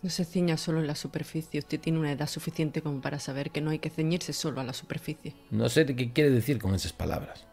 No 0.02 0.10
se 0.10 0.24
ciña 0.24 0.56
solo 0.56 0.80
en 0.80 0.86
la 0.86 0.94
superficie. 0.94 1.60
Usted 1.60 1.80
tiene 1.80 1.98
una 1.98 2.12
edad 2.12 2.28
suficiente 2.28 2.82
como 2.82 3.00
para 3.00 3.18
saber 3.18 3.50
que 3.50 3.60
no 3.60 3.70
hay 3.70 3.78
que 3.78 3.88
ceñirse 3.88 4.32
solo 4.32 4.60
a 4.60 4.64
la 4.64 4.74
superficie. 4.74 5.34
No 5.50 5.68
sé 5.68 5.84
de 5.84 5.96
qué 5.96 6.12
quiere 6.12 6.30
decir 6.30 6.58
con 6.58 6.74
esas 6.74 6.92
palabras. 6.92 7.46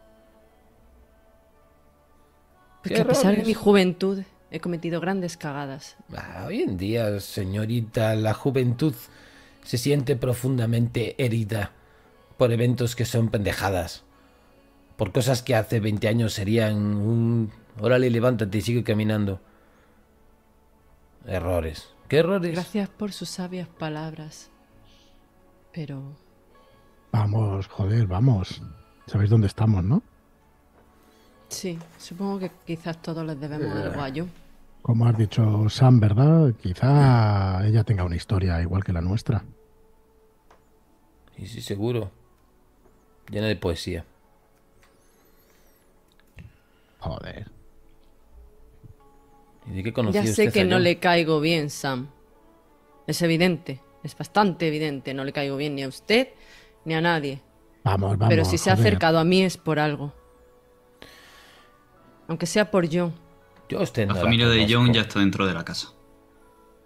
Porque 2.81 2.95
¿Qué 2.95 3.01
a 3.01 3.07
pesar 3.07 3.35
de 3.35 3.43
mi 3.43 3.53
juventud 3.53 4.23
he 4.49 4.59
cometido 4.59 4.99
grandes 4.99 5.37
cagadas. 5.37 5.95
Ah, 6.15 6.45
hoy 6.47 6.61
en 6.61 6.77
día, 6.77 7.19
señorita, 7.19 8.15
la 8.15 8.33
juventud 8.33 8.93
se 9.63 9.77
siente 9.77 10.15
profundamente 10.15 11.15
herida 11.23 11.71
por 12.37 12.51
eventos 12.51 12.95
que 12.95 13.05
son 13.05 13.29
pendejadas. 13.29 14.03
Por 14.97 15.11
cosas 15.11 15.41
que 15.41 15.55
hace 15.55 15.79
20 15.79 16.07
años 16.07 16.33
serían 16.33 16.75
un... 16.75 17.51
Órale, 17.79 18.09
levántate 18.09 18.57
y 18.57 18.61
sigue 18.61 18.83
caminando. 18.83 19.39
Errores. 21.25 21.89
¿Qué 22.09 22.17
errores? 22.17 22.51
Gracias 22.51 22.89
por 22.89 23.13
sus 23.13 23.29
sabias 23.29 23.69
palabras. 23.69 24.49
Pero 25.71 26.17
Vamos, 27.11 27.67
joder, 27.67 28.07
vamos. 28.07 28.61
Sabéis 29.05 29.29
dónde 29.29 29.47
estamos, 29.47 29.83
¿no? 29.83 30.01
Sí, 31.51 31.77
supongo 31.97 32.39
que 32.39 32.51
quizás 32.65 33.01
todos 33.01 33.25
les 33.25 33.39
debemos 33.39 33.75
algo 33.75 34.01
a 34.01 34.09
John. 34.09 34.31
Como 34.81 35.05
has 35.05 35.17
dicho 35.17 35.69
Sam, 35.69 35.99
¿verdad? 35.99 36.53
Quizá 36.61 37.65
ella 37.65 37.83
tenga 37.83 38.03
una 38.03 38.15
historia 38.15 38.61
igual 38.61 38.83
que 38.83 38.91
la 38.91 39.01
nuestra. 39.01 39.43
Sí, 41.37 41.45
sí, 41.45 41.61
seguro. 41.61 42.09
Llena 43.29 43.47
de 43.47 43.55
poesía. 43.55 44.05
Joder. 46.99 47.47
¿Y 49.67 49.75
de 49.75 49.83
qué 49.83 49.93
conoció 49.93 50.21
Ya 50.21 50.29
usted 50.29 50.45
sé 50.45 50.51
que 50.51 50.61
a 50.61 50.65
no 50.65 50.79
le 50.79 50.97
caigo 50.97 51.39
bien, 51.39 51.69
Sam. 51.69 52.07
Es 53.05 53.21
evidente, 53.21 53.81
es 54.03 54.17
bastante 54.17 54.67
evidente. 54.67 55.13
No 55.13 55.23
le 55.23 55.31
caigo 55.31 55.57
bien 55.57 55.75
ni 55.75 55.83
a 55.83 55.87
usted 55.87 56.29
ni 56.85 56.95
a 56.95 57.01
nadie. 57.01 57.41
Vamos, 57.83 58.17
vamos. 58.17 58.29
Pero 58.29 58.45
si 58.45 58.57
se 58.57 58.69
ha 58.69 58.73
acercado 58.73 59.19
a 59.19 59.23
mí 59.23 59.43
es 59.43 59.57
por 59.57 59.79
algo. 59.79 60.13
Aunque 62.31 62.45
sea 62.45 62.71
por 62.71 62.87
John. 62.89 63.13
Yo 63.67 63.81
usted 63.81 64.07
La 64.07 64.15
familia 64.15 64.47
de. 64.47 64.65
John 64.69 64.93
ya 64.93 65.01
está 65.01 65.19
dentro 65.19 65.45
de 65.45 65.53
la 65.53 65.65
casa. 65.65 65.89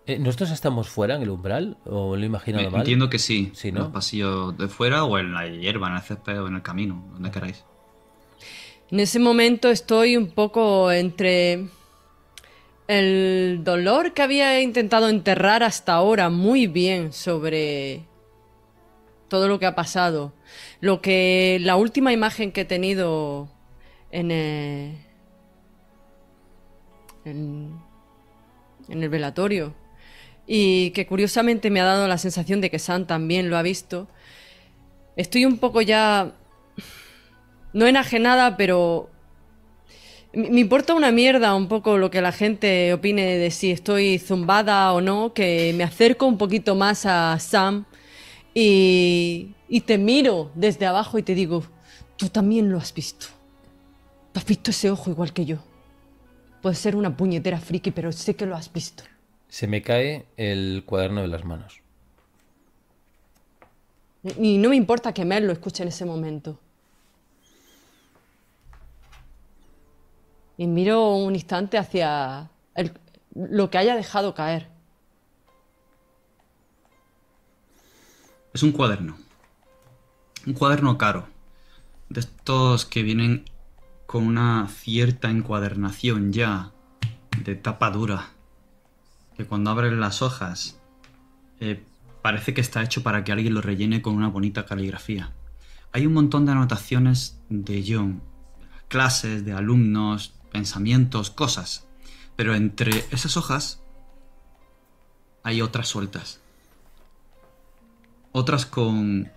Eh, 0.08 0.18
¿Nosotros 0.18 0.50
estamos 0.50 0.89
fuera 0.89 1.18
en 1.18 1.22
el 1.22 1.30
umbral? 1.30 1.78
¿O 1.86 2.16
lo 2.16 2.24
he 2.24 2.26
imaginado 2.26 2.72
mal? 2.72 2.80
Entiendo 2.80 3.12
que 3.12 3.20
sí. 3.20 3.52
Sí, 3.54 3.68
En 3.68 3.76
¿no? 3.76 3.82
los 3.82 3.91
pasillos 3.91 4.58
de 4.58 4.68
fuera 4.70 5.04
o 5.04 5.20
en 5.20 5.36
la 5.36 5.48
hierba, 5.48 5.88
en 5.89 5.98
el 5.98 6.02
césped 6.02 6.41
o 6.41 6.48
en 6.48 6.56
el 6.56 6.64
camino, 6.64 7.08
donde 7.14 7.30
queráis. 7.30 7.64
En 8.89 9.00
ese 9.00 9.20
momento 9.20 9.70
estoy 9.70 10.18
un 10.18 10.32
poco 10.32 10.91
entre 10.91 11.68
el 12.88 13.60
dolor 13.64 14.16
que 14.16 14.24
había 14.24 14.60
intentado 14.62 15.10
enterrar 15.10 15.62
hasta 15.62 15.93
ahora 15.93 16.32
muy 16.32 16.66
bien 16.66 17.14
sobre 17.14 18.08
todo 19.28 19.48
lo 19.48 19.60
que 19.60 19.68
ha 19.68 19.76
pasado. 19.76 20.34
Lo 20.82 21.02
que 21.02 21.60
la 21.62 21.76
última 21.76 22.12
imagen 22.14 22.52
que 22.52 22.62
he 22.62 22.66
tenido 22.66 23.48
en 24.10 24.32
el, 24.32 25.05
en, 27.26 27.74
el 28.88 29.10
velatorio 29.10 29.74
y 30.48 30.92
que 30.92 31.08
curiosamente 31.08 31.70
me 31.70 31.82
ha 31.82 31.86
dado 31.86 32.08
la 32.08 32.18
sensación 32.18 32.62
de 32.62 32.70
que 32.70 32.80
Sam 32.80 33.06
también 33.06 33.50
lo 33.50 33.58
ha 33.58 33.62
visto. 33.62 34.08
Estoy 35.16 35.46
un 35.46 35.58
poco 35.58 35.82
ya 35.82 36.34
no 37.74 37.88
enajenada, 37.88 38.58
pero 38.58 39.10
me 40.34 40.50
me 40.50 40.60
importa 40.60 40.94
una 40.94 41.12
mierda 41.12 41.56
un 41.56 41.68
poco 41.68 41.98
lo 41.98 42.12
que 42.12 42.22
la 42.22 42.32
gente 42.32 42.94
opine 42.94 43.38
de 43.38 43.50
si 43.52 43.72
estoy 43.72 44.20
zumbada 44.20 44.94
o 44.94 45.02
no, 45.02 45.34
que 45.34 45.74
me 45.76 45.84
acerco 45.84 46.28
un 46.28 46.38
poquito 46.38 46.76
más 46.76 47.06
a 47.06 47.40
Sam 47.40 47.86
y, 48.54 49.56
y 49.68 49.82
te 49.82 49.98
miro 49.98 50.52
desde 50.54 50.86
abajo 50.86 51.18
y 51.18 51.24
te 51.24 51.34
digo, 51.34 51.64
tú 52.18 52.30
también 52.30 52.72
lo 52.72 52.78
has 52.78 52.94
visto. 52.94 53.28
Tú 54.32 54.40
has 54.40 54.46
visto 54.46 54.72
ese 54.72 54.92
ojo 54.92 55.10
igual 55.10 55.34
que 55.34 55.46
yo. 55.46 55.75
Puede 56.66 56.78
ser 56.78 56.95
una 56.95 57.16
puñetera 57.16 57.59
friki, 57.59 57.91
pero 57.91 58.11
sé 58.11 58.36
que 58.36 58.47
lo 58.47 58.55
has 58.55 58.74
visto. 58.74 59.03
Se 59.49 59.68
me 59.68 59.84
cae 59.84 60.26
el 60.36 60.82
cuaderno 60.84 61.22
de 61.22 61.28
las 61.28 61.45
manos. 61.45 61.80
Y 64.24 64.57
no 64.57 64.70
me 64.70 64.76
importa 64.76 65.13
que 65.13 65.26
Mel 65.26 65.45
lo 65.45 65.53
escuche 65.53 65.84
en 65.84 65.89
ese 65.89 66.05
momento. 66.05 66.59
Y 70.57 70.66
miro 70.66 71.11
un 71.18 71.36
instante 71.36 71.78
hacia 71.78 72.49
el- 72.74 72.97
lo 73.36 73.70
que 73.70 73.78
haya 73.78 73.95
dejado 73.95 74.34
caer. 74.34 74.68
Es 78.55 78.63
un 78.63 78.72
cuaderno. 78.72 79.20
Un 80.47 80.53
cuaderno 80.53 80.97
caro. 80.97 81.28
De 82.09 82.22
estos 82.22 82.86
que 82.86 83.03
vienen 83.03 83.45
con 84.16 84.28
una 84.28 84.70
cierta 84.70 85.30
encuadernación 85.30 86.32
ya. 86.32 86.72
De 87.43 87.55
tapa 87.55 87.91
dura. 87.91 88.30
Que 89.36 89.43
cuando 89.43 89.72
abres 89.72 89.91
las 89.91 90.22
hojas. 90.22 90.80
eh, 91.59 91.84
parece 92.22 92.53
que 92.53 92.61
está 92.61 92.82
hecho 92.82 93.03
para 93.03 93.26
que 93.26 93.34
alguien 93.34 93.53
lo 93.53 93.59
rellene 93.59 94.01
con 94.01 94.16
una 94.16 94.30
bonita 94.30 94.66
caligrafía. 94.66 95.34
Hay 95.91 96.05
un 96.07 96.13
montón 96.13 96.45
de 96.45 96.53
anotaciones 96.53 97.41
de 97.49 97.84
John. 97.86 98.22
Clases, 98.88 99.43
de 99.43 99.51
alumnos, 99.51 100.34
pensamientos, 100.49 101.30
cosas. 101.30 101.86
Pero 102.38 102.55
entre 102.55 103.03
esas 103.11 103.36
hojas 103.36 103.84
hay 105.43 105.61
otras 105.61 105.89
sueltas 105.89 106.39
otras 108.32 108.66
con 108.66 109.30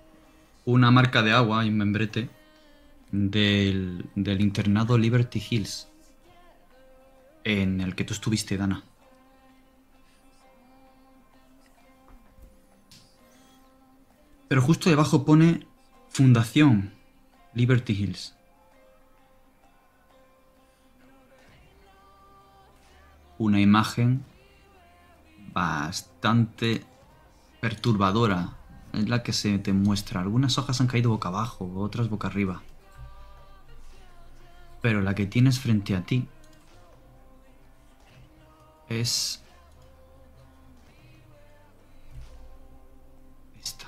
una 0.65 0.91
marca 0.93 1.23
de 1.23 1.33
agua 1.33 1.65
y 1.65 1.69
un 1.69 1.79
membrete 1.79 2.31
del, 3.11 4.07
del 4.15 4.41
internado 4.41 4.99
Liberty 4.99 5.43
Hills 5.51 5.89
en 7.45 7.81
el 7.81 7.95
que 7.95 8.05
tú 8.05 8.13
estuviste, 8.13 8.57
Dana. 8.57 8.83
Pero 14.49 14.63
justo 14.63 14.89
debajo 14.89 15.25
pone 15.25 15.67
Fundación 16.09 16.93
Liberty 17.55 17.93
Hills. 17.93 18.35
Una 23.37 23.61
imagen 23.61 24.25
bastante 25.53 26.85
perturbadora 27.61 28.57
es 28.93 29.09
la 29.09 29.23
que 29.23 29.33
se 29.33 29.59
te 29.59 29.73
muestra. 29.73 30.21
Algunas 30.21 30.59
hojas 30.59 30.81
han 30.81 30.87
caído 30.87 31.11
boca 31.11 31.29
abajo, 31.29 31.71
otras 31.77 32.09
boca 32.09 32.29
arriba. 32.29 32.63
Pero 34.81 35.01
la 35.03 35.15
que 35.15 35.27
tienes 35.27 35.59
frente 35.59 35.95
a 35.97 36.03
ti 36.03 36.27
es... 38.89 39.43
Esta. 43.61 43.87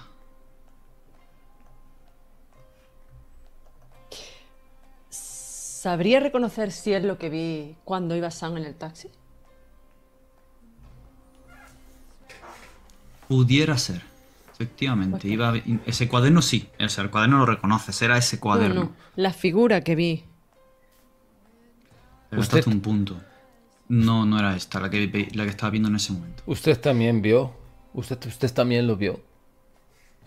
¿Sabría 5.08 6.20
reconocer 6.20 6.70
si 6.72 6.92
es 6.92 7.02
lo 7.02 7.18
que 7.18 7.30
vi 7.30 7.76
cuando 7.84 8.14
iba 8.16 8.30
Sam 8.30 8.58
en 8.58 8.64
el 8.64 8.74
taxi? 8.74 9.08
Pudiera 13.28 13.78
ser. 13.78 14.02
Efectivamente. 14.52 15.26
Iba, 15.28 15.54
ese 15.86 16.08
cuaderno 16.08 16.42
sí. 16.42 16.68
O 16.78 16.88
sea, 16.88 17.04
el 17.04 17.10
cuaderno 17.10 17.38
lo 17.38 17.46
reconoces. 17.46 18.00
Era 18.02 18.18
ese 18.18 18.36
No, 18.36 18.40
cuaderno. 18.42 18.84
no, 18.84 18.92
la 19.16 19.32
figura 19.32 19.80
que 19.82 19.94
vi. 19.94 20.24
Pero 22.30 22.42
Usted- 22.42 22.66
un 22.68 22.80
punto. 22.80 23.20
No, 23.88 24.24
no 24.24 24.38
era 24.38 24.54
esta 24.56 24.78
la 24.78 24.88
que, 24.88 25.28
la 25.34 25.44
que 25.44 25.50
estaba 25.50 25.70
viendo 25.70 25.88
en 25.88 25.96
ese 25.96 26.12
momento. 26.12 26.44
Usted 26.46 26.78
también 26.80 27.20
vio. 27.20 27.52
Usted, 27.92 28.24
usted 28.26 28.52
también 28.52 28.86
lo 28.86 28.96
vio. 28.96 29.20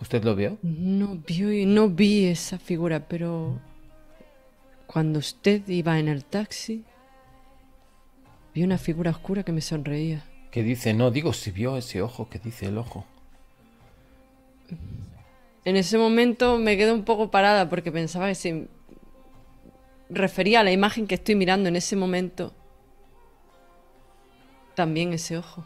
¿Usted 0.02 0.22
lo 0.22 0.36
vio? 0.36 0.58
No 0.62 1.16
vi, 1.26 1.64
no 1.64 1.88
vi 1.88 2.26
esa 2.26 2.58
figura, 2.58 3.08
pero 3.08 3.58
cuando 4.86 5.18
usted 5.18 5.66
iba 5.68 5.98
en 5.98 6.08
el 6.08 6.26
taxi, 6.26 6.84
vi 8.54 8.64
una 8.64 8.76
figura 8.76 9.12
oscura 9.12 9.42
que 9.44 9.52
me 9.52 9.62
sonreía. 9.62 10.24
¿Qué 10.50 10.62
dice? 10.62 10.92
No, 10.92 11.10
digo 11.10 11.32
si 11.32 11.50
vio 11.50 11.78
ese 11.78 12.02
ojo. 12.02 12.28
¿Qué 12.28 12.38
dice 12.38 12.66
el 12.66 12.76
ojo? 12.76 13.06
En 15.64 15.76
ese 15.76 15.96
momento 15.96 16.58
me 16.58 16.76
quedé 16.76 16.92
un 16.92 17.04
poco 17.04 17.30
parada 17.30 17.70
porque 17.70 17.90
pensaba 17.90 18.28
que 18.28 18.34
se 18.34 18.68
refería 20.08 20.60
a 20.60 20.64
la 20.64 20.72
imagen 20.72 21.06
que 21.06 21.16
estoy 21.16 21.34
mirando 21.34 21.68
en 21.68 21.76
ese 21.76 21.96
momento. 21.96 22.52
También 24.74 25.12
ese 25.12 25.38
ojo. 25.38 25.64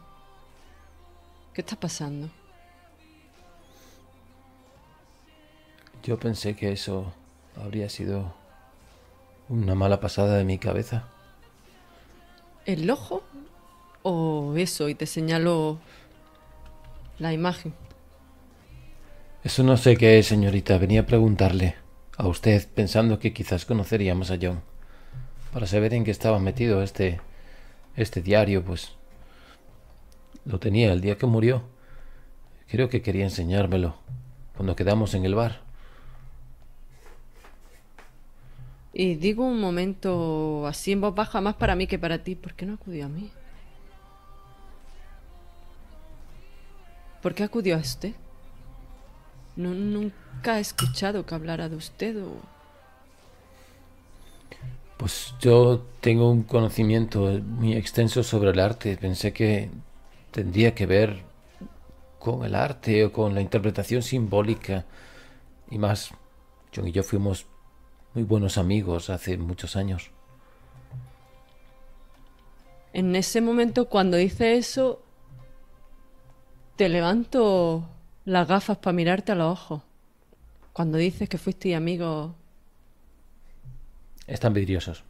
¿Qué 1.52 1.62
está 1.62 1.76
pasando? 1.76 2.30
Yo 6.02 6.18
pensé 6.18 6.54
que 6.54 6.72
eso 6.72 7.12
habría 7.56 7.88
sido 7.88 8.34
una 9.48 9.74
mala 9.74 10.00
pasada 10.00 10.36
de 10.36 10.44
mi 10.44 10.58
cabeza. 10.58 11.08
¿El 12.66 12.88
ojo? 12.90 13.22
¿O 14.02 14.54
eso? 14.56 14.88
Y 14.88 14.94
te 14.94 15.06
señalo 15.06 15.78
la 17.18 17.32
imagen. 17.32 17.74
Eso 19.42 19.62
no 19.62 19.76
sé 19.76 19.96
qué 19.96 20.18
es, 20.18 20.26
señorita. 20.26 20.78
Venía 20.78 21.00
a 21.00 21.06
preguntarle 21.06 21.87
a 22.18 22.26
usted 22.26 22.66
pensando 22.74 23.20
que 23.20 23.32
quizás 23.32 23.64
conoceríamos 23.64 24.30
a 24.32 24.38
John. 24.42 24.60
Para 25.52 25.66
saber 25.66 25.94
en 25.94 26.04
qué 26.04 26.10
estaba 26.10 26.40
metido 26.40 26.82
este, 26.82 27.20
este 27.96 28.20
diario, 28.20 28.62
pues 28.64 28.92
lo 30.44 30.58
tenía 30.58 30.92
el 30.92 31.00
día 31.00 31.16
que 31.16 31.26
murió. 31.26 31.62
Creo 32.68 32.88
que 32.88 33.02
quería 33.02 33.24
enseñármelo 33.24 33.94
cuando 34.56 34.74
quedamos 34.74 35.14
en 35.14 35.24
el 35.24 35.36
bar. 35.36 35.60
Y 38.92 39.14
digo 39.14 39.46
un 39.46 39.60
momento 39.60 40.66
así 40.66 40.90
en 40.90 41.00
voz 41.00 41.14
baja, 41.14 41.40
más 41.40 41.54
para 41.54 41.76
mí 41.76 41.86
que 41.86 42.00
para 42.00 42.24
ti. 42.24 42.34
¿Por 42.34 42.54
qué 42.54 42.66
no 42.66 42.74
acudió 42.74 43.06
a 43.06 43.08
mí? 43.08 43.30
¿Por 47.22 47.32
qué 47.34 47.44
acudió 47.44 47.76
a 47.76 47.78
usted? 47.78 48.14
No, 49.58 49.74
nunca 49.74 50.58
he 50.58 50.60
escuchado 50.60 51.26
que 51.26 51.34
hablara 51.34 51.68
de 51.68 51.74
usted 51.74 52.22
o... 52.22 52.36
Pues 54.96 55.34
yo 55.40 55.84
tengo 56.00 56.30
un 56.30 56.44
conocimiento 56.44 57.22
muy 57.42 57.74
extenso 57.74 58.22
sobre 58.22 58.50
el 58.50 58.60
arte. 58.60 58.96
Pensé 58.96 59.32
que 59.32 59.68
tendría 60.30 60.76
que 60.76 60.86
ver 60.86 61.24
con 62.20 62.44
el 62.44 62.54
arte 62.54 63.04
o 63.04 63.12
con 63.12 63.34
la 63.34 63.40
interpretación 63.40 64.02
simbólica. 64.02 64.84
Y 65.72 65.78
más, 65.78 66.12
John 66.74 66.86
y 66.86 66.92
yo 66.92 67.02
fuimos 67.02 67.46
muy 68.14 68.22
buenos 68.22 68.58
amigos 68.58 69.10
hace 69.10 69.36
muchos 69.38 69.74
años. 69.74 70.12
En 72.92 73.16
ese 73.16 73.40
momento, 73.40 73.88
cuando 73.88 74.16
dice 74.16 74.56
eso, 74.56 75.02
te 76.76 76.88
levanto 76.88 77.88
las 78.28 78.46
gafas 78.46 78.76
para 78.78 78.92
mirarte 78.94 79.32
a 79.32 79.34
los 79.34 79.52
ojos. 79.52 79.82
Cuando 80.72 80.98
dices 80.98 81.28
que 81.28 81.38
fuiste 81.38 81.74
amigos, 81.74 82.32
Están 84.26 84.52
vidriosos. 84.52 85.02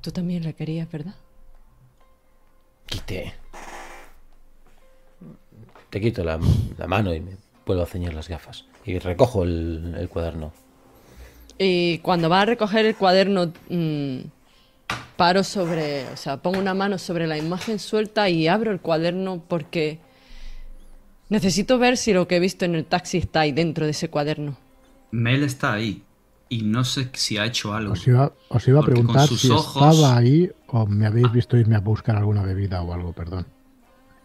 tú 0.00 0.10
también 0.10 0.42
la 0.42 0.52
querías, 0.54 0.90
¿verdad? 0.90 1.14
Quité. 2.86 3.34
Te 5.90 6.00
quito 6.00 6.24
la, 6.24 6.40
la 6.78 6.86
mano 6.86 7.14
y 7.14 7.20
me 7.20 7.36
vuelvo 7.66 7.82
a 7.82 7.86
ceñir 7.86 8.14
las 8.14 8.28
gafas. 8.28 8.64
Y 8.84 8.98
recojo 8.98 9.44
el, 9.44 9.94
el 9.98 10.08
cuaderno. 10.08 10.52
Y 11.58 11.98
cuando 11.98 12.28
vas 12.30 12.42
a 12.42 12.46
recoger 12.46 12.86
el 12.86 12.96
cuaderno, 12.96 13.52
mm, 13.68 14.18
paro 15.16 15.44
sobre, 15.44 16.06
o 16.08 16.16
sea, 16.16 16.36
pongo 16.42 16.58
una 16.58 16.74
mano 16.74 16.98
sobre 16.98 17.26
la 17.26 17.36
imagen 17.38 17.78
suelta 17.78 18.28
y 18.28 18.48
abro 18.48 18.70
el 18.72 18.80
cuaderno 18.80 19.42
porque 19.48 19.98
necesito 21.28 21.78
ver 21.78 21.96
si 21.96 22.12
lo 22.12 22.28
que 22.28 22.36
he 22.36 22.40
visto 22.40 22.64
en 22.64 22.74
el 22.74 22.84
taxi 22.84 23.18
está 23.18 23.40
ahí 23.40 23.52
dentro 23.52 23.84
de 23.84 23.92
ese 23.92 24.08
cuaderno. 24.10 24.56
Mel 25.10 25.42
está 25.42 25.72
ahí. 25.74 26.02
Y 26.48 26.62
no 26.64 26.84
sé 26.84 27.08
si 27.14 27.38
ha 27.38 27.46
hecho 27.46 27.72
algo. 27.72 27.94
Os 27.94 28.06
iba, 28.06 28.30
os 28.48 28.68
iba 28.68 28.80
a 28.80 28.82
preguntar 28.82 29.26
si 29.26 29.48
ojos- 29.50 29.74
estaba 29.92 30.16
ahí 30.18 30.50
o 30.66 30.84
me 30.86 31.06
habéis 31.06 31.32
visto 31.32 31.56
irme 31.56 31.76
a 31.76 31.80
buscar 31.80 32.16
alguna 32.16 32.42
bebida 32.42 32.82
o 32.82 32.92
algo, 32.92 33.12
perdón. 33.14 33.46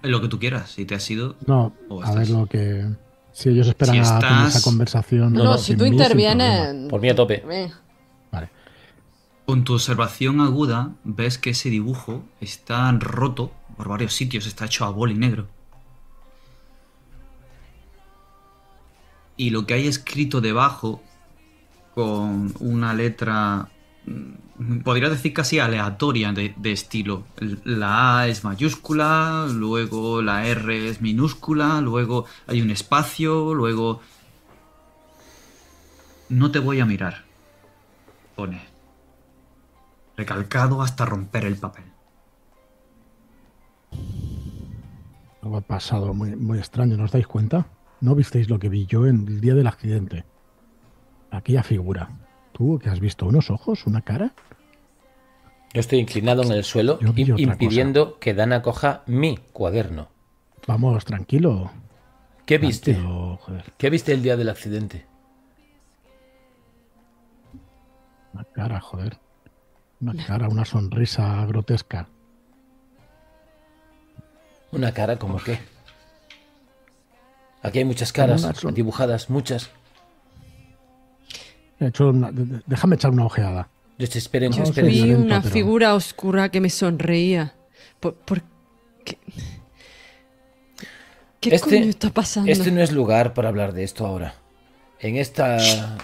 Lo 0.02 0.22
que 0.22 0.28
tú 0.28 0.38
quieras. 0.38 0.72
Si 0.72 0.84
te 0.86 0.96
has 0.96 1.10
ido. 1.10 1.36
No, 1.46 1.74
O 1.88 2.04
a 2.04 2.14
ver 2.14 2.30
lo 2.30 2.46
que... 2.46 2.86
Si 3.32 3.50
ellos 3.50 3.68
esperan 3.68 4.04
Si 4.04 4.12
a 4.12 4.20
tener 4.20 4.48
esa 4.48 4.62
conversación... 4.62 5.32
No, 5.34 5.44
No, 5.44 5.52
no, 5.52 5.58
si 5.58 5.76
tú 5.78 5.86
intervienes... 5.86 6.90
Por 6.90 7.00
mí 7.00 7.10
a 7.10 7.16
tope. 7.16 7.44
Eh. 7.50 7.72
Con 9.48 9.64
tu 9.64 9.76
observación 9.76 10.42
aguda, 10.42 10.94
ves 11.06 11.38
que 11.38 11.52
ese 11.52 11.70
dibujo 11.70 12.26
está 12.42 12.92
roto 12.92 13.54
por 13.78 13.88
varios 13.88 14.12
sitios, 14.14 14.46
está 14.46 14.66
hecho 14.66 14.84
a 14.84 14.90
boli 14.90 15.14
negro. 15.14 15.48
Y 19.38 19.52
lo 19.52 19.66
que 19.66 19.76
hay 19.76 19.88
escrito 19.88 20.42
debajo, 20.42 21.02
con 21.96 22.54
una 22.60 22.94
letra, 22.94 23.70
mm, 24.06 24.80
podría 24.80 25.10
decir 25.10 25.32
casi 25.32 25.60
aleatoria 25.60 26.34
de, 26.34 26.54
estilo. 26.74 27.26
La 27.64 28.20
A 28.20 28.28
es 28.28 28.44
mayúscula, 28.44 29.48
luego 29.50 30.22
la 30.22 30.46
R 30.46 30.90
es 30.90 31.00
minúscula, 31.00 31.80
luego 31.80 32.26
hay 32.48 32.62
un 32.62 32.70
espacio, 32.70 33.54
luego... 33.54 34.02
No 36.28 36.52
te 36.52 36.60
voy 36.60 36.82
a 36.82 36.86
mirar. 36.86 37.24
Pone 38.36 38.77
recalcado 40.18 40.82
hasta 40.82 41.06
romper 41.06 41.46
el 41.46 41.56
papel. 41.56 41.86
Algo 45.44 45.58
ha 45.58 45.62
pasado 45.62 46.14
muy, 46.14 46.36
muy 46.36 46.58
extraño, 46.58 46.98
¿no 46.98 47.06
os 47.06 47.12
dais 47.12 47.28
cuenta? 47.28 47.68
¿No 48.02 48.16
visteis 48.16 48.50
lo 48.50 48.60
que 48.60 48.68
vi 48.68 48.86
yo 48.88 49.06
en 49.08 49.28
el 49.28 49.40
día 49.40 49.54
del 49.54 49.68
accidente? 49.68 50.26
Aquella 51.32 51.64
figura. 51.64 52.10
¿Tú 52.52 52.80
que 52.80 52.90
has 52.90 53.00
visto 53.00 53.28
unos 53.28 53.52
ojos, 53.52 53.86
una 53.86 54.02
cara? 54.02 54.34
Yo 55.74 55.80
estoy 55.80 56.00
inclinado 56.00 56.42
en 56.44 56.52
el 56.52 56.64
suelo, 56.64 56.98
impidiendo 57.02 58.18
que 58.20 58.34
Dana 58.34 58.62
coja 58.62 59.04
mi 59.06 59.38
cuaderno. 59.54 60.10
Vamos, 60.66 61.06
tranquilo. 61.06 61.72
¿Qué 62.46 62.58
viste? 62.58 62.94
Tranquilo, 62.94 63.38
joder. 63.38 63.74
¿Qué 63.78 63.90
viste 63.90 64.14
el 64.14 64.24
día 64.24 64.36
del 64.36 64.50
accidente? 64.50 65.06
Una 68.34 68.44
cara, 68.46 68.80
joder. 68.80 69.20
Una 70.00 70.26
cara, 70.26 70.48
una 70.48 70.66
sonrisa 70.66 71.46
grotesca. 71.46 72.08
¿Una 74.72 74.94
cara 74.94 75.18
como 75.18 75.38
qué? 75.38 75.60
Aquí 77.64 77.80
hay 77.80 77.86
muchas 77.86 78.14
caras 78.14 78.46
dibujadas, 78.74 79.30
muchas. 79.30 79.70
He 81.80 81.88
hecho 81.88 82.10
una- 82.10 82.32
Déjame 82.66 82.96
echar 82.96 83.12
una 83.12 83.26
ojeada. 83.26 83.70
Yo 83.98 84.08
te 84.08 84.20
esperen, 84.20 84.52
No, 84.52 84.64
esperen. 84.64 84.92
soy 84.92 85.02
vi 85.04 85.14
una 85.14 85.42
pero- 85.42 85.54
figura 85.54 85.96
oscura 85.96 86.50
que 86.50 86.62
me 86.62 86.70
sonreía. 86.70 87.56
¿Por, 88.00 88.14
por 88.16 88.42
qué? 89.04 89.18
¿Qué 91.40 91.56
Este- 91.56 91.80
coño 91.80 91.90
está 91.90 92.10
pasando? 92.12 92.52
Este 92.52 92.72
no 92.72 92.82
es 92.82 92.92
lugar 92.92 93.34
para 93.34 93.50
hablar 93.50 93.74
de 93.74 93.84
esto 93.84 94.06
ahora. 94.06 94.36
En 95.00 95.18
esta 95.18 95.98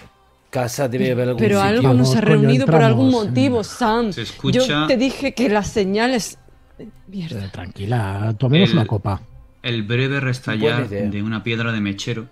casa 0.58 0.88
debe 0.88 1.10
haber 1.12 1.28
algún 1.30 1.40
Pero 1.40 1.60
sitio. 1.60 1.68
algo 1.78 1.94
nos 1.94 2.14
ha 2.14 2.20
reunido 2.20 2.64
por 2.66 2.82
algún 2.82 3.10
motivo, 3.10 3.64
Sam. 3.64 4.12
Se 4.12 4.22
escucha- 4.22 4.60
Yo 4.66 4.86
te 4.86 4.96
dije 4.96 5.34
que 5.34 5.48
las 5.48 5.66
señales... 5.68 6.38
Eh, 6.78 6.88
Mierda. 7.08 7.50
tranquila, 7.50 8.34
tomemos 8.38 8.70
El- 8.70 8.76
una 8.76 8.86
copa. 8.86 9.20
El 9.62 9.82
breve 9.82 10.20
restallar 10.20 10.88
de 10.88 11.22
una 11.22 11.42
piedra 11.42 11.72
de 11.72 11.80
mechero. 11.80 12.28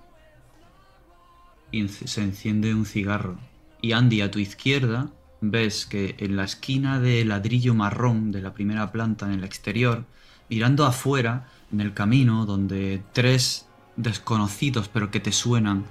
Y 1.70 1.88
se 1.88 2.20
enciende 2.22 2.74
un 2.74 2.84
cigarro. 2.86 3.38
Y 3.80 3.92
Andy 3.92 4.20
a 4.20 4.30
tu 4.30 4.38
izquierda 4.38 5.08
ves 5.40 5.86
que 5.86 6.14
en 6.18 6.36
la 6.36 6.44
esquina 6.44 7.00
de 7.00 7.24
ladrillo 7.24 7.74
marrón 7.74 8.30
de 8.30 8.42
la 8.42 8.52
primera 8.54 8.92
planta 8.92 9.26
en 9.26 9.32
el 9.32 9.44
exterior, 9.44 10.04
mirando 10.48 10.84
afuera, 10.86 11.48
en 11.72 11.80
el 11.80 11.94
camino, 11.94 12.44
donde 12.46 13.02
tres 13.12 13.66
desconocidos 13.96 14.88
pero 14.88 15.10
que 15.10 15.18
te 15.20 15.32
suenan, 15.32 15.84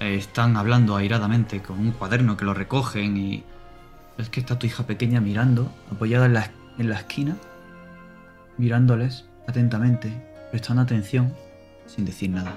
están 0.00 0.56
hablando 0.56 0.96
airadamente 0.96 1.60
con 1.60 1.78
un 1.78 1.92
cuaderno 1.92 2.36
que 2.36 2.44
lo 2.44 2.54
recogen 2.54 3.16
y 3.16 3.44
ves 4.16 4.30
que 4.30 4.40
está 4.40 4.58
tu 4.58 4.66
hija 4.66 4.86
pequeña 4.86 5.20
mirando, 5.20 5.70
apoyada 5.92 6.26
en 6.26 6.34
la, 6.34 6.50
en 6.78 6.88
la 6.88 6.96
esquina, 6.96 7.36
mirándoles 8.56 9.26
atentamente, 9.46 10.10
prestando 10.50 10.82
atención, 10.82 11.34
sin 11.86 12.04
decir 12.04 12.30
nada. 12.30 12.54